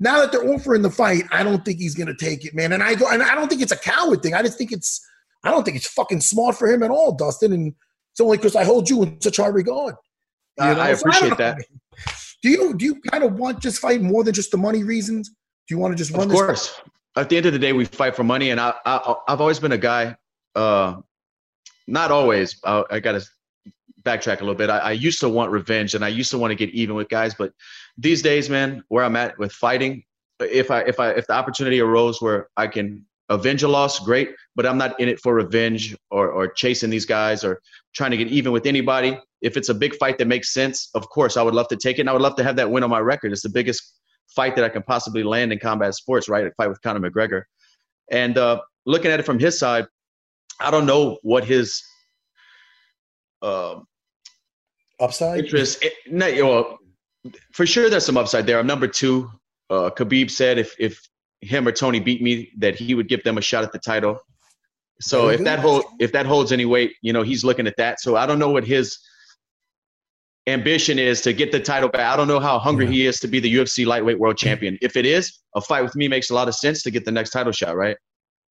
Now 0.00 0.20
that 0.20 0.30
they're 0.32 0.48
offering 0.52 0.82
the 0.82 0.90
fight, 0.90 1.24
I 1.32 1.42
don't 1.42 1.64
think 1.64 1.78
he's 1.78 1.94
gonna 1.94 2.14
take 2.14 2.44
it, 2.44 2.54
man. 2.54 2.72
And 2.72 2.82
I 2.82 2.94
don't, 2.94 3.12
and 3.12 3.22
I 3.22 3.34
don't 3.34 3.48
think 3.48 3.62
it's 3.62 3.72
a 3.72 3.76
coward 3.78 4.22
thing. 4.22 4.34
I 4.34 4.42
just 4.42 4.56
think 4.58 4.70
it's, 4.72 5.04
I 5.44 5.50
don't 5.50 5.64
think 5.64 5.76
it's 5.76 5.88
fucking 5.88 6.20
smart 6.20 6.56
for 6.56 6.68
him 6.68 6.82
at 6.82 6.90
all, 6.90 7.12
Dustin. 7.14 7.52
And 7.52 7.74
it's 8.12 8.20
only 8.20 8.36
because 8.36 8.54
I 8.56 8.64
hold 8.64 8.88
you 8.88 9.02
in 9.02 9.20
such 9.20 9.38
high 9.38 9.48
regard. 9.48 9.94
You 10.58 10.64
I- 10.64 10.74
know? 10.74 10.80
I 10.80 10.94
So 10.94 11.02
don't 11.04 11.14
appreciate 11.16 11.30
know. 11.30 11.36
that. 11.36 11.58
Do 12.42 12.48
you 12.50 12.74
do 12.74 12.84
you 12.84 13.00
kind 13.10 13.24
of 13.24 13.34
want 13.34 13.60
just 13.60 13.80
fight 13.80 14.00
more 14.00 14.22
than 14.22 14.32
just 14.34 14.52
the 14.52 14.56
money 14.58 14.84
reasons? 14.84 15.28
Do 15.28 15.34
you 15.74 15.78
want 15.78 15.92
to 15.92 15.98
just 15.98 16.12
run 16.12 16.22
Of 16.24 16.28
this? 16.30 16.38
course. 16.40 16.80
At 17.16 17.28
the 17.28 17.36
end 17.36 17.46
of 17.46 17.52
the 17.52 17.58
day, 17.58 17.72
we 17.72 17.84
fight 17.84 18.14
for 18.14 18.22
money, 18.22 18.50
and 18.50 18.60
I, 18.60 18.72
I 18.86 19.14
I've 19.26 19.40
always 19.40 19.58
been 19.58 19.72
a 19.72 19.78
guy. 19.78 20.16
Uh, 20.54 21.00
not 21.88 22.12
always. 22.12 22.60
I, 22.64 22.84
I 22.92 23.00
gotta 23.00 23.24
backtrack 24.02 24.40
a 24.40 24.44
little 24.44 24.54
bit. 24.54 24.70
I, 24.70 24.78
I 24.78 24.92
used 24.92 25.20
to 25.20 25.28
want 25.28 25.50
revenge 25.50 25.94
and 25.94 26.04
I 26.04 26.08
used 26.08 26.30
to 26.30 26.38
want 26.38 26.50
to 26.50 26.54
get 26.54 26.70
even 26.70 26.94
with 26.94 27.08
guys, 27.08 27.34
but 27.34 27.52
these 27.96 28.22
days, 28.22 28.48
man, 28.48 28.82
where 28.88 29.04
I'm 29.04 29.16
at 29.16 29.38
with 29.38 29.52
fighting, 29.52 30.04
if 30.40 30.70
I 30.70 30.80
if 30.82 31.00
I 31.00 31.10
if 31.10 31.26
the 31.26 31.34
opportunity 31.34 31.80
arose 31.80 32.22
where 32.22 32.48
I 32.56 32.68
can 32.68 33.04
avenge 33.28 33.62
a 33.62 33.68
loss, 33.68 33.98
great. 33.98 34.30
But 34.54 34.66
I'm 34.66 34.78
not 34.78 34.98
in 35.00 35.08
it 35.08 35.20
for 35.20 35.34
revenge 35.34 35.96
or 36.10 36.30
or 36.30 36.48
chasing 36.48 36.90
these 36.90 37.04
guys 37.04 37.44
or 37.44 37.60
trying 37.94 38.12
to 38.12 38.16
get 38.16 38.28
even 38.28 38.52
with 38.52 38.66
anybody. 38.66 39.18
If 39.40 39.56
it's 39.56 39.68
a 39.68 39.74
big 39.74 39.94
fight 39.96 40.18
that 40.18 40.26
makes 40.26 40.52
sense, 40.52 40.90
of 40.94 41.08
course, 41.08 41.36
I 41.36 41.42
would 41.42 41.54
love 41.54 41.68
to 41.68 41.76
take 41.76 41.98
it. 41.98 42.02
And 42.02 42.10
I 42.10 42.12
would 42.12 42.22
love 42.22 42.36
to 42.36 42.44
have 42.44 42.56
that 42.56 42.70
win 42.70 42.82
on 42.82 42.90
my 42.90 43.00
record. 43.00 43.32
It's 43.32 43.42
the 43.42 43.48
biggest 43.48 43.94
fight 44.34 44.56
that 44.56 44.64
I 44.64 44.68
can 44.68 44.82
possibly 44.82 45.22
land 45.22 45.52
in 45.52 45.58
combat 45.58 45.94
sports, 45.94 46.28
right? 46.28 46.46
A 46.46 46.50
fight 46.52 46.68
with 46.68 46.80
Conor 46.82 47.08
McGregor. 47.08 47.42
And 48.10 48.36
uh, 48.38 48.60
looking 48.86 49.10
at 49.10 49.20
it 49.20 49.24
from 49.24 49.38
his 49.38 49.58
side, 49.58 49.86
I 50.60 50.70
don't 50.70 50.86
know 50.86 51.18
what 51.22 51.44
his 51.44 51.82
uh, 53.42 53.80
Upside? 55.00 55.40
interest. 55.44 55.82
It, 55.84 55.92
no, 56.10 56.26
well, 56.46 56.78
for 57.52 57.66
sure, 57.66 57.88
there's 57.88 58.04
some 58.06 58.16
upside 58.16 58.46
there. 58.46 58.58
I'm 58.58 58.66
number 58.66 58.88
two. 58.88 59.30
Uh, 59.70 59.90
Khabib 59.90 60.30
said 60.30 60.58
if 60.58 60.74
if 60.78 61.00
him 61.40 61.68
or 61.68 61.72
Tony 61.72 62.00
beat 62.00 62.20
me, 62.22 62.50
that 62.58 62.74
he 62.76 62.94
would 62.94 63.08
give 63.08 63.22
them 63.22 63.38
a 63.38 63.40
shot 63.40 63.62
at 63.62 63.72
the 63.72 63.78
title. 63.78 64.18
So 65.00 65.22
Very 65.26 65.34
if 65.36 65.44
that 65.44 65.56
good. 65.56 65.62
hold 65.62 65.84
if 66.00 66.10
that 66.12 66.26
holds 66.26 66.50
any 66.52 66.64
weight, 66.64 66.94
you 67.02 67.12
know, 67.12 67.22
he's 67.22 67.44
looking 67.44 67.66
at 67.66 67.76
that. 67.76 68.00
So 68.00 68.16
I 68.16 68.26
don't 68.26 68.38
know 68.40 68.50
what 68.50 68.64
his 68.66 68.98
ambition 70.48 70.98
is 70.98 71.20
to 71.20 71.32
get 71.32 71.52
the 71.52 71.60
title 71.60 71.88
back. 71.90 72.00
I 72.12 72.16
don't 72.16 72.26
know 72.26 72.40
how 72.40 72.58
hungry 72.58 72.86
he 72.86 73.06
is 73.06 73.20
to 73.20 73.28
be 73.28 73.38
the 73.38 73.54
UFC 73.54 73.84
lightweight 73.86 74.18
world 74.18 74.38
champion. 74.38 74.78
If 74.80 74.96
it 74.96 75.04
is, 75.06 75.38
a 75.54 75.60
fight 75.60 75.82
with 75.82 75.94
me 75.94 76.08
makes 76.08 76.30
a 76.30 76.34
lot 76.34 76.48
of 76.48 76.54
sense 76.54 76.82
to 76.84 76.90
get 76.90 77.04
the 77.04 77.12
next 77.12 77.30
title 77.30 77.52
shot, 77.52 77.76
right? 77.76 77.96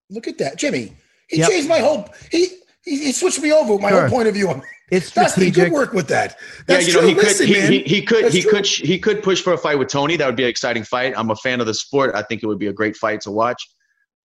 Look 0.09 0.27
at 0.27 0.37
that, 0.37 0.57
Jimmy. 0.57 0.95
He 1.27 1.39
Yep. 1.39 1.49
changed 1.49 1.67
my 1.67 1.79
whole. 1.79 2.07
He, 2.31 2.59
he 2.85 2.97
he 3.05 3.11
switched 3.11 3.41
me 3.41 3.51
over 3.51 3.73
with 3.73 3.81
my 3.81 3.89
Sure. 3.89 4.01
whole 4.01 4.09
point 4.09 4.27
of 4.29 4.35
view 4.35 4.47
on. 4.91 4.97
It's 4.97 5.11
Dustin, 5.11 5.43
good 5.45 5.53
strategic. 5.53 5.73
work 5.73 5.93
with 5.93 6.07
that. 6.07 6.37
That's 6.67 6.83
yeah, 6.83 6.87
you 6.87 6.93
know, 6.93 6.99
true. 7.01 7.09
he 7.09 7.15
could 7.15 7.23
Listen, 7.25 7.47
he, 7.47 7.53
he, 7.53 7.79
he 7.83 8.01
could 8.01 8.23
That's 8.25 8.33
he 8.35 8.41
true. 8.41 8.51
could 8.51 8.65
he 8.65 8.99
could 8.99 9.23
push 9.23 9.41
for 9.41 9.53
a 9.53 9.57
fight 9.57 9.77
with 9.79 9.87
Tony. 9.89 10.15
That 10.17 10.25
would 10.25 10.35
be 10.35 10.43
an 10.43 10.49
exciting 10.49 10.83
fight. 10.83 11.13
I'm 11.17 11.29
a 11.29 11.35
fan 11.35 11.59
of 11.59 11.67
the 11.67 11.73
sport. 11.73 12.15
I 12.15 12.21
think 12.23 12.43
it 12.43 12.47
would 12.47 12.59
be 12.59 12.67
a 12.67 12.73
great 12.73 12.95
fight 12.95 13.21
to 13.21 13.31
watch. 13.31 13.61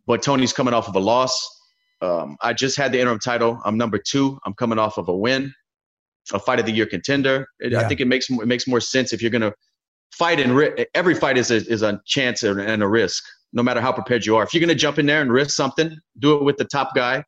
But 0.07 0.23
Tony's 0.23 0.53
coming 0.53 0.75
off 0.75 0.89
of 0.89 0.95
a 0.97 1.01
loss. 1.01 1.33
Um, 2.01 2.37
I 2.43 2.53
just 2.53 2.77
had 2.77 2.91
the 2.93 2.99
interim 3.01 3.21
title. 3.21 3.61
I'm 3.65 3.77
number 3.79 3.99
two. 3.99 4.39
I'm 4.45 4.55
coming 4.55 4.79
off 4.79 4.99
of 4.99 5.09
a 5.09 5.17
win, 5.17 5.55
a 6.33 6.39
fight 6.41 6.59
of 6.59 6.67
the 6.67 6.73
year 6.73 6.87
contender. 6.87 7.47
It, 7.61 7.73
Yeah. 7.73 7.81
I 7.81 7.85
think 7.89 8.01
it 8.01 8.07
makes 8.07 8.29
it 8.29 8.47
makes 8.47 8.67
more 8.67 8.81
sense 8.81 9.13
if 9.13 9.23
you're 9.23 9.31
gonna 9.31 9.53
fight 10.13 10.41
and 10.41 10.57
ri- 10.57 10.87
every 10.95 11.15
fight 11.15 11.39
is 11.39 11.51
a, 11.51 11.57
is 11.57 11.83
a 11.83 12.01
chance 12.07 12.43
and 12.43 12.61
and 12.61 12.83
a 12.83 12.89
risk, 12.89 13.23
no 13.53 13.63
matter 13.63 13.81
how 13.81 13.93
prepared 13.93 14.27
you 14.27 14.37
are. 14.37 14.43
If 14.43 14.53
you're 14.55 14.61
gonna 14.61 14.75
jump 14.75 14.99
in 14.99 15.07
there 15.07 15.23
and 15.23 15.33
risk 15.33 15.51
something, 15.57 15.97
do 16.19 16.37
it 16.37 16.43
with 16.45 16.57
the 16.57 16.65
top 16.65 16.95
guy, 16.95 17.23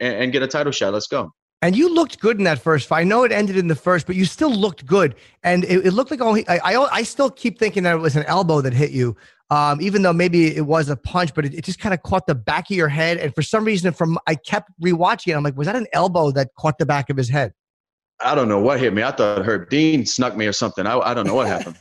and, 0.00 0.14
and 0.16 0.32
get 0.32 0.42
a 0.42 0.48
title 0.48 0.72
shot. 0.72 0.92
Let's 0.92 1.08
go. 1.08 1.30
And 1.64 1.74
you 1.74 1.88
looked 1.88 2.20
good 2.20 2.36
in 2.36 2.44
that 2.44 2.58
first 2.58 2.86
fight. 2.86 3.00
I 3.00 3.04
know 3.04 3.24
it 3.24 3.32
ended 3.32 3.56
in 3.56 3.68
the 3.68 3.74
first, 3.74 4.06
but 4.06 4.16
you 4.16 4.26
still 4.26 4.54
looked 4.54 4.84
good. 4.84 5.14
And 5.44 5.64
it, 5.64 5.86
it 5.86 5.92
looked 5.92 6.10
like 6.10 6.20
only 6.20 6.46
I, 6.46 6.58
I 6.58 6.96
I 6.96 7.02
still 7.04 7.30
keep 7.30 7.58
thinking 7.58 7.84
that 7.84 7.94
it 7.94 8.00
was 8.00 8.16
an 8.16 8.24
elbow 8.24 8.60
that 8.60 8.74
hit 8.74 8.90
you. 8.90 9.16
Um, 9.48 9.80
even 9.80 10.02
though 10.02 10.12
maybe 10.12 10.54
it 10.54 10.66
was 10.66 10.90
a 10.90 10.96
punch, 10.96 11.32
but 11.32 11.46
it, 11.46 11.54
it 11.54 11.64
just 11.64 11.78
kind 11.78 11.94
of 11.94 12.02
caught 12.02 12.26
the 12.26 12.34
back 12.34 12.70
of 12.70 12.76
your 12.76 12.88
head. 12.88 13.16
And 13.16 13.34
for 13.34 13.40
some 13.40 13.64
reason, 13.64 13.94
from 13.94 14.18
I 14.26 14.34
kept 14.34 14.72
rewatching 14.78 15.28
it, 15.28 15.36
I'm 15.36 15.42
like, 15.42 15.56
was 15.56 15.64
that 15.64 15.74
an 15.74 15.86
elbow 15.94 16.32
that 16.32 16.50
caught 16.58 16.76
the 16.76 16.84
back 16.84 17.08
of 17.08 17.16
his 17.16 17.30
head? 17.30 17.54
I 18.20 18.34
don't 18.34 18.50
know 18.50 18.60
what 18.60 18.78
hit 18.78 18.92
me. 18.92 19.02
I 19.02 19.12
thought 19.12 19.46
Herb 19.46 19.70
Dean 19.70 20.04
snuck 20.04 20.36
me 20.36 20.46
or 20.46 20.52
something. 20.52 20.86
I, 20.86 20.98
I 20.98 21.14
don't 21.14 21.26
know 21.26 21.34
what 21.34 21.46
happened. 21.46 21.76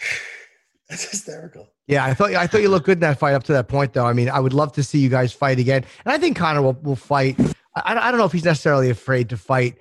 That's 0.88 1.10
hysterical. 1.10 1.68
Yeah, 1.88 2.06
I 2.06 2.14
thought 2.14 2.32
I 2.32 2.46
thought 2.46 2.62
you 2.62 2.70
looked 2.70 2.86
good 2.86 2.96
in 2.96 3.00
that 3.00 3.18
fight 3.18 3.34
up 3.34 3.44
to 3.44 3.52
that 3.52 3.68
point, 3.68 3.92
though. 3.92 4.06
I 4.06 4.14
mean, 4.14 4.30
I 4.30 4.40
would 4.40 4.54
love 4.54 4.72
to 4.72 4.82
see 4.82 4.98
you 4.98 5.10
guys 5.10 5.30
fight 5.30 5.58
again, 5.58 5.84
and 6.06 6.12
I 6.12 6.16
think 6.16 6.38
Conor 6.38 6.62
will 6.62 6.78
will 6.82 6.96
fight. 6.96 7.38
I, 7.84 8.08
I 8.08 8.10
don't 8.10 8.18
know 8.18 8.26
if 8.26 8.32
he's 8.32 8.44
necessarily 8.44 8.90
afraid 8.90 9.28
to 9.30 9.36
fight 9.36 9.76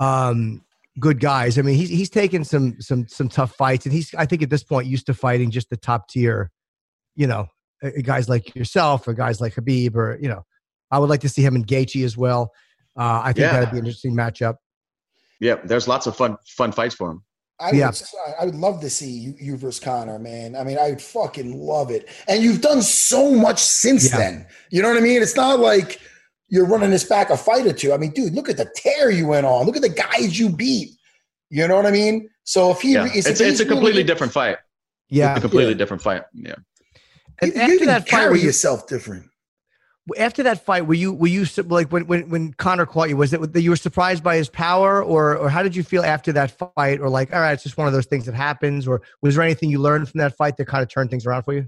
um, 0.00 0.62
good 0.98 1.20
guys. 1.20 1.58
I 1.58 1.62
mean, 1.62 1.76
he's 1.76 1.88
he's 1.90 2.10
taken 2.10 2.44
some 2.44 2.80
some 2.80 3.06
some 3.08 3.28
tough 3.28 3.54
fights, 3.54 3.86
and 3.86 3.92
he's 3.94 4.14
I 4.14 4.26
think 4.26 4.42
at 4.42 4.50
this 4.50 4.62
point 4.64 4.86
used 4.86 5.06
to 5.06 5.14
fighting 5.14 5.50
just 5.50 5.70
the 5.70 5.76
top 5.76 6.08
tier, 6.08 6.50
you 7.14 7.26
know, 7.26 7.46
uh, 7.82 7.90
guys 8.02 8.28
like 8.28 8.54
yourself 8.54 9.06
or 9.08 9.14
guys 9.14 9.40
like 9.40 9.54
Khabib 9.54 9.94
or 9.96 10.18
you 10.20 10.28
know. 10.28 10.44
I 10.90 10.98
would 10.98 11.08
like 11.08 11.20
to 11.20 11.28
see 11.30 11.40
him 11.40 11.56
in 11.56 11.64
Gaethje 11.64 12.04
as 12.04 12.18
well. 12.18 12.52
Uh, 12.98 13.22
I 13.24 13.32
think 13.32 13.46
Yeah. 13.46 13.52
that'd 13.52 13.70
be 13.70 13.78
an 13.78 13.86
interesting 13.86 14.14
matchup. 14.14 14.56
Yeah, 15.40 15.54
there's 15.64 15.88
lots 15.88 16.06
of 16.06 16.14
fun 16.14 16.36
fun 16.46 16.70
fights 16.70 16.94
for 16.94 17.10
him. 17.10 17.24
I 17.58 17.70
Yeah. 17.72 17.86
would, 17.86 18.02
I 18.38 18.44
would 18.44 18.54
love 18.56 18.82
to 18.82 18.90
see 18.90 19.08
you, 19.10 19.34
you 19.40 19.56
versus 19.56 19.80
Conor, 19.80 20.18
man. 20.18 20.54
I 20.54 20.64
mean, 20.64 20.76
I 20.78 20.90
would 20.90 21.00
fucking 21.00 21.58
love 21.58 21.90
it. 21.90 22.08
And 22.28 22.42
you've 22.42 22.60
done 22.60 22.82
so 22.82 23.30
much 23.30 23.58
since 23.60 24.10
Yeah. 24.10 24.18
then. 24.18 24.46
You 24.70 24.82
know 24.82 24.88
what 24.88 24.98
I 24.98 25.00
mean? 25.00 25.22
It's 25.22 25.36
not 25.36 25.60
like 25.60 25.98
you're 26.52 26.66
running 26.66 26.90
this 26.90 27.04
back 27.04 27.30
a 27.30 27.36
fight 27.36 27.66
or 27.66 27.72
two. 27.72 27.92
I 27.94 27.96
mean, 27.96 28.10
dude, 28.10 28.34
look 28.34 28.48
at 28.50 28.58
the 28.58 28.70
tear 28.76 29.10
you 29.10 29.26
went 29.26 29.46
on. 29.46 29.64
Look 29.64 29.74
at 29.74 29.82
the 29.82 29.88
guys 29.88 30.38
you 30.38 30.50
beat. 30.50 30.90
You 31.48 31.66
know 31.66 31.76
what 31.76 31.86
I 31.86 31.90
mean? 31.90 32.28
So 32.44 32.70
if 32.72 32.80
he, 32.82 32.92
Yeah, 32.92 33.06
if 33.06 33.16
it's 33.26 33.26
he's 33.26 33.40
it's 33.40 33.60
a 33.60 33.64
completely 33.64 33.90
really- 33.92 34.02
different 34.04 34.32
fight. 34.34 34.58
Yeah, 35.08 35.30
It's 35.30 35.38
a 35.38 35.40
completely 35.40 35.72
Yeah. 35.72 35.78
different 35.78 36.02
fight. 36.02 36.22
Yeah. 36.34 36.54
and 37.40 37.52
you, 37.54 37.60
after 37.60 37.72
you 37.72 37.78
can 37.78 37.86
that 37.88 38.08
fight, 38.08 38.28
were 38.28 38.36
you, 38.36 38.44
yourself 38.44 38.86
different. 38.86 39.24
after 40.18 40.42
that 40.42 40.64
fight, 40.64 40.86
were 40.86 40.94
you 40.94 41.12
were 41.12 41.26
you 41.28 41.46
like 41.66 41.90
when 41.90 42.06
when 42.06 42.28
when 42.28 42.52
Conor 42.54 42.84
caught 42.86 43.08
you? 43.08 43.16
Was 43.16 43.32
it 43.32 43.52
that 43.52 43.62
you 43.62 43.70
were 43.70 43.76
surprised 43.76 44.22
by 44.22 44.36
his 44.36 44.48
power, 44.50 45.02
or 45.02 45.36
or 45.36 45.48
how 45.48 45.62
did 45.62 45.74
you 45.74 45.82
feel 45.82 46.02
after 46.02 46.32
that 46.32 46.50
fight? 46.76 47.00
Or 47.00 47.08
like, 47.08 47.32
all 47.32 47.40
right, 47.40 47.52
it's 47.52 47.62
just 47.62 47.76
one 47.78 47.86
of 47.86 47.92
those 47.94 48.06
things 48.06 48.26
that 48.26 48.34
happens. 48.34 48.86
Or 48.86 49.00
was 49.22 49.34
there 49.36 49.44
anything 49.44 49.70
you 49.70 49.78
learned 49.80 50.08
from 50.10 50.18
that 50.18 50.36
fight 50.36 50.56
that 50.58 50.66
kind 50.66 50.82
of 50.82 50.88
turned 50.90 51.08
things 51.10 51.24
around 51.26 51.44
for 51.44 51.54
you? 51.54 51.66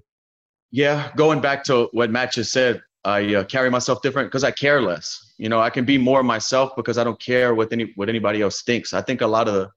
Yeah, 0.71 1.11
going 1.17 1.41
back 1.41 1.65
to 1.65 1.89
what 1.93 2.11
Matt 2.11 2.33
just 2.33 2.51
said, 2.53 2.83
I 3.05 3.35
uh, 3.35 3.45
carry 3.45 3.71
myself 3.71 4.03
different 4.03 4.29
because 4.29 4.45
I 4.45 4.51
care 4.51 4.81
less. 4.81 5.33
You 5.37 5.49
know, 5.49 5.61
I 5.61 5.71
can 5.71 5.85
be 5.85 5.99
more 5.99 6.23
myself 6.23 6.73
because 6.77 6.97
I 6.99 7.05
don't 7.05 7.21
care 7.21 7.55
what 7.55 7.73
any 7.73 7.93
what 7.97 8.09
anybody 8.09 8.41
else 8.43 8.63
thinks. 8.63 8.93
I 8.93 9.03
think 9.03 9.21
a 9.21 9.27
lot 9.27 9.49
of 9.49 9.55
the 9.55 9.71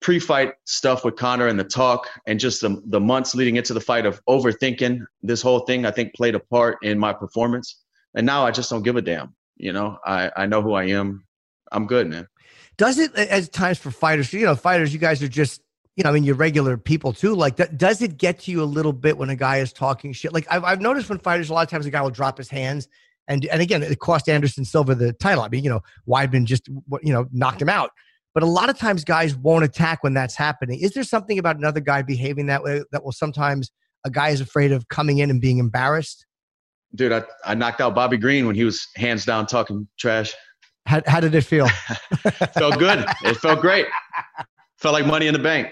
pre-fight 0.00 0.54
stuff 0.64 1.04
with 1.04 1.16
Conor 1.16 1.46
and 1.46 1.58
the 1.58 1.64
talk 1.64 2.08
and 2.26 2.40
just 2.40 2.60
the 2.60 2.82
the 2.86 3.00
months 3.00 3.34
leading 3.34 3.56
into 3.56 3.74
the 3.74 3.80
fight 3.80 4.06
of 4.06 4.20
overthinking 4.28 5.04
this 5.22 5.42
whole 5.42 5.60
thing, 5.60 5.86
I 5.86 5.90
think 5.90 6.14
played 6.14 6.34
a 6.34 6.40
part 6.40 6.78
in 6.82 6.98
my 6.98 7.12
performance. 7.12 7.80
And 8.14 8.26
now 8.26 8.44
I 8.44 8.50
just 8.50 8.70
don't 8.70 8.82
give 8.82 8.96
a 8.96 9.02
damn. 9.02 9.34
You 9.56 9.72
know, 9.72 9.98
I 10.04 10.30
I 10.36 10.46
know 10.46 10.62
who 10.62 10.74
I 10.74 10.84
am. 10.84 11.24
I'm 11.72 11.86
good, 11.86 12.08
man. 12.08 12.26
Does 12.76 12.98
it 12.98 13.14
as 13.14 13.48
times 13.48 13.78
for 13.78 13.90
fighters? 13.90 14.32
You 14.32 14.46
know, 14.46 14.56
fighters, 14.56 14.92
you 14.92 14.98
guys 14.98 15.22
are 15.22 15.28
just 15.28 15.62
you 16.00 16.04
know, 16.04 16.08
I 16.08 16.12
mean, 16.14 16.24
you're 16.24 16.34
regular 16.34 16.78
people 16.78 17.12
too. 17.12 17.34
Like, 17.34 17.56
that, 17.56 17.76
does 17.76 18.00
it 18.00 18.16
get 18.16 18.38
to 18.40 18.50
you 18.50 18.62
a 18.62 18.64
little 18.64 18.94
bit 18.94 19.18
when 19.18 19.28
a 19.28 19.36
guy 19.36 19.58
is 19.58 19.70
talking 19.70 20.14
shit? 20.14 20.32
Like, 20.32 20.46
I've, 20.50 20.64
I've 20.64 20.80
noticed 20.80 21.10
when 21.10 21.18
fighters, 21.18 21.50
a 21.50 21.52
lot 21.52 21.62
of 21.62 21.68
times, 21.68 21.84
a 21.84 21.90
guy 21.90 22.00
will 22.00 22.08
drop 22.08 22.38
his 22.38 22.48
hands, 22.48 22.88
and 23.28 23.44
and 23.44 23.60
again, 23.60 23.82
it 23.82 23.98
cost 23.98 24.26
Anderson 24.26 24.64
Silva 24.64 24.94
the 24.94 25.12
title. 25.12 25.42
I 25.42 25.50
mean, 25.50 25.62
you 25.62 25.68
know, 25.68 25.82
Weidman 26.08 26.46
just 26.46 26.68
you 27.02 27.12
know 27.12 27.26
knocked 27.32 27.60
him 27.60 27.68
out. 27.68 27.90
But 28.32 28.42
a 28.42 28.46
lot 28.46 28.70
of 28.70 28.78
times, 28.78 29.04
guys 29.04 29.36
won't 29.36 29.62
attack 29.62 30.02
when 30.02 30.14
that's 30.14 30.34
happening. 30.34 30.80
Is 30.80 30.92
there 30.92 31.04
something 31.04 31.38
about 31.38 31.56
another 31.56 31.80
guy 31.80 32.00
behaving 32.00 32.46
that 32.46 32.62
way 32.62 32.82
that 32.92 33.04
will 33.04 33.12
sometimes 33.12 33.70
a 34.06 34.10
guy 34.10 34.30
is 34.30 34.40
afraid 34.40 34.72
of 34.72 34.88
coming 34.88 35.18
in 35.18 35.28
and 35.28 35.38
being 35.38 35.58
embarrassed? 35.58 36.24
Dude, 36.94 37.12
I, 37.12 37.24
I 37.44 37.54
knocked 37.54 37.82
out 37.82 37.94
Bobby 37.94 38.16
Green 38.16 38.46
when 38.46 38.56
he 38.56 38.64
was 38.64 38.88
hands 38.96 39.26
down 39.26 39.44
talking 39.44 39.86
trash. 39.98 40.32
How, 40.86 41.02
how 41.06 41.20
did 41.20 41.34
it 41.34 41.42
feel? 41.42 41.68
Felt 42.54 42.78
good. 42.78 43.04
it 43.22 43.36
felt 43.36 43.60
great. 43.60 43.86
Felt 44.78 44.94
like 44.94 45.04
money 45.04 45.26
in 45.26 45.34
the 45.34 45.38
bank. 45.38 45.70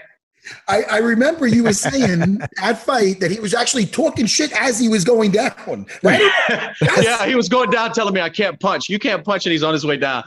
I, 0.67 0.83
I 0.83 0.97
remember 0.99 1.47
you 1.47 1.63
were 1.63 1.73
saying 1.73 2.39
that 2.61 2.79
fight 2.79 3.19
that 3.19 3.29
he 3.31 3.39
was 3.39 3.53
actually 3.53 3.85
talking 3.85 4.25
shit 4.25 4.51
as 4.59 4.79
he 4.79 4.89
was 4.89 5.03
going 5.03 5.31
down. 5.31 5.85
Right? 6.03 6.31
yeah, 7.01 7.25
he 7.25 7.35
was 7.35 7.49
going 7.49 7.69
down 7.69 7.91
telling 7.93 8.13
me 8.13 8.21
I 8.21 8.29
can't 8.29 8.59
punch. 8.59 8.89
You 8.89 8.99
can't 8.99 9.23
punch, 9.23 9.45
and 9.45 9.51
he's 9.51 9.63
on 9.63 9.73
his 9.73 9.85
way 9.85 9.97
down. 9.97 10.23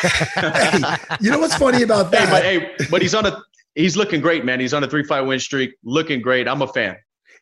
hey, 0.00 0.80
you 1.20 1.30
know 1.30 1.38
what's 1.38 1.56
funny 1.56 1.82
about 1.82 2.06
Hey, 2.12 2.18
that? 2.24 2.30
but 2.30 2.42
hey, 2.42 2.86
but 2.90 3.02
he's 3.02 3.14
on 3.14 3.26
a 3.26 3.40
he's 3.74 3.96
looking 3.96 4.20
great, 4.20 4.44
man. 4.44 4.58
He's 4.60 4.74
on 4.74 4.82
a 4.82 4.88
three 4.88 5.04
fight 5.04 5.20
win 5.22 5.38
streak, 5.38 5.74
looking 5.84 6.20
great. 6.20 6.48
I'm 6.48 6.62
a 6.62 6.66
fan. 6.66 6.96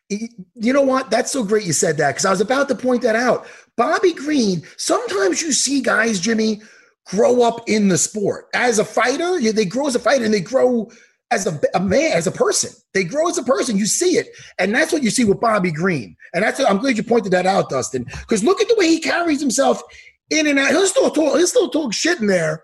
you 0.09 0.71
know 0.73 0.83
what? 0.83 1.09
That's 1.09 1.31
so 1.31 1.43
great 1.43 1.65
you 1.65 1.73
said 1.73 1.97
that 1.97 2.11
because 2.11 2.25
I 2.25 2.29
was 2.29 2.41
about 2.41 2.67
to 2.69 2.75
point 2.75 3.01
that 3.01 3.15
out. 3.15 3.47
Bobby 3.77 4.13
Green, 4.13 4.61
sometimes 4.77 5.41
you 5.41 5.51
see 5.51 5.81
guys, 5.81 6.19
Jimmy, 6.19 6.61
grow 7.07 7.41
up 7.41 7.67
in 7.67 7.87
the 7.87 7.97
sport. 7.97 8.47
As 8.53 8.77
a 8.79 8.85
fighter, 8.85 9.39
they 9.51 9.65
grow 9.65 9.87
as 9.87 9.95
a 9.95 9.99
fighter 9.99 10.25
and 10.25 10.33
they 10.33 10.39
grow 10.41 10.91
as 11.31 11.47
a, 11.47 11.59
a 11.73 11.79
man, 11.79 12.13
as 12.13 12.27
a 12.27 12.31
person. 12.31 12.71
They 12.93 13.03
grow 13.03 13.27
as 13.27 13.37
a 13.37 13.43
person. 13.43 13.77
You 13.77 13.85
see 13.85 14.17
it. 14.17 14.27
And 14.59 14.73
that's 14.73 14.93
what 14.93 15.03
you 15.03 15.09
see 15.09 15.25
with 15.25 15.39
Bobby 15.39 15.71
Green. 15.71 16.15
And 16.33 16.43
that's 16.43 16.59
I'm 16.59 16.77
glad 16.77 16.97
you 16.97 17.03
pointed 17.03 17.31
that 17.33 17.45
out, 17.45 17.69
Dustin. 17.69 18.03
Because 18.03 18.43
look 18.43 18.61
at 18.61 18.67
the 18.67 18.75
way 18.77 18.87
he 18.87 18.99
carries 18.99 19.41
himself 19.41 19.81
in 20.29 20.47
and 20.47 20.59
out. 20.59 20.69
He'll 20.69 20.85
still 20.87 21.09
talk, 21.09 21.37
he'll 21.37 21.47
still 21.47 21.69
talk 21.69 21.93
shit 21.93 22.19
in 22.19 22.27
there. 22.27 22.63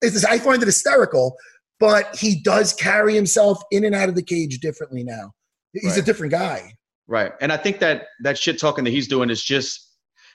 It's, 0.00 0.24
I 0.24 0.38
find 0.38 0.62
it 0.62 0.66
hysterical, 0.66 1.36
but 1.78 2.14
he 2.16 2.40
does 2.42 2.72
carry 2.72 3.14
himself 3.14 3.62
in 3.70 3.84
and 3.84 3.94
out 3.94 4.08
of 4.08 4.14
the 4.14 4.22
cage 4.22 4.58
differently 4.58 5.04
now. 5.04 5.32
He's 5.72 5.96
a 5.96 6.02
different 6.02 6.32
guy. 6.32 6.74
Right. 7.06 7.32
And 7.40 7.52
I 7.52 7.56
think 7.56 7.78
that 7.80 8.06
that 8.22 8.38
shit 8.38 8.58
talking 8.58 8.84
that 8.84 8.90
he's 8.90 9.08
doing 9.08 9.30
is 9.30 9.42
just 9.42 9.88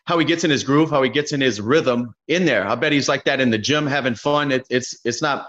how 0.06 0.18
he 0.18 0.26
gets 0.26 0.44
in 0.44 0.50
his 0.50 0.64
groove, 0.64 0.90
how 0.90 1.04
he 1.04 1.10
gets 1.10 1.32
in 1.32 1.42
his 1.42 1.60
rhythm 1.62 2.14
in 2.28 2.46
there. 2.46 2.68
I 2.68 2.76
bet 2.76 2.92
he's 2.92 3.10
like 3.10 3.26
that 3.26 3.40
in 3.40 3.50
the 3.50 3.58
gym, 3.58 3.86
having 3.86 4.16
fun. 4.16 4.52
It, 4.52 4.66
it's 4.70 5.00
it's 5.04 5.22
not 5.22 5.48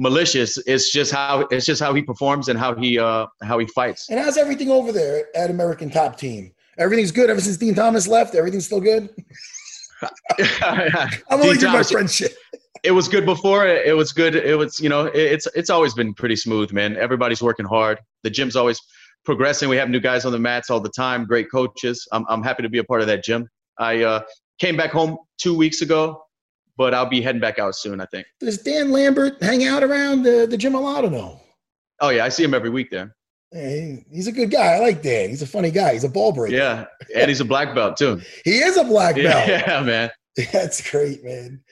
malicious. 0.00 0.58
It's 0.66 0.90
just 0.90 1.12
how 1.12 1.46
it's 1.50 1.66
just 1.66 1.80
how 1.80 1.94
he 1.94 2.02
performs 2.02 2.48
and 2.48 2.58
how 2.58 2.74
he 2.74 2.98
uh 2.98 3.26
how 3.42 3.58
he 3.58 3.66
fights. 3.66 4.08
And 4.10 4.18
how's 4.18 4.36
everything 4.36 4.70
over 4.70 4.90
there 4.90 5.26
at 5.36 5.50
American 5.50 5.90
Top 5.90 6.16
Team? 6.16 6.52
Everything's 6.78 7.12
good 7.12 7.30
ever 7.30 7.40
since 7.40 7.58
Din 7.58 7.74
Thomas 7.74 8.08
left. 8.08 8.34
Everything's 8.34 8.66
still 8.66 8.80
good. 8.80 9.10
I'm 10.62 11.20
only 11.30 11.54
giving 11.54 11.68
my 11.68 11.72
Thomas, 11.72 11.90
friend 11.90 12.10
shit. 12.10 12.34
it 12.82 12.92
was 12.92 13.06
good 13.06 13.26
before. 13.26 13.66
It 13.66 13.94
was 13.94 14.12
good. 14.12 14.34
It 14.34 14.56
was, 14.56 14.80
you 14.80 14.88
know, 14.88 15.06
it's 15.06 15.46
it's 15.54 15.68
always 15.68 15.92
been 15.92 16.14
pretty 16.14 16.36
smooth, 16.36 16.72
man. 16.72 16.96
Everybody's 16.96 17.42
working 17.42 17.66
hard. 17.66 17.98
The 18.22 18.30
gym's 18.30 18.56
always 18.56 18.80
progressing. 19.26 19.68
We 19.68 19.76
have 19.76 19.90
new 19.90 20.00
guys 20.00 20.24
on 20.24 20.32
the 20.32 20.38
mats 20.38 20.70
all 20.70 20.80
the 20.80 20.90
time. 20.90 21.26
Great 21.26 21.50
coaches. 21.50 22.08
I'm 22.12 22.24
I'm 22.28 22.42
happy 22.42 22.62
to 22.62 22.70
be 22.70 22.78
a 22.78 22.84
part 22.84 23.02
of 23.02 23.06
that 23.08 23.22
gym. 23.22 23.46
I 23.78 24.02
uh, 24.02 24.20
came 24.58 24.76
back 24.76 24.90
home 24.90 25.18
two 25.38 25.54
weeks 25.54 25.82
ago, 25.82 26.22
but 26.80 26.94
I'll 26.94 27.04
be 27.04 27.20
heading 27.20 27.42
back 27.42 27.58
out 27.58 27.76
soon. 27.76 28.00
I 28.00 28.06
think. 28.06 28.26
Does 28.40 28.56
Dan 28.56 28.90
Lambert 28.90 29.42
hang 29.42 29.66
out 29.66 29.84
around 29.84 30.22
the, 30.22 30.46
the 30.48 30.56
gym 30.56 30.74
a 30.74 30.80
lot 30.80 31.04
or 31.04 31.10
no? 31.10 31.38
Oh 32.00 32.08
yeah, 32.08 32.24
I 32.24 32.30
see 32.30 32.42
him 32.42 32.54
every 32.54 32.70
week 32.70 32.90
there. 32.90 33.14
Hey, 33.52 34.06
he's 34.10 34.26
a 34.28 34.32
good 34.32 34.50
guy. 34.50 34.76
I 34.76 34.78
like 34.78 35.02
Dan. 35.02 35.28
He's 35.28 35.42
a 35.42 35.46
funny 35.46 35.70
guy. 35.70 35.92
He's 35.92 36.04
a 36.04 36.08
ball 36.08 36.32
breaker. 36.32 36.56
Yeah, 36.56 36.86
and 37.14 37.28
he's 37.28 37.40
a 37.40 37.44
black 37.44 37.74
belt 37.74 37.98
too. 37.98 38.22
He 38.44 38.60
is 38.60 38.78
a 38.78 38.84
black 38.84 39.14
belt. 39.16 39.46
Yeah, 39.48 39.82
man. 39.82 40.10
That's 40.52 40.90
great, 40.90 41.22
man. 41.22 41.62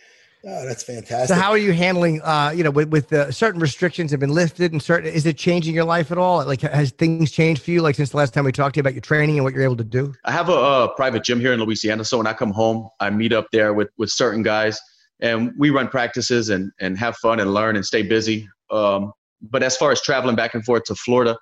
Oh, 0.45 0.65
that's 0.65 0.85
fantastic. 0.85 1.29
So 1.29 1.35
how 1.35 1.51
are 1.51 1.59
you 1.59 1.73
handling, 1.73 2.23
uh, 2.23 2.53
you 2.55 2.63
know, 2.63 2.71
with, 2.71 2.91
with 2.91 3.09
the 3.09 3.31
certain 3.33 3.61
restrictions 3.61 4.13
have 4.13 4.21
been 4.21 4.33
lifted 4.33 4.71
and 4.71 4.81
certain, 4.81 5.13
is 5.13 5.27
it 5.27 5.37
changing 5.37 5.75
your 5.75 5.85
life 5.85 6.13
at 6.13 6.19
all? 6.19 6.45
Like, 6.47 6.61
has 6.61 6.93
things 6.93 7.33
changed 7.33 7.63
for 7.63 7.73
you? 7.73 7.83
Like 7.83 7.97
since 7.97 8.11
the 8.11 8.19
last 8.19 8.35
time 8.35 8.45
we 8.45 8.53
talked 8.53 8.75
to 8.75 8.79
you 8.79 8.83
about 8.83 8.95
your 8.95 9.03
training 9.03 9.37
and 9.37 9.45
what 9.45 9.53
you're 9.53 9.65
able 9.65 9.77
to 9.77 9.85
do? 9.85 10.15
I 10.25 10.31
have 10.31 10.49
a, 10.49 10.53
a 10.53 10.95
private 10.95 11.25
gym 11.25 11.41
here 11.41 11.53
in 11.53 11.61
Louisiana. 11.61 12.05
So 12.05 12.19
when 12.19 12.29
I 12.29 12.35
come 12.35 12.53
home, 12.53 12.89
I 13.01 13.11
meet 13.11 13.33
up 13.33 13.49
there 13.51 13.75
with, 13.75 13.89
with 13.99 14.11
certain 14.11 14.45
guys 14.45 14.81
and 15.21 15.53
we 15.59 15.71
run 15.71 15.89
practices 15.89 16.51
and, 16.51 16.71
and 16.81 16.99
have 16.99 17.17
fun 17.17 17.41
and 17.41 17.53
learn 17.53 17.77
and 17.77 17.85
stay 17.85 18.03
busy. 18.03 18.49
Um, 18.71 19.13
but 19.41 19.63
as 19.63 19.77
far 19.77 19.93
as 19.93 20.01
traveling 20.01 20.37
back 20.37 20.55
and 20.55 20.65
forth 20.65 20.85
to 20.85 20.95
Florida, 20.95 21.37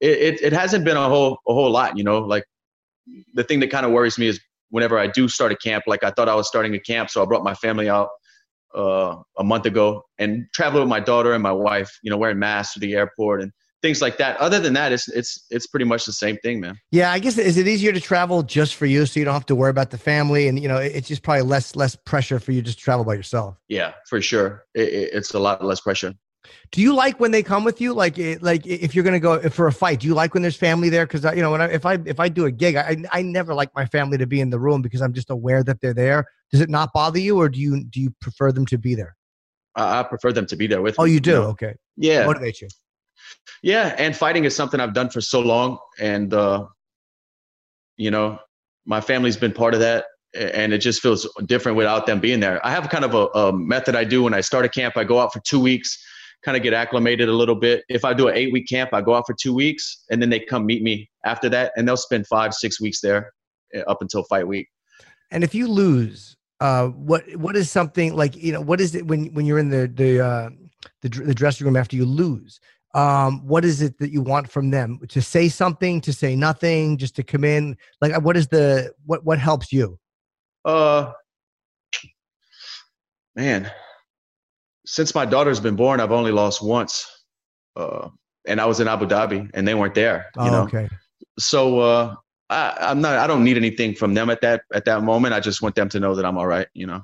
it, 0.00 0.18
it, 0.18 0.42
it 0.42 0.52
hasn't 0.52 0.84
been 0.84 0.96
a 0.96 1.08
whole, 1.08 1.38
a 1.46 1.52
whole 1.52 1.70
lot, 1.70 1.96
you 1.96 2.04
know, 2.04 2.18
like 2.18 2.44
the 3.34 3.44
thing 3.44 3.60
that 3.60 3.70
kind 3.70 3.86
of 3.86 3.92
worries 3.92 4.18
me 4.18 4.26
is 4.26 4.40
whenever 4.70 4.98
I 4.98 5.06
do 5.06 5.28
start 5.28 5.52
a 5.52 5.56
camp, 5.56 5.84
like 5.86 6.04
I 6.04 6.10
thought 6.10 6.28
I 6.28 6.34
was 6.34 6.46
starting 6.46 6.74
a 6.74 6.80
camp. 6.80 7.10
So 7.10 7.22
I 7.22 7.26
brought 7.26 7.42
my 7.42 7.54
family 7.54 7.88
out 7.88 8.08
uh, 8.74 9.16
a 9.38 9.44
month 9.44 9.66
ago 9.66 10.02
and 10.18 10.46
traveled 10.52 10.82
with 10.82 10.88
my 10.88 11.00
daughter 11.00 11.32
and 11.32 11.42
my 11.42 11.52
wife, 11.52 11.90
you 12.02 12.10
know, 12.10 12.16
wearing 12.16 12.38
masks 12.38 12.74
to 12.74 12.80
the 12.80 12.94
airport 12.94 13.42
and 13.42 13.52
things 13.82 14.02
like 14.02 14.18
that. 14.18 14.36
Other 14.38 14.60
than 14.60 14.72
that, 14.74 14.92
it's 14.92 15.08
it's 15.08 15.46
it's 15.50 15.66
pretty 15.66 15.84
much 15.84 16.04
the 16.04 16.12
same 16.12 16.36
thing, 16.38 16.60
man. 16.60 16.78
Yeah, 16.90 17.12
I 17.12 17.18
guess 17.18 17.38
is 17.38 17.56
it 17.56 17.68
easier 17.68 17.92
to 17.92 18.00
travel 18.00 18.42
just 18.42 18.74
for 18.74 18.86
you, 18.86 19.06
so 19.06 19.20
you 19.20 19.24
don't 19.24 19.34
have 19.34 19.46
to 19.46 19.54
worry 19.54 19.70
about 19.70 19.90
the 19.90 19.98
family, 19.98 20.48
and 20.48 20.60
you 20.60 20.68
know, 20.68 20.76
it's 20.78 21.08
just 21.08 21.22
probably 21.22 21.42
less 21.42 21.76
less 21.76 21.96
pressure 21.96 22.38
for 22.38 22.52
you 22.52 22.62
just 22.62 22.78
to 22.78 22.84
travel 22.84 23.04
by 23.04 23.14
yourself. 23.14 23.56
Yeah, 23.68 23.92
for 24.08 24.20
sure, 24.20 24.64
it, 24.74 24.88
it, 24.88 25.10
it's 25.14 25.34
a 25.34 25.38
lot 25.38 25.64
less 25.64 25.80
pressure. 25.80 26.14
Do 26.70 26.80
you 26.80 26.94
like 26.94 27.20
when 27.20 27.30
they 27.30 27.42
come 27.42 27.64
with 27.64 27.80
you? 27.80 27.92
Like, 27.92 28.16
like 28.40 28.66
if 28.66 28.94
you're 28.94 29.04
gonna 29.04 29.20
go 29.20 29.40
for 29.50 29.66
a 29.66 29.72
fight, 29.72 30.00
do 30.00 30.06
you 30.06 30.14
like 30.14 30.34
when 30.34 30.42
there's 30.42 30.56
family 30.56 30.88
there? 30.88 31.06
Because 31.06 31.24
uh, 31.24 31.32
you 31.32 31.42
know, 31.42 31.50
when 31.50 31.60
I, 31.60 31.70
if 31.70 31.84
I 31.84 31.98
if 32.04 32.20
I 32.20 32.28
do 32.28 32.46
a 32.46 32.50
gig, 32.50 32.76
I 32.76 32.96
I 33.12 33.22
never 33.22 33.54
like 33.54 33.74
my 33.74 33.86
family 33.86 34.18
to 34.18 34.26
be 34.26 34.40
in 34.40 34.50
the 34.50 34.58
room 34.58 34.82
because 34.82 35.02
I'm 35.02 35.12
just 35.12 35.30
aware 35.30 35.62
that 35.64 35.80
they're 35.80 35.94
there. 35.94 36.26
Does 36.50 36.60
it 36.60 36.70
not 36.70 36.92
bother 36.92 37.18
you, 37.18 37.38
or 37.38 37.48
do 37.48 37.60
you 37.60 37.84
do 37.84 38.00
you 38.00 38.14
prefer 38.20 38.52
them 38.52 38.66
to 38.66 38.78
be 38.78 38.94
there? 38.94 39.16
I, 39.74 40.00
I 40.00 40.02
prefer 40.02 40.32
them 40.32 40.46
to 40.46 40.56
be 40.56 40.66
there 40.66 40.82
with. 40.82 40.96
Oh, 40.98 41.04
me, 41.04 41.12
you 41.12 41.20
do? 41.20 41.36
Okay. 41.36 41.74
Yeah. 41.96 42.26
Motivate 42.26 42.60
you. 42.60 42.68
Yeah, 43.62 43.94
and 43.98 44.16
fighting 44.16 44.44
is 44.44 44.54
something 44.54 44.80
I've 44.80 44.94
done 44.94 45.10
for 45.10 45.20
so 45.20 45.40
long, 45.40 45.78
and 45.98 46.32
uh, 46.32 46.66
you 47.96 48.10
know, 48.10 48.38
my 48.86 49.00
family's 49.00 49.36
been 49.36 49.52
part 49.52 49.74
of 49.74 49.80
that, 49.80 50.06
and 50.34 50.72
it 50.72 50.78
just 50.78 51.02
feels 51.02 51.28
different 51.46 51.76
without 51.76 52.06
them 52.06 52.20
being 52.20 52.40
there. 52.40 52.64
I 52.64 52.70
have 52.70 52.88
kind 52.88 53.04
of 53.04 53.14
a, 53.14 53.26
a 53.38 53.52
method 53.52 53.96
I 53.96 54.04
do 54.04 54.22
when 54.22 54.34
I 54.34 54.40
start 54.40 54.64
a 54.64 54.68
camp. 54.68 54.96
I 54.96 55.04
go 55.04 55.18
out 55.18 55.32
for 55.32 55.40
two 55.40 55.60
weeks, 55.60 55.98
kind 56.44 56.56
of 56.56 56.62
get 56.62 56.72
acclimated 56.72 57.28
a 57.28 57.32
little 57.32 57.54
bit. 57.54 57.84
If 57.88 58.04
I 58.04 58.14
do 58.14 58.28
an 58.28 58.36
eight 58.36 58.52
week 58.52 58.68
camp, 58.68 58.90
I 58.92 59.00
go 59.00 59.14
out 59.14 59.24
for 59.26 59.34
two 59.34 59.54
weeks, 59.54 60.04
and 60.10 60.22
then 60.22 60.30
they 60.30 60.40
come 60.40 60.64
meet 60.64 60.82
me 60.82 61.10
after 61.24 61.48
that, 61.50 61.72
and 61.76 61.86
they'll 61.86 61.96
spend 61.96 62.26
five, 62.26 62.54
six 62.54 62.80
weeks 62.80 63.00
there 63.00 63.32
eh, 63.74 63.82
up 63.88 64.00
until 64.00 64.22
fight 64.24 64.46
week. 64.46 64.68
And 65.30 65.44
if 65.44 65.54
you 65.54 65.68
lose, 65.68 66.36
uh, 66.60 66.88
what 66.88 67.24
what 67.36 67.56
is 67.56 67.70
something 67.70 68.14
like 68.14 68.36
you 68.36 68.52
know 68.52 68.60
what 68.60 68.80
is 68.80 68.94
it 68.94 69.06
when 69.06 69.26
when 69.34 69.46
you're 69.46 69.58
in 69.58 69.68
the 69.68 69.88
the 69.88 70.20
uh, 70.24 70.50
the, 71.02 71.08
the 71.08 71.34
dressing 71.34 71.66
room 71.66 71.76
after 71.76 71.96
you 71.96 72.04
lose? 72.04 72.60
Um, 72.94 73.46
what 73.46 73.64
is 73.64 73.82
it 73.82 73.98
that 73.98 74.10
you 74.10 74.22
want 74.22 74.50
from 74.50 74.70
them 74.70 74.98
to 75.08 75.20
say 75.20 75.48
something, 75.48 76.00
to 76.00 76.12
say 76.12 76.34
nothing, 76.34 76.96
just 76.96 77.14
to 77.16 77.22
come 77.22 77.44
in? 77.44 77.76
Like, 78.00 78.20
what 78.22 78.36
is 78.36 78.48
the 78.48 78.92
what 79.04 79.24
what 79.24 79.38
helps 79.38 79.72
you? 79.72 79.98
Uh, 80.64 81.12
man, 83.36 83.70
since 84.86 85.14
my 85.14 85.26
daughter's 85.26 85.60
been 85.60 85.76
born, 85.76 86.00
I've 86.00 86.12
only 86.12 86.32
lost 86.32 86.62
once, 86.62 87.06
uh, 87.76 88.08
and 88.46 88.60
I 88.60 88.66
was 88.66 88.80
in 88.80 88.88
Abu 88.88 89.06
Dhabi, 89.06 89.50
and 89.52 89.68
they 89.68 89.74
weren't 89.74 89.94
there. 89.94 90.26
You 90.36 90.42
Oh, 90.42 90.50
know, 90.50 90.62
okay. 90.62 90.88
so 91.38 91.80
uh, 91.80 92.14
I, 92.48 92.74
I'm 92.80 93.00
not. 93.02 93.18
I 93.18 93.26
don't 93.26 93.44
need 93.44 93.58
anything 93.58 93.94
from 93.94 94.14
them 94.14 94.30
at 94.30 94.40
that 94.40 94.62
at 94.72 94.86
that 94.86 95.02
moment. 95.02 95.34
I 95.34 95.40
just 95.40 95.60
want 95.60 95.74
them 95.74 95.90
to 95.90 96.00
know 96.00 96.14
that 96.14 96.24
I'm 96.24 96.38
all 96.38 96.46
right. 96.46 96.68
You 96.72 96.86
know. 96.86 97.02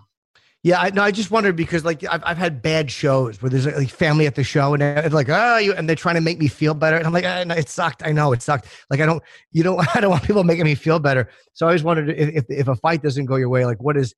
Yeah, 0.64 0.80
I, 0.80 0.88
no, 0.88 1.02
I 1.02 1.10
just 1.10 1.30
wondered 1.30 1.56
because 1.56 1.84
like 1.84 2.02
I've, 2.04 2.22
I've 2.24 2.38
had 2.38 2.62
bad 2.62 2.90
shows 2.90 3.42
where 3.42 3.50
there's 3.50 3.66
like 3.66 3.90
family 3.90 4.26
at 4.26 4.34
the 4.34 4.42
show 4.42 4.72
and 4.72 4.80
they're 4.80 5.10
like, 5.10 5.28
oh, 5.28 5.58
you, 5.58 5.74
and 5.74 5.86
they're 5.86 5.94
trying 5.94 6.14
to 6.14 6.22
make 6.22 6.38
me 6.38 6.48
feel 6.48 6.72
better, 6.72 6.96
and 6.96 7.06
I'm 7.06 7.12
like, 7.12 7.26
ah, 7.26 7.44
no, 7.44 7.54
it 7.54 7.68
sucked. 7.68 8.02
I 8.02 8.12
know 8.12 8.32
it 8.32 8.40
sucked. 8.40 8.68
Like 8.88 9.00
I 9.00 9.06
don't, 9.06 9.22
you 9.52 9.62
don't, 9.62 9.78
I 9.96 10.00
don't 10.00 10.10
want 10.10 10.22
people 10.24 10.42
making 10.42 10.64
me 10.64 10.74
feel 10.74 10.98
better. 10.98 11.28
So 11.52 11.66
I 11.66 11.68
always 11.68 11.82
wondered 11.84 12.08
if 12.08 12.34
if, 12.34 12.44
if 12.48 12.68
a 12.68 12.76
fight 12.76 13.02
doesn't 13.02 13.26
go 13.26 13.36
your 13.36 13.50
way, 13.50 13.66
like 13.66 13.82
what 13.82 13.98
is 13.98 14.14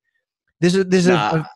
this 0.61 0.73
is 0.73 0.85
this 0.85 1.01
is 1.01 1.09
Nah. 1.09 1.35
a, 1.35 1.49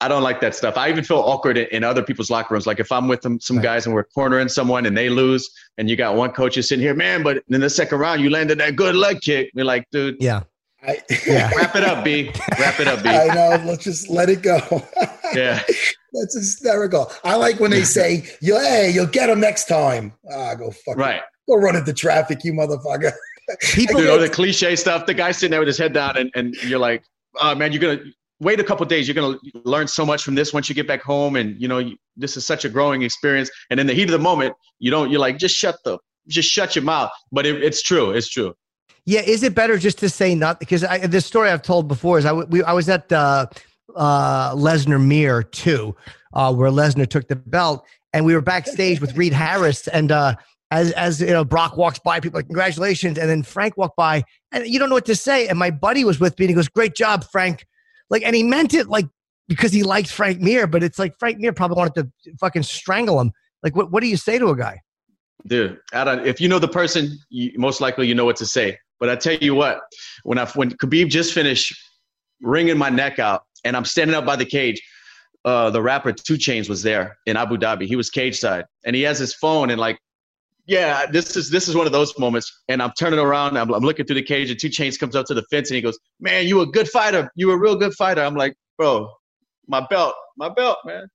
I 0.00 0.08
don't 0.08 0.24
like 0.24 0.40
that 0.40 0.56
stuff. 0.56 0.76
I 0.76 0.90
even 0.90 1.04
feel 1.04 1.18
awkward 1.20 1.56
in, 1.56 1.68
in 1.68 1.84
other 1.84 2.02
people's 2.02 2.28
locker 2.28 2.52
rooms. 2.54 2.66
Like 2.66 2.80
if 2.80 2.90
I'm 2.90 3.06
with 3.06 3.22
them, 3.22 3.38
some 3.38 3.58
Right. 3.58 3.62
guys 3.62 3.86
and 3.86 3.94
we're 3.94 4.02
cornering 4.04 4.48
someone 4.48 4.84
and 4.84 4.96
they 4.98 5.08
lose, 5.08 5.48
and 5.78 5.88
you 5.88 5.94
got 5.94 6.16
one 6.16 6.32
coach 6.32 6.58
is 6.58 6.68
sitting 6.68 6.82
here, 6.82 6.92
man, 6.94 7.22
but 7.22 7.44
in 7.48 7.60
the 7.60 7.70
second 7.70 8.00
round 8.00 8.20
you 8.20 8.30
landed 8.30 8.58
that 8.58 8.74
good 8.74 8.96
leg 8.96 9.20
kick. 9.20 9.52
You're 9.54 9.64
like, 9.64 9.86
dude, 9.92 10.16
yeah, 10.18 10.42
I, 10.86 11.00
Yeah. 11.26 11.50
wrap 11.56 11.76
it 11.76 11.84
up, 11.84 12.04
B. 12.04 12.30
Wrap 12.58 12.80
it 12.80 12.88
up, 12.88 13.02
B. 13.02 13.08
I 13.10 13.26
know. 13.28 13.64
Let's 13.64 13.84
just 13.84 14.08
let 14.08 14.28
it 14.28 14.42
go. 14.42 14.60
Yeah. 15.34 15.60
That's 16.12 16.36
hysterical. 16.36 17.10
I 17.24 17.34
like 17.34 17.58
when 17.58 17.72
they 17.72 17.82
say, 17.82 18.24
"You, 18.40 18.56
hey, 18.56 18.92
you'll 18.94 19.06
get 19.06 19.26
them 19.26 19.40
next 19.40 19.64
time." 19.64 20.12
Ah, 20.32 20.54
go 20.54 20.70
fuck. 20.70 20.96
Right. 20.96 21.20
Go 21.48 21.56
run 21.56 21.74
into 21.74 21.92
traffic, 21.92 22.44
you 22.44 22.52
motherfucker. 22.52 23.10
people 23.72 24.00
Dude, 24.00 24.10
all 24.10 24.20
the 24.20 24.28
cliche 24.28 24.76
stuff, 24.76 25.06
the 25.06 25.14
guy 25.14 25.32
sitting 25.32 25.50
there 25.50 25.58
with 25.58 25.66
his 25.66 25.78
head 25.78 25.92
down, 25.92 26.16
and, 26.16 26.30
and 26.36 26.54
you're 26.62 26.78
like, 26.78 27.02
oh, 27.40 27.54
man, 27.54 27.72
you're 27.72 27.80
going 27.80 27.98
to 27.98 28.04
wait 28.40 28.60
a 28.60 28.64
couple 28.64 28.84
days. 28.86 29.08
You're 29.08 29.14
going 29.14 29.38
to 29.38 29.60
learn 29.64 29.88
so 29.88 30.04
much 30.04 30.22
from 30.22 30.34
this 30.34 30.52
once 30.52 30.68
you 30.68 30.74
get 30.74 30.86
back 30.86 31.02
home. 31.02 31.36
And, 31.36 31.60
you 31.60 31.68
know, 31.68 31.78
you, 31.78 31.96
this 32.16 32.36
is 32.36 32.46
such 32.46 32.64
a 32.64 32.68
growing 32.68 33.02
experience. 33.02 33.50
And 33.70 33.80
in 33.80 33.86
the 33.86 33.94
heat 33.94 34.04
of 34.04 34.12
the 34.12 34.18
moment, 34.18 34.54
you 34.78 34.90
don't, 34.90 35.10
you're 35.10 35.20
like, 35.20 35.38
just 35.38 35.56
shut 35.56 35.76
the, 35.84 35.98
just 36.28 36.48
shut 36.48 36.76
your 36.76 36.84
mouth. 36.84 37.10
But 37.32 37.46
it, 37.46 37.62
it's 37.62 37.82
true. 37.82 38.10
It's 38.10 38.28
true. 38.28 38.54
Yeah, 39.06 39.20
is 39.20 39.42
it 39.42 39.54
better 39.54 39.76
just 39.76 39.98
to 39.98 40.08
say 40.08 40.34
not 40.34 40.58
because 40.58 40.82
I, 40.82 41.06
the 41.06 41.20
story 41.20 41.50
I've 41.50 41.62
told 41.62 41.88
before 41.88 42.18
is 42.18 42.24
I 42.24 42.32
we, 42.32 42.62
I 42.62 42.72
was 42.72 42.88
at 42.88 43.12
uh, 43.12 43.46
uh, 43.94 44.54
Lesnar 44.54 45.04
Mir 45.04 45.42
too, 45.42 45.94
uh, 46.32 46.54
where 46.54 46.70
Lesnar 46.70 47.06
took 47.06 47.28
the 47.28 47.36
belt, 47.36 47.84
and 48.12 48.24
we 48.24 48.34
were 48.34 48.40
backstage 48.40 49.00
with 49.00 49.16
Reed 49.16 49.34
Harris, 49.34 49.88
and 49.88 50.10
uh, 50.10 50.36
as 50.70 50.92
as 50.92 51.20
you 51.20 51.26
know, 51.26 51.44
Brock 51.44 51.76
walks 51.76 51.98
by, 51.98 52.18
people 52.18 52.38
like 52.38 52.46
congratulations, 52.46 53.18
and 53.18 53.28
then 53.28 53.42
Frank 53.42 53.76
walked 53.76 53.96
by, 53.96 54.24
and 54.52 54.66
you 54.66 54.78
don't 54.78 54.88
know 54.88 54.94
what 54.94 55.06
to 55.06 55.16
say, 55.16 55.48
and 55.48 55.58
my 55.58 55.70
buddy 55.70 56.04
was 56.04 56.18
with 56.18 56.38
me, 56.38 56.46
and 56.46 56.50
he 56.50 56.54
goes, 56.54 56.68
"Great 56.68 56.94
job, 56.94 57.24
Frank," 57.30 57.66
like, 58.08 58.22
and 58.22 58.34
he 58.34 58.42
meant 58.42 58.72
it 58.72 58.88
like 58.88 59.06
because 59.48 59.72
he 59.72 59.82
liked 59.82 60.10
Frank 60.10 60.40
Mir, 60.40 60.66
but 60.66 60.82
it's 60.82 60.98
like 60.98 61.14
Frank 61.18 61.38
Mir 61.38 61.52
probably 61.52 61.76
wanted 61.76 62.10
to 62.24 62.32
fucking 62.40 62.62
strangle 62.62 63.20
him. 63.20 63.32
Like, 63.62 63.76
what 63.76 63.92
what 63.92 64.02
do 64.02 64.08
you 64.08 64.16
say 64.16 64.38
to 64.38 64.48
a 64.48 64.56
guy? 64.56 64.80
Dude, 65.46 65.78
if 65.92 66.40
you 66.40 66.48
know 66.48 66.58
the 66.58 66.68
person, 66.68 67.18
you, 67.28 67.52
most 67.56 67.82
likely 67.82 68.08
you 68.08 68.14
know 68.14 68.24
what 68.24 68.36
to 68.36 68.46
say. 68.46 68.78
But 69.04 69.10
I 69.10 69.16
tell 69.16 69.34
you 69.34 69.54
what, 69.54 69.80
when 70.22 70.38
I 70.38 70.46
when 70.52 70.70
Khabib 70.70 71.10
just 71.10 71.34
finished 71.34 71.78
wringing 72.40 72.78
my 72.78 72.88
neck 72.88 73.18
out, 73.18 73.42
and 73.62 73.76
I'm 73.76 73.84
standing 73.84 74.16
up 74.16 74.24
by 74.24 74.34
the 74.34 74.46
cage, 74.46 74.80
uh, 75.44 75.68
the 75.68 75.82
rapper 75.82 76.10
2 76.10 76.34
Chainz 76.38 76.70
was 76.70 76.82
there 76.82 77.18
in 77.26 77.36
Abu 77.36 77.58
Dhabi. 77.58 77.84
He 77.86 77.96
was 77.96 78.08
cage 78.08 78.38
side, 78.38 78.64
and 78.86 78.96
he 78.96 79.02
has 79.02 79.18
his 79.18 79.34
phone 79.34 79.68
and 79.68 79.78
like, 79.78 79.98
yeah, 80.64 81.04
this 81.04 81.36
is 81.36 81.50
this 81.50 81.68
is 81.68 81.76
one 81.76 81.84
of 81.84 81.92
those 81.92 82.18
moments. 82.18 82.62
And 82.68 82.82
I'm 82.82 82.92
turning 82.98 83.18
around, 83.18 83.58
I'm, 83.58 83.74
I'm 83.74 83.82
looking 83.82 84.06
through 84.06 84.14
the 84.14 84.22
cage, 84.22 84.50
and 84.50 84.58
2 84.58 84.70
Chainz 84.70 84.98
comes 84.98 85.14
up 85.14 85.26
to 85.26 85.34
the 85.34 85.42
fence, 85.50 85.68
and 85.68 85.76
he 85.76 85.82
goes, 85.82 85.98
"Man, 86.18 86.46
you 86.46 86.62
a 86.62 86.66
good 86.66 86.88
fighter. 86.88 87.30
You 87.36 87.50
a 87.50 87.58
real 87.58 87.76
good 87.76 87.92
fighter." 87.92 88.22
I'm 88.22 88.36
like, 88.36 88.56
bro, 88.78 89.10
my 89.68 89.86
belt, 89.90 90.14
my 90.38 90.48
belt, 90.48 90.78
man. 90.86 91.08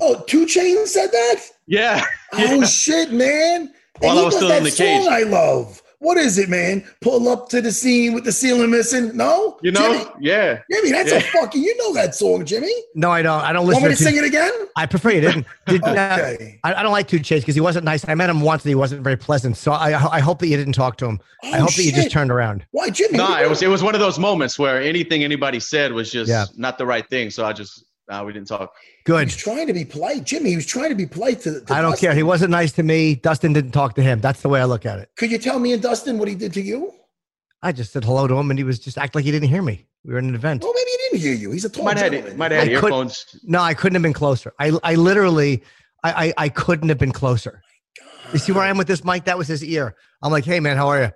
Oh, 0.00 0.24
Two 0.26 0.46
Chains 0.46 0.90
said 0.90 1.10
that. 1.12 1.42
Yeah. 1.66 2.02
Oh 2.32 2.64
shit, 2.64 3.12
man! 3.12 3.60
And 3.60 3.72
While 4.00 4.20
I 4.20 4.24
was 4.24 4.36
still 4.36 4.50
in 4.52 4.64
the 4.64 4.70
cage. 4.70 5.06
I 5.06 5.24
love. 5.24 5.82
What 5.98 6.18
is 6.18 6.38
it, 6.38 6.48
man? 6.48 6.84
Pull 7.00 7.28
up 7.28 7.48
to 7.48 7.60
the 7.62 7.72
scene 7.72 8.12
with 8.12 8.24
the 8.24 8.32
ceiling 8.32 8.70
missing. 8.70 9.16
No, 9.16 9.58
You 9.62 9.72
know? 9.72 9.92
Jimmy, 9.98 10.10
Yeah. 10.20 10.60
Jimmy, 10.70 10.92
that's 10.92 11.10
a 11.12 11.20
fucking. 11.20 11.62
You 11.62 11.76
know 11.78 11.94
that 11.94 12.14
song, 12.14 12.44
Jimmy. 12.44 12.72
No, 12.94 13.10
I 13.10 13.22
don't. 13.22 13.40
I 13.40 13.52
don't 13.52 13.66
listen. 13.66 13.82
Want 13.82 13.90
listen 13.92 14.06
me 14.06 14.12
to 14.12 14.18
to. 14.18 14.24
sing 14.24 14.24
it 14.24 14.50
again? 14.52 14.68
I 14.76 14.86
prefer 14.86 15.10
you 15.10 15.20
didn't. 15.22 15.46
Did, 15.66 15.82
uh, 15.84 16.18
Okay. 16.20 16.60
I, 16.64 16.74
I 16.74 16.82
don't 16.82 16.92
like 16.92 17.08
Two 17.08 17.18
Chase 17.18 17.42
because 17.42 17.54
he 17.54 17.60
wasn't 17.60 17.84
nice. 17.84 18.06
I 18.08 18.14
met 18.14 18.28
him 18.28 18.40
once 18.42 18.62
and 18.64 18.68
he 18.68 18.74
wasn't 18.74 19.02
very 19.02 19.16
pleasant. 19.16 19.56
So 19.56 19.72
I, 19.72 19.88
I 20.16 20.20
hope 20.20 20.38
that 20.40 20.48
you 20.48 20.56
didn't 20.56 20.74
talk 20.74 20.96
to 20.98 21.06
him. 21.06 21.20
I 21.42 21.56
Oh, 21.58 21.60
hope 21.62 21.74
that 21.74 21.82
you 21.84 21.92
just 21.92 22.10
turned 22.10 22.30
around. 22.30 22.66
Why, 22.72 22.90
Jimmy? 22.90 23.18
No, 23.18 23.24
what- 23.30 23.42
it 23.42 23.48
was 23.48 23.62
it 23.62 23.68
was 23.68 23.82
one 23.82 23.94
of 23.94 24.00
those 24.00 24.18
moments 24.18 24.58
where 24.58 24.80
anything 24.82 25.24
anybody 25.24 25.60
said 25.60 25.92
was 25.92 26.12
just 26.12 26.28
Yeah. 26.28 26.44
not 26.56 26.76
the 26.78 26.86
right 26.86 27.08
thing. 27.08 27.30
So 27.30 27.44
I 27.46 27.52
just 27.52 27.84
uh, 28.08 28.22
we 28.26 28.32
didn't 28.32 28.48
talk. 28.48 28.72
He 28.80 29.02
Good. 29.04 29.26
was 29.26 29.36
trying 29.36 29.66
to 29.66 29.72
be 29.72 29.84
polite, 29.84 30.24
Jimmy. 30.24 30.50
He 30.50 30.56
was 30.56 30.66
trying 30.66 30.90
to 30.90 30.94
be 30.94 31.06
polite 31.06 31.40
to. 31.42 31.60
to 31.60 31.72
I 31.74 31.80
don't 31.80 31.92
Dustin. 31.92 32.08
care. 32.08 32.14
He 32.14 32.22
wasn't 32.22 32.50
nice 32.50 32.72
to 32.72 32.82
me. 32.82 33.14
Dustin 33.16 33.52
didn't 33.52 33.72
talk 33.72 33.94
to 33.96 34.02
him. 34.02 34.20
That's 34.20 34.42
the 34.42 34.48
way 34.48 34.60
I 34.60 34.64
look 34.64 34.86
at 34.86 34.98
it. 34.98 35.08
Could 35.16 35.30
you 35.30 35.38
tell 35.38 35.58
me 35.58 35.72
and 35.72 35.82
Dustin 35.82 36.18
what 36.18 36.28
he 36.28 36.34
did 36.34 36.52
to 36.54 36.60
you? 36.62 36.92
I 37.62 37.72
just 37.72 37.92
said 37.92 38.04
hello 38.04 38.26
to 38.28 38.34
him 38.34 38.50
and 38.50 38.58
he 38.58 38.64
was 38.64 38.78
just 38.78 38.96
act 38.98 39.14
like 39.14 39.24
he 39.24 39.30
didn't 39.32 39.48
hear 39.48 39.62
me. 39.62 39.86
We 40.04 40.12
were 40.12 40.18
in 40.20 40.28
an 40.28 40.34
event. 40.36 40.62
Well, 40.62 40.72
maybe 40.74 40.90
he 40.90 40.96
didn't 40.98 41.20
hear 41.20 41.34
you. 41.34 41.50
He's 41.50 41.64
a 41.64 41.68
tall 41.68 41.84
Might 41.84 41.96
have 41.98 42.12
gentleman. 42.12 42.30
had, 42.32 42.38
might 42.38 42.50
have 42.52 42.60
had 42.68 42.76
I 42.76 42.80
could- 42.80 42.86
earphones. 42.92 43.26
No, 43.42 43.60
I 43.60 43.74
couldn't 43.74 43.94
have 43.96 44.02
been 44.02 44.12
closer. 44.12 44.52
I, 44.60 44.72
I 44.84 44.94
literally, 44.94 45.64
I, 46.04 46.26
I, 46.26 46.34
I 46.44 46.48
couldn't 46.48 46.88
have 46.90 46.98
been 46.98 47.12
closer. 47.12 47.62
You 48.32 48.38
see 48.38 48.52
where 48.52 48.62
I 48.62 48.68
am 48.68 48.76
with 48.78 48.86
this 48.86 49.04
mic? 49.04 49.24
That 49.24 49.38
was 49.38 49.48
his 49.48 49.64
ear. 49.64 49.96
I'm 50.22 50.30
like, 50.30 50.44
hey 50.44 50.60
man, 50.60 50.76
how 50.76 50.88
are 50.88 51.02
you? 51.02 51.12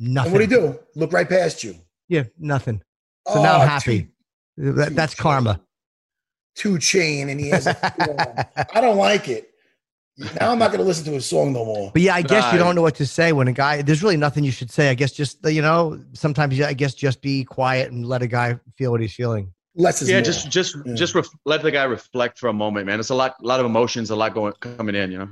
Nothing. 0.00 0.32
And 0.32 0.40
what 0.40 0.48
do 0.48 0.54
you 0.54 0.60
do? 0.72 0.78
Look 0.96 1.12
right 1.12 1.28
past 1.28 1.62
you. 1.62 1.76
Yeah, 2.08 2.24
nothing. 2.38 2.82
So 3.28 3.42
now 3.42 3.58
Oh, 3.58 3.60
I'm 3.60 3.68
happy. 3.68 4.08
That, 4.56 4.94
that's 4.96 5.14
karma. 5.14 5.60
Two, 6.54 6.72
two 6.74 6.78
chain, 6.78 7.28
and 7.28 7.40
he 7.40 7.48
has. 7.50 7.66
I 8.74 8.80
don't 8.80 8.96
like 8.96 9.28
it. 9.28 9.48
Now 10.18 10.52
I'm 10.52 10.58
not 10.58 10.68
going 10.68 10.78
to 10.80 10.84
listen 10.84 11.04
to 11.06 11.12
his 11.12 11.24
song 11.24 11.52
no 11.54 11.64
more. 11.64 11.90
But 11.92 12.02
yeah, 12.02 12.14
I 12.14 12.22
guess 12.22 12.52
you 12.52 12.58
don't 12.58 12.74
know 12.74 12.82
what 12.82 12.94
to 12.96 13.06
say 13.06 13.32
when 13.32 13.48
a 13.48 13.52
guy. 13.52 13.80
There's 13.82 14.02
really 14.02 14.18
nothing 14.18 14.44
you 14.44 14.52
should 14.52 14.70
say. 14.70 14.90
I 14.90 14.94
guess 14.94 15.12
just 15.12 15.38
you 15.46 15.62
know, 15.62 16.02
sometimes 16.12 16.56
you, 16.58 16.64
I 16.66 16.74
guess 16.74 16.94
just 16.94 17.22
be 17.22 17.44
quiet 17.44 17.90
and 17.90 18.06
let 18.06 18.22
a 18.22 18.26
guy 18.26 18.58
feel 18.76 18.90
what 18.90 19.00
he's 19.00 19.14
feeling. 19.14 19.52
Less 19.74 20.02
is 20.02 20.10
Yeah, 20.10 20.16
more. 20.16 20.24
just 20.24 20.50
just 20.50 20.76
Yeah. 20.84 20.94
just 20.94 21.14
ref- 21.14 21.28
let 21.46 21.62
the 21.62 21.70
guy 21.70 21.84
reflect 21.84 22.38
for 22.38 22.48
a 22.48 22.52
moment, 22.52 22.86
man. 22.86 23.00
It's 23.00 23.08
a 23.08 23.14
lot, 23.14 23.42
lot 23.42 23.58
of 23.58 23.64
emotions, 23.66 24.10
a 24.10 24.16
lot 24.16 24.34
going 24.34 24.52
coming 24.60 24.94
in. 24.94 25.10
You 25.10 25.18
know. 25.18 25.28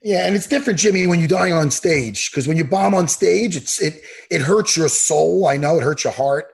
Yeah, 0.00 0.26
and 0.26 0.36
it's 0.36 0.46
different, 0.46 0.78
Jimmy, 0.78 1.06
when 1.06 1.18
you 1.18 1.26
die 1.26 1.50
on 1.50 1.70
stage. 1.70 2.30
Because 2.30 2.46
when 2.46 2.56
you 2.58 2.64
bomb 2.64 2.94
on 2.94 3.08
stage, 3.08 3.56
it's 3.56 3.80
it 3.82 4.00
it 4.30 4.42
hurts 4.42 4.76
your 4.76 4.88
soul. 4.88 5.48
I 5.48 5.56
know 5.56 5.78
it 5.78 5.82
hurts 5.82 6.04
your 6.04 6.12
heart. 6.12 6.46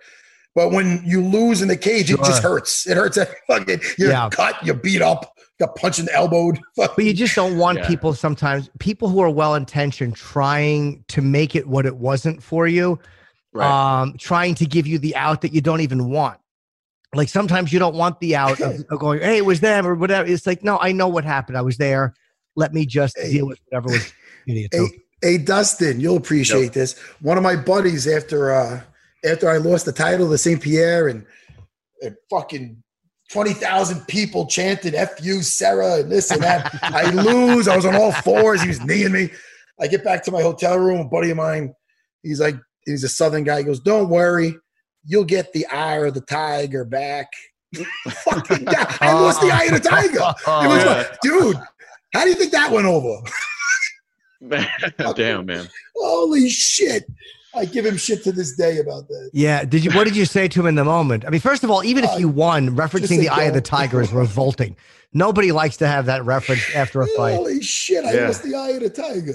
But 0.55 0.73
when 0.73 1.01
you 1.05 1.23
lose 1.23 1.63
in 1.63 1.69
the 1.69 1.77
cage, 1.77 2.11
it 2.11 2.19
just 2.25 2.43
hurts. 2.43 2.87
It 2.87 2.97
hurts 2.97 3.17
every 3.19 3.37
fucking 3.47 3.81
you're 3.99 4.11
Yeah. 4.11 4.29
cut, 4.31 4.57
you're 4.65 4.75
beat 4.75 5.01
up, 5.01 5.33
got 5.61 5.77
punched 5.77 6.01
and 6.01 6.09
elbowed. 6.11 6.59
But 6.77 6.99
you 6.99 7.15
just 7.15 7.35
don't 7.37 7.57
want 7.57 7.79
Yeah. 7.79 7.87
people 7.87 8.15
sometimes, 8.15 8.69
people 8.81 9.09
who 9.09 9.21
are 9.21 9.31
well 9.31 9.55
intentioned, 9.55 10.17
trying 10.17 11.05
to 11.09 11.23
make 11.23 11.55
it 11.55 11.67
what 11.69 11.87
it 11.87 11.97
wasn't 11.97 12.43
for 12.43 12.67
you, 12.67 12.99
um, 13.59 14.17
trying 14.19 14.55
to 14.57 14.67
give 14.67 14.87
you 14.87 14.99
the 14.99 15.15
out 15.17 15.41
that 15.43 15.53
you 15.53 15.61
don't 15.61 15.81
even 15.83 16.11
want. 16.11 16.39
Like 17.15 17.29
sometimes 17.29 17.73
you 17.73 17.79
don't 17.79 17.95
want 17.95 18.21
the 18.21 18.37
out 18.37 18.61
of, 18.61 18.85
of 18.91 18.99
going, 19.01 19.21
hey, 19.21 19.39
it 19.39 19.45
was 19.45 19.61
them 19.61 19.87
or 19.87 19.95
whatever. 19.95 20.29
It's 20.29 20.47
like, 20.47 20.63
no, 20.63 20.79
I 20.79 20.93
know 20.93 21.09
what 21.09 21.25
happened. 21.25 21.57
I 21.59 21.63
was 21.63 21.77
there. 21.77 22.15
Let 22.57 22.73
me 22.75 22.87
just 22.87 23.17
Hey. 23.19 23.33
deal 23.33 23.47
with 23.47 23.59
whatever 23.69 23.91
was 23.91 24.13
idiot. 24.47 24.71
Hey, 24.75 24.89
hey, 25.23 25.39
Dustin, 25.39 26.01
you'll 26.01 26.17
appreciate 26.17 26.73
this. 26.73 26.99
One 27.21 27.37
of 27.37 27.43
my 27.43 27.55
buddies, 27.57 28.07
after 28.09 28.53
uh 28.53 28.81
after 29.25 29.49
I 29.49 29.59
lost 29.59 29.85
the 29.85 29.93
title 29.93 30.29
to 30.31 30.39
St. 30.39 30.61
Pierre 30.61 31.09
and, 31.09 31.25
and 32.03 32.17
fucking 32.31 32.83
20,000 33.31 34.07
people 34.07 34.47
chanted 34.47 34.95
F 34.95 35.23
you, 35.23 35.43
Serra, 35.43 36.01
and 36.01 36.11
this 36.11 36.31
and 36.31 36.43
that. 36.43 36.79
I 36.83 37.11
lose. 37.11 37.69
I 37.69 37.77
was 37.77 37.87
on 37.87 37.95
all 37.95 38.13
fours. 38.13 38.63
He 38.63 38.69
was 38.69 38.81
kneeing 38.81 39.13
me. 39.13 39.31
I 39.81 39.87
get 39.87 40.05
back 40.05 40.25
to 40.25 40.31
my 40.31 40.43
hotel 40.43 40.79
room. 40.79 41.01
A 41.01 41.05
buddy 41.05 41.31
of 41.31 41.37
mine, 41.37 41.75
he's 42.23 42.41
like, 42.41 42.57
he's 42.85 43.05
a 43.05 43.09
southern 43.09 43.45
guy. 43.45 43.59
He 43.59 43.65
goes, 43.65 43.81
Don't 43.81 44.09
worry, 44.09 44.57
you'll 45.05 45.25
get 45.25 45.53
the 45.53 45.67
eye 45.67 45.99
of 45.99 46.15
the 46.15 46.21
tiger 46.23 46.85
back. 46.85 47.29
fucking 48.09 48.65
guy. 48.65 48.97
I 49.01 49.13
lost 49.21 49.41
the 49.41 49.51
eye 49.51 49.65
of 49.65 49.83
the 49.83 49.89
tiger. 49.89 50.19
It 50.19 50.69
was 50.69 50.85
yeah. 50.85 50.93
like, 50.93 51.21
dude, 51.21 51.57
how 52.13 52.25
do 52.25 52.31
you 52.31 52.35
think 52.35 52.53
that 52.53 52.73
went 52.73 52.87
over? 52.87 53.23
Damn, 55.15 55.47
man. 55.47 55.69
Holy 55.95 56.49
shit. 56.49 57.05
I 57.55 57.65
give 57.65 57.85
him 57.85 57.97
shit 57.97 58.23
to 58.25 58.33
this 58.33 58.55
day 58.57 58.79
about 58.79 59.09
that. 59.09 59.31
Yeah. 59.33 59.65
Did 59.65 59.85
you? 59.85 59.91
What 59.93 60.05
did 60.05 60.15
you 60.17 60.25
say 60.25 60.47
to 60.49 60.61
him 60.61 60.67
in 60.67 60.75
the 60.77 60.85
moment? 60.85 61.25
I 61.27 61.31
mean, 61.31 61.41
first 61.41 61.65
of 61.65 61.71
all, 61.71 61.83
even 61.85 62.05
if 62.05 62.11
Uh, 62.11 62.17
you 62.19 62.29
won, 62.29 62.77
referencing 62.77 63.19
the 63.19 63.29
eye 63.29 63.45
of 63.45 63.55
the 63.55 63.61
tiger 63.61 64.01
is 64.01 64.13
revolting. 64.13 64.77
Nobody 65.13 65.51
likes 65.51 65.77
to 65.79 65.89
have 65.89 66.07
that 66.07 66.25
reference 66.25 66.63
after 66.75 67.01
a 67.03 67.07
fight. 67.09 67.35
Holy 67.35 67.61
shit, 67.61 68.05
I 68.05 68.13
Yeah. 68.13 68.27
lost 68.29 68.45
the 68.45 68.55
eye 68.55 68.71
of 68.71 68.81
the 68.83 68.91
tiger. 68.91 69.35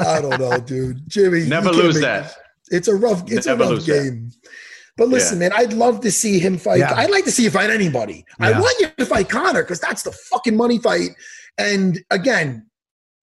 I 0.00 0.20
don't 0.22 0.40
know, 0.40 0.58
dude. 0.58 1.02
Jimmy. 1.08 1.44
Never 1.44 1.70
lose 1.70 1.96
make 1.96 2.02
that. 2.04 2.34
It's 2.70 2.88
a 2.88 2.94
rough, 2.94 3.22
it's 3.30 3.46
Never 3.46 3.62
a 3.62 3.66
rough 3.66 3.74
lose 3.74 3.86
that. 3.86 4.02
game. 4.02 4.30
But 4.96 5.08
listen, 5.08 5.38
man, 5.40 5.52
I'd 5.54 5.72
love 5.72 6.00
to 6.00 6.10
see 6.10 6.38
him 6.38 6.56
fight. 6.56 6.78
Yeah. 6.78 6.94
I'd 6.94 7.10
like 7.10 7.24
to 7.24 7.30
see 7.32 7.42
you 7.44 7.50
fight 7.50 7.68
anybody. 7.68 8.24
I 8.40 8.58
want 8.58 8.76
you 8.80 8.88
to 8.96 9.04
fight 9.06 9.28
Conor 9.28 9.62
because 9.62 9.80
that's 9.80 10.02
the 10.02 10.12
fucking 10.12 10.56
money 10.56 10.78
fight. 10.78 11.10
And 11.58 12.02
again, 12.10 12.66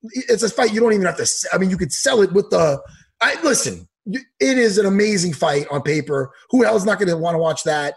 it's 0.04 0.44
a 0.44 0.50
fight 0.50 0.74
you 0.74 0.80
don't 0.82 0.94
even 0.94 1.06
have 1.06 1.18
to. 1.18 1.28
I 1.54 1.58
mean, 1.58 1.70
you 1.70 1.78
could 1.78 1.92
sell 1.94 2.22
it 2.22 2.32
with 2.34 2.50
the. 2.52 2.80
I 3.22 3.42
listen. 3.42 3.88
It 4.06 4.58
is 4.58 4.78
an 4.78 4.86
amazing 4.86 5.34
fight 5.34 5.68
on 5.72 5.82
paper. 5.84 6.32
Who 6.50 6.64
hell's 6.64 6.86
not 6.86 6.98
going 7.00 7.10
to 7.10 7.18
want 7.18 7.36
to 7.36 7.40
watch 7.40 7.64
that? 7.64 7.96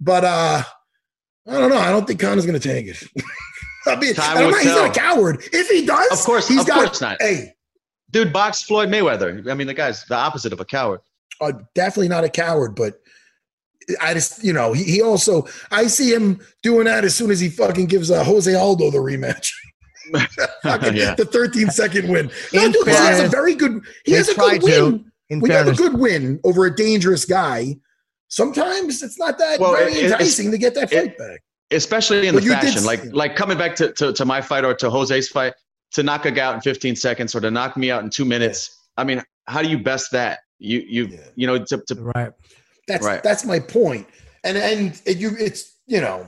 But 0.00 0.24
uh 0.24 0.62
I 1.48 1.52
don't 1.58 1.70
know. 1.70 1.78
I 1.78 1.90
don't 1.90 2.06
think 2.06 2.20
Conor's 2.20 2.46
going 2.46 2.58
to 2.60 2.68
take 2.68 2.86
it. 2.86 3.02
I 3.86 3.96
mean, 3.96 4.14
Time 4.14 4.36
and 4.36 4.38
I'm 4.38 4.44
will 4.44 4.50
not, 4.52 4.62
he's 4.62 4.74
not 4.74 4.96
a 4.96 5.00
coward. 5.00 5.42
If 5.52 5.68
he 5.68 5.86
does, 5.86 6.12
Of 6.12 6.18
course- 6.26 6.46
he's 6.46 6.60
of 6.60 6.66
got. 6.66 6.84
course 6.84 7.00
not. 7.00 7.16
Hey, 7.20 7.54
Dude, 8.10 8.32
box 8.32 8.62
Floyd 8.62 8.88
Mayweather. 8.88 9.48
I 9.50 9.54
mean, 9.54 9.66
the 9.68 9.74
guy's 9.74 10.04
the 10.04 10.16
opposite 10.16 10.52
of 10.52 10.58
a 10.60 10.64
coward. 10.64 11.00
uh, 11.40 11.52
definitely 11.74 12.08
not 12.08 12.24
a 12.24 12.28
coward, 12.28 12.74
but 12.74 13.00
I 14.00 14.14
just, 14.14 14.42
you 14.44 14.52
know, 14.52 14.72
he, 14.72 14.82
he 14.84 15.02
also, 15.02 15.46
I 15.70 15.86
see 15.86 16.12
him 16.12 16.40
doing 16.62 16.84
that 16.86 17.04
as 17.04 17.14
soon 17.14 17.30
as 17.30 17.38
he 17.40 17.48
fucking 17.48 17.86
gives 17.86 18.10
uh, 18.10 18.22
Jose 18.24 18.52
Aldo 18.54 18.90
the 18.90 18.98
rematch. 18.98 19.52
Fucking 20.62 20.96
yeah. 20.96 21.14
The 21.14 21.24
13 21.24 21.70
second 21.70 22.08
win. 22.10 22.30
No, 22.52 22.70
dude, 22.72 22.84
he 22.86 22.92
has 22.94 23.20
a 23.20 23.28
very 23.28 23.54
good, 23.54 23.80
he 24.04 24.12
has 24.12 24.28
a 24.28 24.34
good 24.34 24.60
to. 24.62 25.04
Win. 25.30 25.36
In 25.36 25.40
When 25.40 25.50
you 25.50 25.56
have 25.56 25.68
a 25.68 25.74
good 25.74 25.94
win 25.98 26.40
over 26.44 26.66
a 26.66 26.74
dangerous 26.74 27.24
guy, 27.24 27.76
sometimes 28.28 29.02
it's 29.02 29.18
not 29.18 29.38
that 29.38 29.60
Well, 29.60 29.72
very 29.76 29.92
it- 29.92 29.96
it's- 30.04 30.12
enticing 30.12 30.50
to 30.50 30.58
get 30.58 30.74
that 30.74 30.92
it- 30.92 30.96
fight 30.98 31.18
back. 31.18 31.40
Especially 31.72 32.26
in 32.26 32.34
But 32.34 32.42
the 32.42 32.50
fashion. 32.50 32.84
Like 32.84 33.04
like 33.12 33.36
coming 33.36 33.56
back 33.56 33.76
to, 33.76 33.92
to, 33.92 34.12
to 34.12 34.24
my 34.24 34.40
fight 34.40 34.64
or 34.64 34.74
to 34.74 34.90
Jose's 34.90 35.28
fight, 35.28 35.52
to 35.92 36.02
knock 36.02 36.26
a 36.26 36.32
guy 36.32 36.44
out 36.44 36.56
in 36.56 36.60
15 36.62 36.96
seconds 36.96 37.32
or 37.34 37.40
to 37.40 37.50
knock 37.50 37.76
me 37.76 37.92
out 37.92 38.02
in 38.02 38.10
two 38.10 38.24
minutes. 38.24 38.76
I 38.96 39.04
mean, 39.04 39.22
how 39.46 39.62
do 39.62 39.68
you 39.68 39.78
best 39.78 40.10
that? 40.10 40.40
You 40.58 40.80
you 40.80 41.06
Yeah. 41.06 41.18
you 41.36 41.46
know, 41.46 41.64
to, 41.64 41.78
to 41.86 41.94
right. 41.94 42.32
That's 42.88 43.06
Right. 43.06 43.22
that's 43.22 43.44
my 43.44 43.60
point. 43.60 44.08
And 44.42 44.58
and 44.58 45.00
it, 45.06 45.18
you 45.18 45.30
it's 45.38 45.72
you 45.86 46.00
know, 46.00 46.26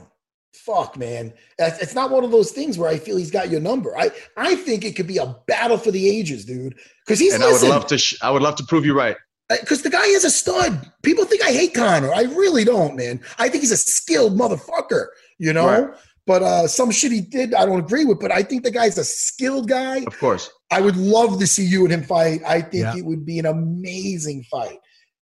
fuck 0.65 0.97
man. 0.97 1.33
It's 1.59 1.79
it's 1.79 1.95
not 1.95 2.11
one 2.11 2.23
of 2.23 2.31
those 2.31 2.51
things 2.51 2.77
where 2.77 2.89
I 2.89 2.97
feel 2.97 3.17
he's 3.17 3.31
got 3.31 3.49
your 3.49 3.61
number. 3.61 3.97
I 3.97 4.11
I 4.37 4.55
think 4.55 4.85
it 4.85 4.95
could 4.95 5.07
be 5.07 5.17
a 5.17 5.35
battle 5.47 5.77
for 5.77 5.91
the 5.91 6.09
ages, 6.09 6.45
dude. 6.45 6.75
Because 7.05 7.19
he's 7.19 7.33
and 7.33 7.43
I 7.43 7.51
would 7.51 7.61
love 7.63 7.87
to 7.87 7.97
sh- 7.97 8.17
I 8.21 8.31
would 8.31 8.41
love 8.41 8.55
to 8.55 8.63
prove 8.63 8.85
you 8.85 8.95
right. 8.97 9.15
because 9.49 9.81
the 9.81 9.89
guy 9.89 10.05
is 10.05 10.23
a 10.23 10.29
stud. 10.29 10.91
People 11.03 11.25
think 11.25 11.43
I 11.43 11.51
hate 11.51 11.73
Conor. 11.73 12.13
I 12.13 12.23
really 12.23 12.63
don't, 12.63 12.95
man. 12.95 13.21
I 13.37 13.49
think 13.49 13.61
he's 13.61 13.71
a 13.71 13.77
skilled 13.77 14.37
motherfucker, 14.37 15.07
you 15.37 15.53
know. 15.53 15.67
Right. 15.67 15.97
But 16.25 16.41
uh, 16.41 16.67
some 16.67 16.89
shit 16.89 17.11
he 17.11 17.19
did, 17.19 17.53
I 17.53 17.65
don't 17.65 17.79
agree 17.81 18.05
with. 18.05 18.19
But 18.21 18.31
I 18.31 18.43
think 18.43 18.63
the 18.63 18.71
guy's 18.71 18.97
a 18.97 19.03
skilled 19.03 19.67
guy. 19.67 19.97
Of 20.07 20.17
course. 20.17 20.49
I 20.71 20.79
would 20.79 20.95
love 20.95 21.37
to 21.39 21.45
see 21.45 21.65
you 21.65 21.83
and 21.83 21.91
him 21.93 22.03
fight. 22.03 22.39
I 22.47 22.61
think 22.61 22.85
Yeah. 22.85 22.95
it 22.95 23.03
would 23.03 23.25
be 23.25 23.39
an 23.39 23.45
amazing 23.45 24.43
fight. 24.49 24.79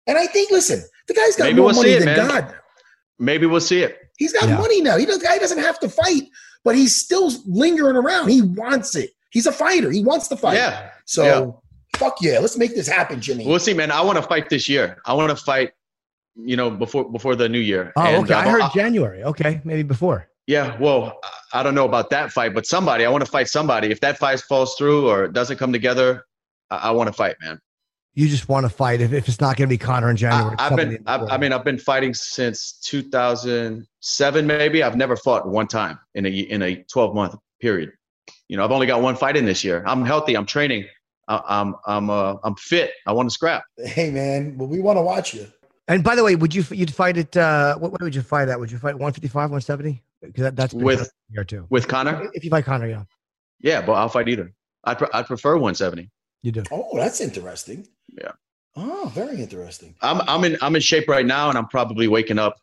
And 0.08 0.18
I 0.18 0.26
think, 0.28 0.52
listen, 0.52 0.82
the 1.08 1.14
guy's 1.14 1.36
got 1.36 1.46
Maybe 1.46 1.58
more 1.58 1.66
we'll 1.68 1.76
money 1.76 1.90
see 1.90 1.96
it, 1.98 2.06
than 2.06 2.18
man. 2.18 2.28
God. 2.30 2.56
Maybe 3.20 3.46
we'll 3.46 3.60
see 3.60 3.84
it. 3.84 3.98
He's 4.18 4.34
got 4.34 4.47
Yeah. 4.49 4.57
money 4.57 4.82
now. 4.82 4.97
He 4.97 5.05
doesn't, 5.05 5.24
guy 5.24 5.38
doesn't 5.38 5.57
have 5.59 5.80
to 5.80 5.89
fight, 5.89 6.24
but 6.63 6.76
he's 6.76 6.95
still 6.95 7.32
lingering 7.45 7.95
around. 7.95 8.30
He 8.30 8.41
wants 8.41 8.95
it. 8.95 9.11
He's 9.32 9.45
a 9.47 9.51
fighter. 9.51 9.91
He 9.91 10.03
wants 10.03 10.28
to 10.30 10.38
fight. 10.38 10.55
Yeah. 10.55 10.89
So 11.05 11.24
Yeah. 11.24 11.99
fuck 11.99 12.18
yeah, 12.22 12.39
let's 12.39 12.57
make 12.57 12.74
this 12.76 12.88
happen, 12.88 13.20
Jimmy. 13.22 13.45
We'll 13.45 13.59
see, 13.59 13.74
man. 13.74 13.91
I 13.91 14.01
want 14.01 14.18
to 14.18 14.22
fight 14.24 14.49
this 14.49 14.70
year. 14.70 14.97
I 15.05 15.13
want 15.13 15.30
to 15.30 15.36
fight, 15.43 15.72
you 16.36 16.55
know, 16.55 16.70
before 16.70 17.09
before 17.11 17.36
the 17.36 17.49
new 17.49 17.59
year. 17.59 17.91
Oh, 17.97 18.01
And, 18.01 18.24
okay. 18.24 18.34
I 18.34 18.45
uh, 18.45 18.49
heard 18.49 18.72
January. 18.74 19.24
Okay, 19.24 19.61
maybe 19.63 19.84
before. 19.84 20.30
Yeah, 20.47 20.78
well, 20.80 21.20
I- 21.24 21.30
I 21.59 21.63
don't 21.63 21.74
know 21.76 21.86
about 21.86 22.09
that 22.09 22.32
fight, 22.34 22.53
but 22.53 22.66
somebody, 22.66 23.05
I 23.05 23.09
want 23.09 23.24
to 23.24 23.32
fight 23.32 23.47
somebody. 23.47 23.89
If 23.89 24.01
that 24.01 24.18
fight 24.18 24.41
falls 24.41 24.76
through 24.76 25.07
or 25.09 25.28
doesn't 25.30 25.57
come 25.57 25.72
together, 25.72 26.26
I, 26.70 26.76
I 26.89 26.91
want 26.91 27.07
to 27.07 27.13
fight, 27.13 27.36
man. 27.41 27.59
You 28.18 28.30
just 28.30 28.47
want 28.47 28.66
to 28.66 28.70
fight 28.70 29.01
if, 29.01 29.11
if 29.11 29.28
it's 29.28 29.41
not 29.41 29.57
going 29.57 29.68
to 29.68 29.74
be 29.74 29.78
Conor 29.78 30.09
in 30.09 30.16
January. 30.16 30.55
I, 30.57 30.70
have 30.70 30.78
been, 30.78 30.95
in 30.95 31.03
the 31.03 31.09
I, 31.09 31.36
I 31.36 31.38
mean, 31.38 31.51
I've 31.51 31.66
been 31.66 31.78
fighting 31.78 32.13
since 32.13 32.72
2007, 32.86 34.47
maybe. 34.47 34.84
I've 34.84 34.95
never 34.95 35.18
fought 35.18 35.45
one 35.45 35.68
time 35.68 35.99
in 36.13 36.26
a 36.26 36.30
in 36.30 36.61
a 36.61 36.78
12 36.84 37.13
month 37.13 37.36
period. 37.59 37.91
You 38.47 38.55
know, 38.55 38.63
I've 38.63 38.72
only 38.72 38.88
got 38.88 39.01
one 39.01 39.18
fight 39.18 39.36
in 39.36 39.43
this 39.45 39.66
year. 39.66 39.84
I'm 39.86 40.05
healthy. 40.05 40.36
I'm 40.36 40.45
training. 40.45 40.86
I, 41.28 41.41
I'm 41.45 41.76
I'm 41.86 42.09
uh, 42.09 42.36
I'm 42.43 42.55
fit. 42.55 42.91
I 43.05 43.11
want 43.11 43.30
to 43.30 43.34
scrap. 43.34 43.63
Hey 43.84 44.11
man, 44.11 44.57
well, 44.57 44.70
we 44.70 44.80
want 44.80 44.97
to 44.97 45.01
watch 45.01 45.34
you. 45.34 45.47
And 45.88 46.03
by 46.03 46.16
the 46.16 46.24
way, 46.24 46.36
would 46.36 46.55
you 46.55 46.63
you'd 46.72 46.93
fight 46.93 47.18
it? 47.18 47.36
Uh, 47.36 47.76
what, 47.78 47.91
what 47.91 48.01
would 48.01 48.16
you 48.16 48.22
fight 48.22 48.47
at? 48.47 48.57
Would 48.59 48.72
you 48.72 48.78
fight 48.78 48.95
155, 48.95 49.36
170? 49.36 50.01
Because 50.22 50.43
that, 50.43 50.55
that's 50.55 50.74
With- 50.74 50.99
cut 50.99 51.09
here 51.34 51.43
too. 51.43 51.68
With 51.70 51.88
Conor, 51.88 52.30
If 52.34 52.43
you 52.43 52.49
fight 52.49 52.66
Conor, 52.66 52.88
yeah, 52.88 53.03
yeah, 53.59 53.82
but 53.82 53.93
I'll 53.93 54.09
fight 54.09 54.30
either. 54.30 54.53
I 54.84 54.93
pre- 54.93 55.09
I 55.13 55.24
prefer 55.24 55.55
170. 55.55 56.09
You 56.46 56.52
do. 56.52 56.64
Oh, 56.72 56.96
that's 56.96 57.22
interesting. 57.22 57.88
Yeah. 58.22 58.34
Oh, 58.76 59.12
very 59.16 59.41
interesting. 59.41 59.96
I'm 60.04 60.22
I'm 60.30 60.43
in 60.43 60.58
I'm 60.62 60.76
in 60.76 60.82
shape 60.82 61.08
right 61.08 61.26
now, 61.26 61.50
and 61.50 61.58
I'm 61.58 61.68
probably 61.68 62.08
waking 62.08 62.38
up 62.38 62.58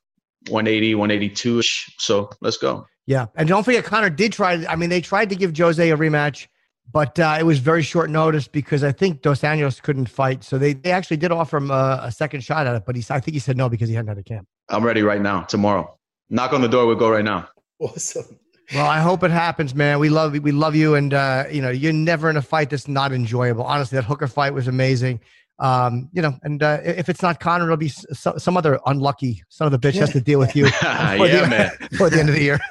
180, 0.50 0.94
182 0.94 1.58
ish. 1.58 1.92
So 1.98 2.30
let's 2.40 2.56
go. 2.56 2.86
Yeah, 3.06 3.26
and 3.34 3.48
don't 3.48 3.64
forget, 3.64 3.82
Conor 3.82 4.08
did 4.08 4.32
try. 4.32 4.64
I 4.68 4.76
mean, 4.76 4.88
they 4.88 5.00
tried 5.00 5.30
to 5.30 5.34
give 5.34 5.56
Jose 5.58 5.90
a 5.90 5.96
rematch, 5.96 6.46
but 6.92 7.18
uh, 7.18 7.38
it 7.40 7.42
was 7.42 7.58
very 7.58 7.82
short 7.82 8.08
notice 8.08 8.46
because 8.46 8.84
I 8.84 8.92
think 8.92 9.20
Dos 9.20 9.40
Anjos 9.40 9.82
couldn't 9.82 10.08
fight, 10.08 10.44
so 10.44 10.58
they, 10.58 10.74
they 10.74 10.92
actually 10.92 11.16
did 11.16 11.32
offer 11.32 11.56
him 11.56 11.72
a, 11.72 12.02
a 12.04 12.12
second 12.12 12.42
shot 12.42 12.68
at 12.68 12.76
it, 12.76 12.84
but 12.86 12.94
he 12.94 13.04
I 13.10 13.18
think 13.18 13.34
he 13.34 13.40
said 13.40 13.56
no 13.56 13.68
because 13.68 13.88
he 13.88 13.96
hadn't 13.96 14.10
had 14.10 14.18
a 14.18 14.22
camp. 14.22 14.46
I'm 14.68 14.84
ready 14.84 15.02
right 15.02 15.20
now. 15.20 15.42
Tomorrow, 15.42 15.98
knock 16.30 16.52
on 16.52 16.60
the 16.60 16.68
door. 16.68 16.86
We'll 16.86 16.94
go 16.94 17.10
right 17.10 17.24
now. 17.24 17.48
Awesome. 17.80 18.38
Well, 18.74 18.86
I 18.86 19.00
hope 19.00 19.22
it 19.22 19.30
happens, 19.30 19.74
man. 19.74 19.98
We 19.98 20.08
love 20.08 20.32
we 20.32 20.52
love 20.52 20.74
you, 20.74 20.94
and 20.94 21.12
uh, 21.12 21.44
you 21.50 21.60
know 21.60 21.70
you're 21.70 21.92
never 21.92 22.30
in 22.30 22.36
a 22.36 22.42
fight 22.42 22.70
that's 22.70 22.88
not 22.88 23.12
enjoyable. 23.12 23.64
Honestly, 23.64 23.96
that 23.96 24.04
Hooker 24.04 24.26
fight 24.28 24.54
was 24.54 24.66
amazing. 24.68 25.20
Um, 25.58 26.08
you 26.12 26.22
know, 26.22 26.36
and 26.42 26.60
uh, 26.62 26.78
if 26.82 27.08
it's 27.08 27.22
not 27.22 27.38
Conor, 27.38 27.64
it'll 27.66 27.76
be 27.76 27.86
s- 27.86 28.04
so- 28.12 28.36
some 28.36 28.56
other 28.56 28.80
unlucky 28.86 29.44
son 29.48 29.66
of 29.68 29.72
a 29.74 29.78
bitch 29.78 29.94
has 29.94 30.10
to 30.12 30.20
deal 30.20 30.38
with 30.40 30.56
you 30.56 30.66
for, 30.70 30.86
yeah, 30.86 31.42
the, 31.42 31.46
man, 31.48 31.70
for 31.98 32.10
the 32.10 32.18
end 32.18 32.28
of 32.30 32.34
the 32.34 32.42
year. 32.42 32.58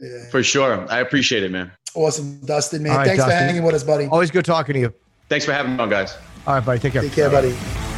Yeah. 0.00 0.28
for 0.30 0.42
sure. 0.42 0.86
I 0.90 1.00
appreciate 1.00 1.42
it, 1.44 1.50
man. 1.52 1.70
Awesome, 1.94 2.40
Dustin, 2.40 2.82
man. 2.82 2.92
All 2.92 2.98
right, 2.98 3.06
Thanks 3.06 3.22
for 3.24 3.30
hanging 3.30 3.62
with 3.62 3.74
us, 3.74 3.84
buddy. 3.84 4.06
Always 4.06 4.30
good 4.32 4.44
talking 4.44 4.74
to 4.74 4.80
you. 4.80 4.94
Thanks 5.28 5.44
for 5.44 5.52
having 5.52 5.76
me 5.76 5.82
on, 5.82 5.90
guys. 5.90 6.16
All 6.46 6.54
right, 6.54 6.64
buddy. 6.64 6.80
Take 6.80 6.94
care. 6.94 7.02
Take 7.02 7.12
care, 7.12 7.30
buddy. 7.30 7.91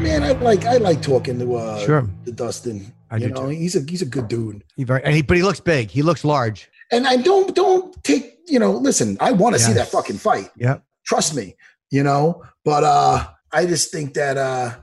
Man, 0.00 0.22
I 0.22 0.32
like 0.32 0.64
I 0.64 0.76
like 0.78 1.02
talking 1.02 1.38
to 1.38 1.56
uh 1.56 1.78
Sure. 1.84 2.08
to 2.24 2.32
Dustin. 2.32 2.92
I 3.10 3.16
you 3.16 3.28
do 3.28 3.34
know, 3.34 3.42
too. 3.42 3.48
he's 3.48 3.76
a 3.76 3.80
he's 3.80 4.02
a 4.02 4.06
good 4.06 4.28
dude. 4.28 4.64
He 4.76 4.84
very, 4.84 5.02
and 5.04 5.14
he, 5.14 5.22
but 5.22 5.36
he 5.36 5.42
looks 5.42 5.60
big. 5.60 5.90
He 5.90 6.02
looks 6.02 6.24
large. 6.24 6.70
And 6.90 7.06
I 7.06 7.16
don't 7.16 7.54
don't 7.54 8.02
take 8.02 8.38
you 8.48 8.58
know. 8.58 8.72
Listen, 8.72 9.16
I 9.20 9.32
want 9.32 9.54
to 9.56 9.60
see 9.60 9.72
that 9.74 9.88
fucking 9.88 10.16
fight. 10.18 10.50
Yeah. 10.56 10.78
Trust 11.06 11.34
me. 11.36 11.54
You 11.90 12.02
know, 12.02 12.42
but 12.64 12.82
uh 12.84 13.26
I 13.52 13.66
just 13.66 13.92
think 13.92 14.14
that 14.14 14.36
uh 14.38 14.76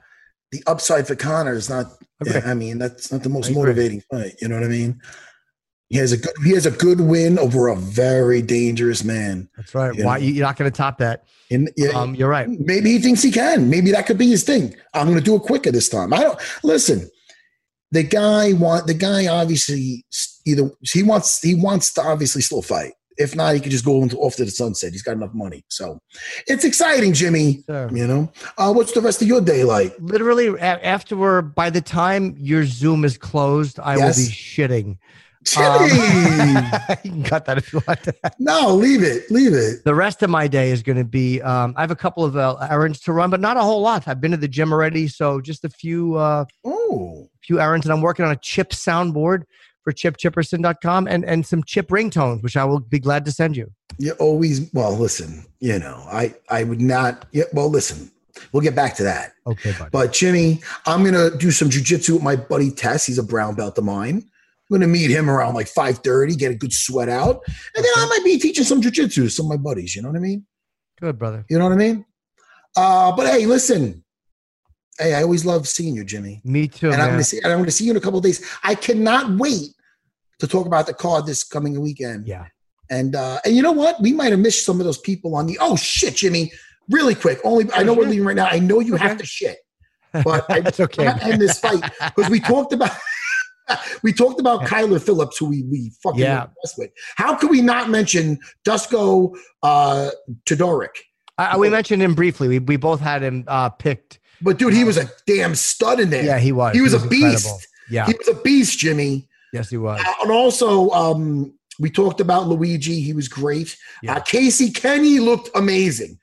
the 0.52 0.62
upside 0.68 1.08
for 1.08 1.16
Conor 1.16 1.54
is 1.54 1.70
not. 1.70 1.88
Okay. 2.26 2.42
I 2.46 2.54
mean, 2.54 2.78
that's 2.78 3.12
not 3.12 3.24
the 3.24 3.30
most 3.30 3.52
motivating 3.54 4.02
fight. 4.12 4.36
You 4.42 4.48
know 4.48 4.56
what 4.56 4.64
I 4.66 4.70
mean? 4.70 5.02
He 5.90 5.98
has 5.98 6.12
a 6.12 6.18
good 6.18 6.34
he 6.44 6.52
has 6.52 6.66
a 6.66 6.72
good 6.72 7.00
win 7.00 7.40
over 7.40 7.70
a 7.70 7.76
very 7.76 8.42
dangerous 8.42 9.04
man. 9.06 9.50
That's 9.56 9.74
right. 9.74 9.96
Yeah. 9.96 10.06
Why 10.06 10.18
you're 10.18 10.46
not 10.46 10.58
going 10.58 10.70
to 10.70 10.76
top 10.76 10.98
that? 10.98 11.24
And 11.50 11.72
yeah, 11.78 11.90
Um, 11.92 12.14
you're 12.14 12.28
right. 12.30 12.50
maybe 12.50 12.92
he 12.92 13.00
thinks 13.00 13.24
he 13.24 13.32
can. 13.32 13.70
Maybe 13.70 13.92
that 13.92 14.06
could 14.06 14.18
be 14.18 14.28
his 14.28 14.44
thing. 14.44 14.76
I'm 14.94 15.08
going 15.08 15.18
to 15.18 15.24
do 15.24 15.36
it 15.36 15.44
quicker 15.44 15.72
this 15.72 15.88
time. 15.88 16.14
I 16.14 16.20
don't 16.24 16.40
listen. 16.64 17.10
The 17.92 18.04
guy 18.04 18.52
want 18.52 18.88
the 18.88 18.94
guy 18.94 19.28
obviously 19.28 20.06
either 20.46 20.70
he 20.82 21.04
wants 21.04 21.40
he 21.42 21.56
wants 21.56 21.94
to 21.94 22.02
obviously 22.02 22.42
still 22.42 22.62
fight. 22.62 22.94
If 23.20 23.36
not, 23.36 23.56
he 23.56 23.60
could 23.62 23.72
just 23.72 23.84
go 23.86 24.04
into, 24.04 24.16
off 24.20 24.36
to 24.36 24.46
the 24.46 24.52
sunset. 24.52 24.92
He's 24.92 25.02
got 25.02 25.14
enough 25.14 25.34
money, 25.34 25.64
so 25.70 26.00
it's 26.46 26.64
exciting, 26.64 27.14
Jimmy. 27.14 27.64
Sir. 27.66 27.90
You 27.92 28.06
know, 28.06 28.32
uh, 28.60 28.72
what's 28.74 28.92
the 28.92 29.02
rest 29.02 29.24
of 29.24 29.28
your 29.28 29.42
day 29.42 29.64
like? 29.64 29.96
Literally, 30.00 30.50
after 30.60 31.42
by 31.42 31.72
the 31.72 31.82
time 31.82 32.36
your 32.38 32.64
Zoom 32.66 33.04
is 33.06 33.18
closed, 33.18 33.80
I 33.80 33.96
Yes. 33.96 34.18
will 34.18 34.26
be 34.26 34.32
shitting. 34.32 34.98
Jimmy, 35.50 35.88
you 37.04 37.12
can 37.12 37.24
cut 37.24 37.46
that 37.46 37.58
if 37.58 37.72
you 37.74 37.82
want. 37.88 38.08
no, 38.40 38.76
leave 38.76 39.04
it, 39.04 39.30
leave 39.32 39.54
it. 39.54 39.84
The 39.86 39.96
rest 39.96 40.22
of 40.24 40.30
my 40.30 40.48
day 40.48 40.72
is 40.72 40.84
going 40.84 40.98
to 40.98 41.04
be. 41.06 41.42
Um, 41.42 41.74
I 41.78 41.82
have 41.82 41.92
a 41.92 41.96
couple 41.96 42.24
of 42.26 42.36
uh, 42.36 42.56
errands 42.70 43.00
to 43.02 43.14
run, 43.14 43.30
but 43.30 43.40
not 43.40 43.58
a 43.58 43.62
whole 43.62 43.82
lot. 43.82 44.08
I've 44.08 44.20
been 44.22 44.32
to 44.32 44.38
the 44.38 44.48
gym 44.48 44.72
already, 44.74 45.08
so 45.08 45.40
just 45.42 45.64
a 45.64 45.70
few 45.70 46.16
uh, 46.16 46.46
Oh, 46.66 47.30
few 47.42 47.60
errands, 47.60 47.86
and 47.86 47.94
I'm 47.94 48.02
working 48.02 48.26
on 48.26 48.32
a 48.32 48.36
chip 48.36 48.72
soundboard 48.72 49.44
for 49.84 49.94
chipchipperson.com 49.94 51.08
and 51.08 51.24
and 51.26 51.46
some 51.46 51.64
chip 51.64 51.88
ringtones, 51.90 52.44
which 52.44 52.58
I 52.58 52.66
will 52.66 52.80
be 52.80 53.00
glad 53.00 53.24
to 53.26 53.32
send 53.32 53.56
you. 53.56 53.72
you 53.98 54.12
always. 54.14 54.70
Well, 54.74 54.96
listen, 54.98 55.46
you 55.60 55.80
know, 55.80 56.04
I 56.12 56.36
I 56.50 56.64
would 56.64 56.82
not. 56.82 57.26
Yeah, 57.32 57.46
well, 57.54 57.70
listen, 57.70 58.12
we'll 58.52 58.64
get 58.64 58.76
back 58.76 58.96
to 58.98 59.04
that. 59.04 59.34
Okay, 59.46 59.72
buddy. 59.78 59.90
But 59.92 60.12
Jimmy, 60.14 60.62
I'm 60.86 61.06
gonna 61.06 61.36
do 61.38 61.52
some 61.52 61.70
jujitsu 61.70 62.14
with 62.16 62.24
my 62.24 62.36
buddy 62.36 62.70
Tess. 62.72 63.06
He's 63.06 63.18
a 63.18 63.24
brown 63.24 63.56
belt 63.56 63.78
of 63.78 63.86
mine. 63.86 64.26
I'm 64.70 64.80
gonna 64.80 64.88
meet 64.88 65.10
him 65.10 65.30
around 65.30 65.54
like 65.54 65.68
5:30, 65.68 66.38
get 66.38 66.52
a 66.52 66.56
good 66.56 66.74
sweat 66.74 67.10
out, 67.10 67.42
and 67.76 67.86
then 67.86 67.92
I 67.96 68.06
might 68.08 68.24
be 68.24 68.38
teaching 68.38 68.66
some 68.66 68.82
jujitsu 68.82 69.14
to 69.14 69.30
some 69.30 69.46
of 69.46 69.50
my 69.50 69.58
buddies. 69.58 69.96
You 69.96 70.02
know 70.02 70.10
what 70.10 70.18
I 70.18 70.22
mean? 70.22 70.46
Good, 71.00 71.18
brother. 71.18 71.46
You 71.50 71.58
know 71.58 71.66
what 71.66 71.74
I 71.74 71.78
mean? 71.78 72.06
Uh, 72.76 73.16
but 73.16 73.28
hey, 73.28 73.46
listen. 73.46 74.04
Hey, 75.00 75.14
I 75.14 75.22
always 75.22 75.46
love 75.46 75.68
seeing 75.68 75.96
you, 75.96 76.04
Jimmy. 76.04 76.42
Me 76.44 76.68
too, 76.68 76.92
and 76.92 77.02
I'm 77.02 77.12
gonna 77.12 77.24
see 77.24 77.38
and 77.38 77.54
I'm 77.54 77.60
gonna 77.60 77.72
see 77.72 77.86
you 77.86 77.92
in 77.92 77.98
a 77.98 78.02
couple 78.02 78.18
of 78.18 78.24
days. 78.24 78.46
I 78.64 78.76
cannot 78.76 79.38
wait 79.38 79.70
to 80.40 80.48
talk 80.48 80.66
about 80.66 80.88
the 80.88 80.94
card 80.94 81.26
this 81.26 81.44
coming 81.44 81.80
weekend. 81.80 82.28
Yeah. 82.28 82.48
And 82.90 83.16
uh, 83.16 83.40
and 83.46 83.56
you 83.56 83.62
know 83.62 83.72
what? 83.72 84.02
We 84.02 84.14
might 84.14 84.32
have 84.32 84.40
missed 84.40 84.66
some 84.66 84.80
of 84.80 84.86
those 84.86 84.98
people 84.98 85.36
on 85.36 85.46
the 85.46 85.58
oh 85.62 85.76
shit, 85.76 86.16
Jimmy. 86.16 86.52
Really 86.90 87.16
quick. 87.16 87.40
Only 87.44 87.72
I 87.74 87.84
know 87.84 87.94
we're 87.94 88.04
sure. 88.04 88.12
leaving 88.12 88.26
right 88.26 88.36
now. 88.36 88.48
I 88.48 88.60
know 88.60 88.80
you 88.80 88.96
have 88.96 89.18
to 89.18 89.26
shit. 89.26 89.58
But 90.24 90.50
I 90.50 90.64
okay. 90.80 91.06
not 91.06 91.22
end 91.22 91.40
this 91.40 91.60
fight 91.60 91.84
because 92.00 92.32
we 92.32 92.40
talked 92.40 92.74
about 92.74 92.92
we 94.04 94.14
talked 94.14 94.40
about 94.40 94.62
Kyler 94.62 95.02
Phillips, 95.02 95.38
who 95.38 95.48
we 95.48 95.64
we 95.64 95.92
fucking 96.04 96.20
Yeah. 96.20 96.48
with. 96.78 96.92
How 97.16 97.36
could 97.36 97.50
we 97.50 97.62
not 97.62 97.90
mention 97.90 98.40
Dusko 98.66 99.36
uh 99.64 100.10
Todorovic? 100.46 100.96
We 101.58 101.70
mentioned 101.70 102.02
him 102.02 102.16
briefly. 102.16 102.48
We, 102.48 102.60
we 102.60 102.78
both 102.78 103.00
had 103.00 103.22
him 103.22 103.44
uh, 103.48 103.70
picked. 103.70 104.20
But 104.42 104.58
dude, 104.58 104.74
he 104.74 104.84
was 104.84 104.98
a 104.98 105.08
damn 105.28 105.54
stud 105.54 106.00
in 106.00 106.10
there. 106.10 106.24
Yeah, 106.24 106.40
he 106.40 106.52
was. 106.52 106.74
he 106.74 106.82
was, 106.82 106.94
a 106.94 106.98
incredible. 106.98 107.30
beast. 107.32 107.68
Yeah. 107.90 108.06
He 108.08 108.14
was 108.18 108.28
a 108.28 108.34
beast, 108.42 108.80
Jimmy. 108.80 109.28
yes, 109.54 109.70
he 109.70 109.78
was. 109.78 110.02
Uh, 110.04 110.14
and 110.24 110.32
also, 110.32 110.90
um, 110.92 111.54
we 111.80 111.90
talked 111.92 112.22
about 112.22 112.48
Luigi. 112.48 113.02
He 113.02 113.14
was 113.14 113.28
great. 113.28 113.78
Yeah. 114.02 114.16
Uh, 114.16 114.20
Casey 114.22 114.72
Kenney 114.72 115.20
looked 115.20 115.50
amazing. 115.56 116.18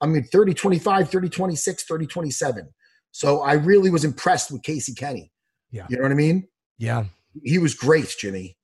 I 0.00 0.06
mean, 0.06 0.24
30 0.24 0.54
25, 0.54 1.10
30 1.10 1.28
26, 1.28 1.84
30 1.84 2.06
27. 2.06 2.68
So 3.12 3.40
I 3.42 3.54
really 3.54 3.90
was 3.90 4.04
impressed 4.04 4.50
with 4.50 4.62
Casey 4.62 4.94
Kenney. 4.94 5.30
Yeah. 5.70 5.86
You 5.88 5.96
know 5.96 6.02
what 6.04 6.12
I 6.12 6.16
mean? 6.16 6.48
Yeah. 6.82 7.04
He 7.44 7.58
was 7.58 7.74
great, 7.74 8.12
Jimmy. 8.18 8.56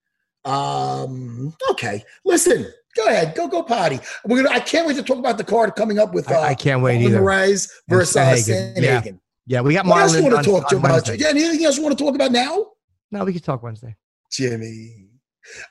Um, 0.44 1.54
okay. 1.70 2.04
Listen, 2.24 2.66
go 2.96 3.06
ahead. 3.06 3.36
Go, 3.36 3.46
go 3.46 3.62
potty. 3.62 4.00
We're 4.24 4.42
gonna 4.42 4.54
I 4.54 4.58
can't 4.58 4.88
wait 4.88 4.96
to 4.96 5.04
talk 5.04 5.18
about 5.18 5.38
the 5.38 5.44
card 5.44 5.76
coming 5.76 6.00
up 6.00 6.12
with 6.12 6.28
uh 6.28 6.34
I, 6.34 6.48
I 6.48 6.54
can't 6.56 6.82
wait 6.82 7.00
either. 7.00 7.22
Rise 7.22 7.68
versus 7.88 8.16
uh, 8.16 8.34
Sandhagen. 8.34 8.82
Yeah. 8.82 9.02
Yeah, 9.46 9.60
we 9.60 9.72
got 9.74 9.86
What 9.86 10.02
else 10.02 10.16
you 10.16 10.22
want 10.24 10.44
to 10.44 10.50
talk 10.50 10.68
to 10.68 10.76
about? 10.78 10.90
Wednesday. 10.90 11.16
Yeah, 11.16 11.28
anything 11.28 11.64
else 11.64 11.76
you 11.76 11.82
want 11.84 11.96
to 11.96 12.04
talk 12.04 12.16
about 12.16 12.32
now? 12.32 12.66
No, 13.12 13.24
we 13.24 13.32
can 13.32 13.40
talk 13.40 13.62
Wednesday. 13.62 13.94
Jimmy. 14.32 15.06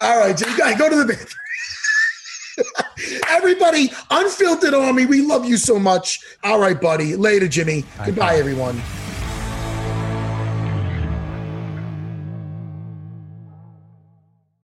All 0.01 0.17
right, 0.17 0.35
Jimmy, 0.35 0.57
go 0.57 0.77
go 0.77 0.89
to 0.89 0.95
the 0.95 1.05
bathroom. 1.05 1.29
Everybody, 3.27 3.91
unfiltered 4.09 4.73
army, 4.73 5.05
we 5.05 5.21
love 5.21 5.45
you 5.45 5.57
so 5.57 5.77
much. 5.77 6.19
All 6.43 6.59
right, 6.59 6.79
buddy. 6.79 7.15
Later, 7.15 7.47
Jimmy. 7.47 7.83
Bye, 7.97 8.05
Goodbye, 8.07 8.33
bye. 8.33 8.35
everyone. 8.37 8.81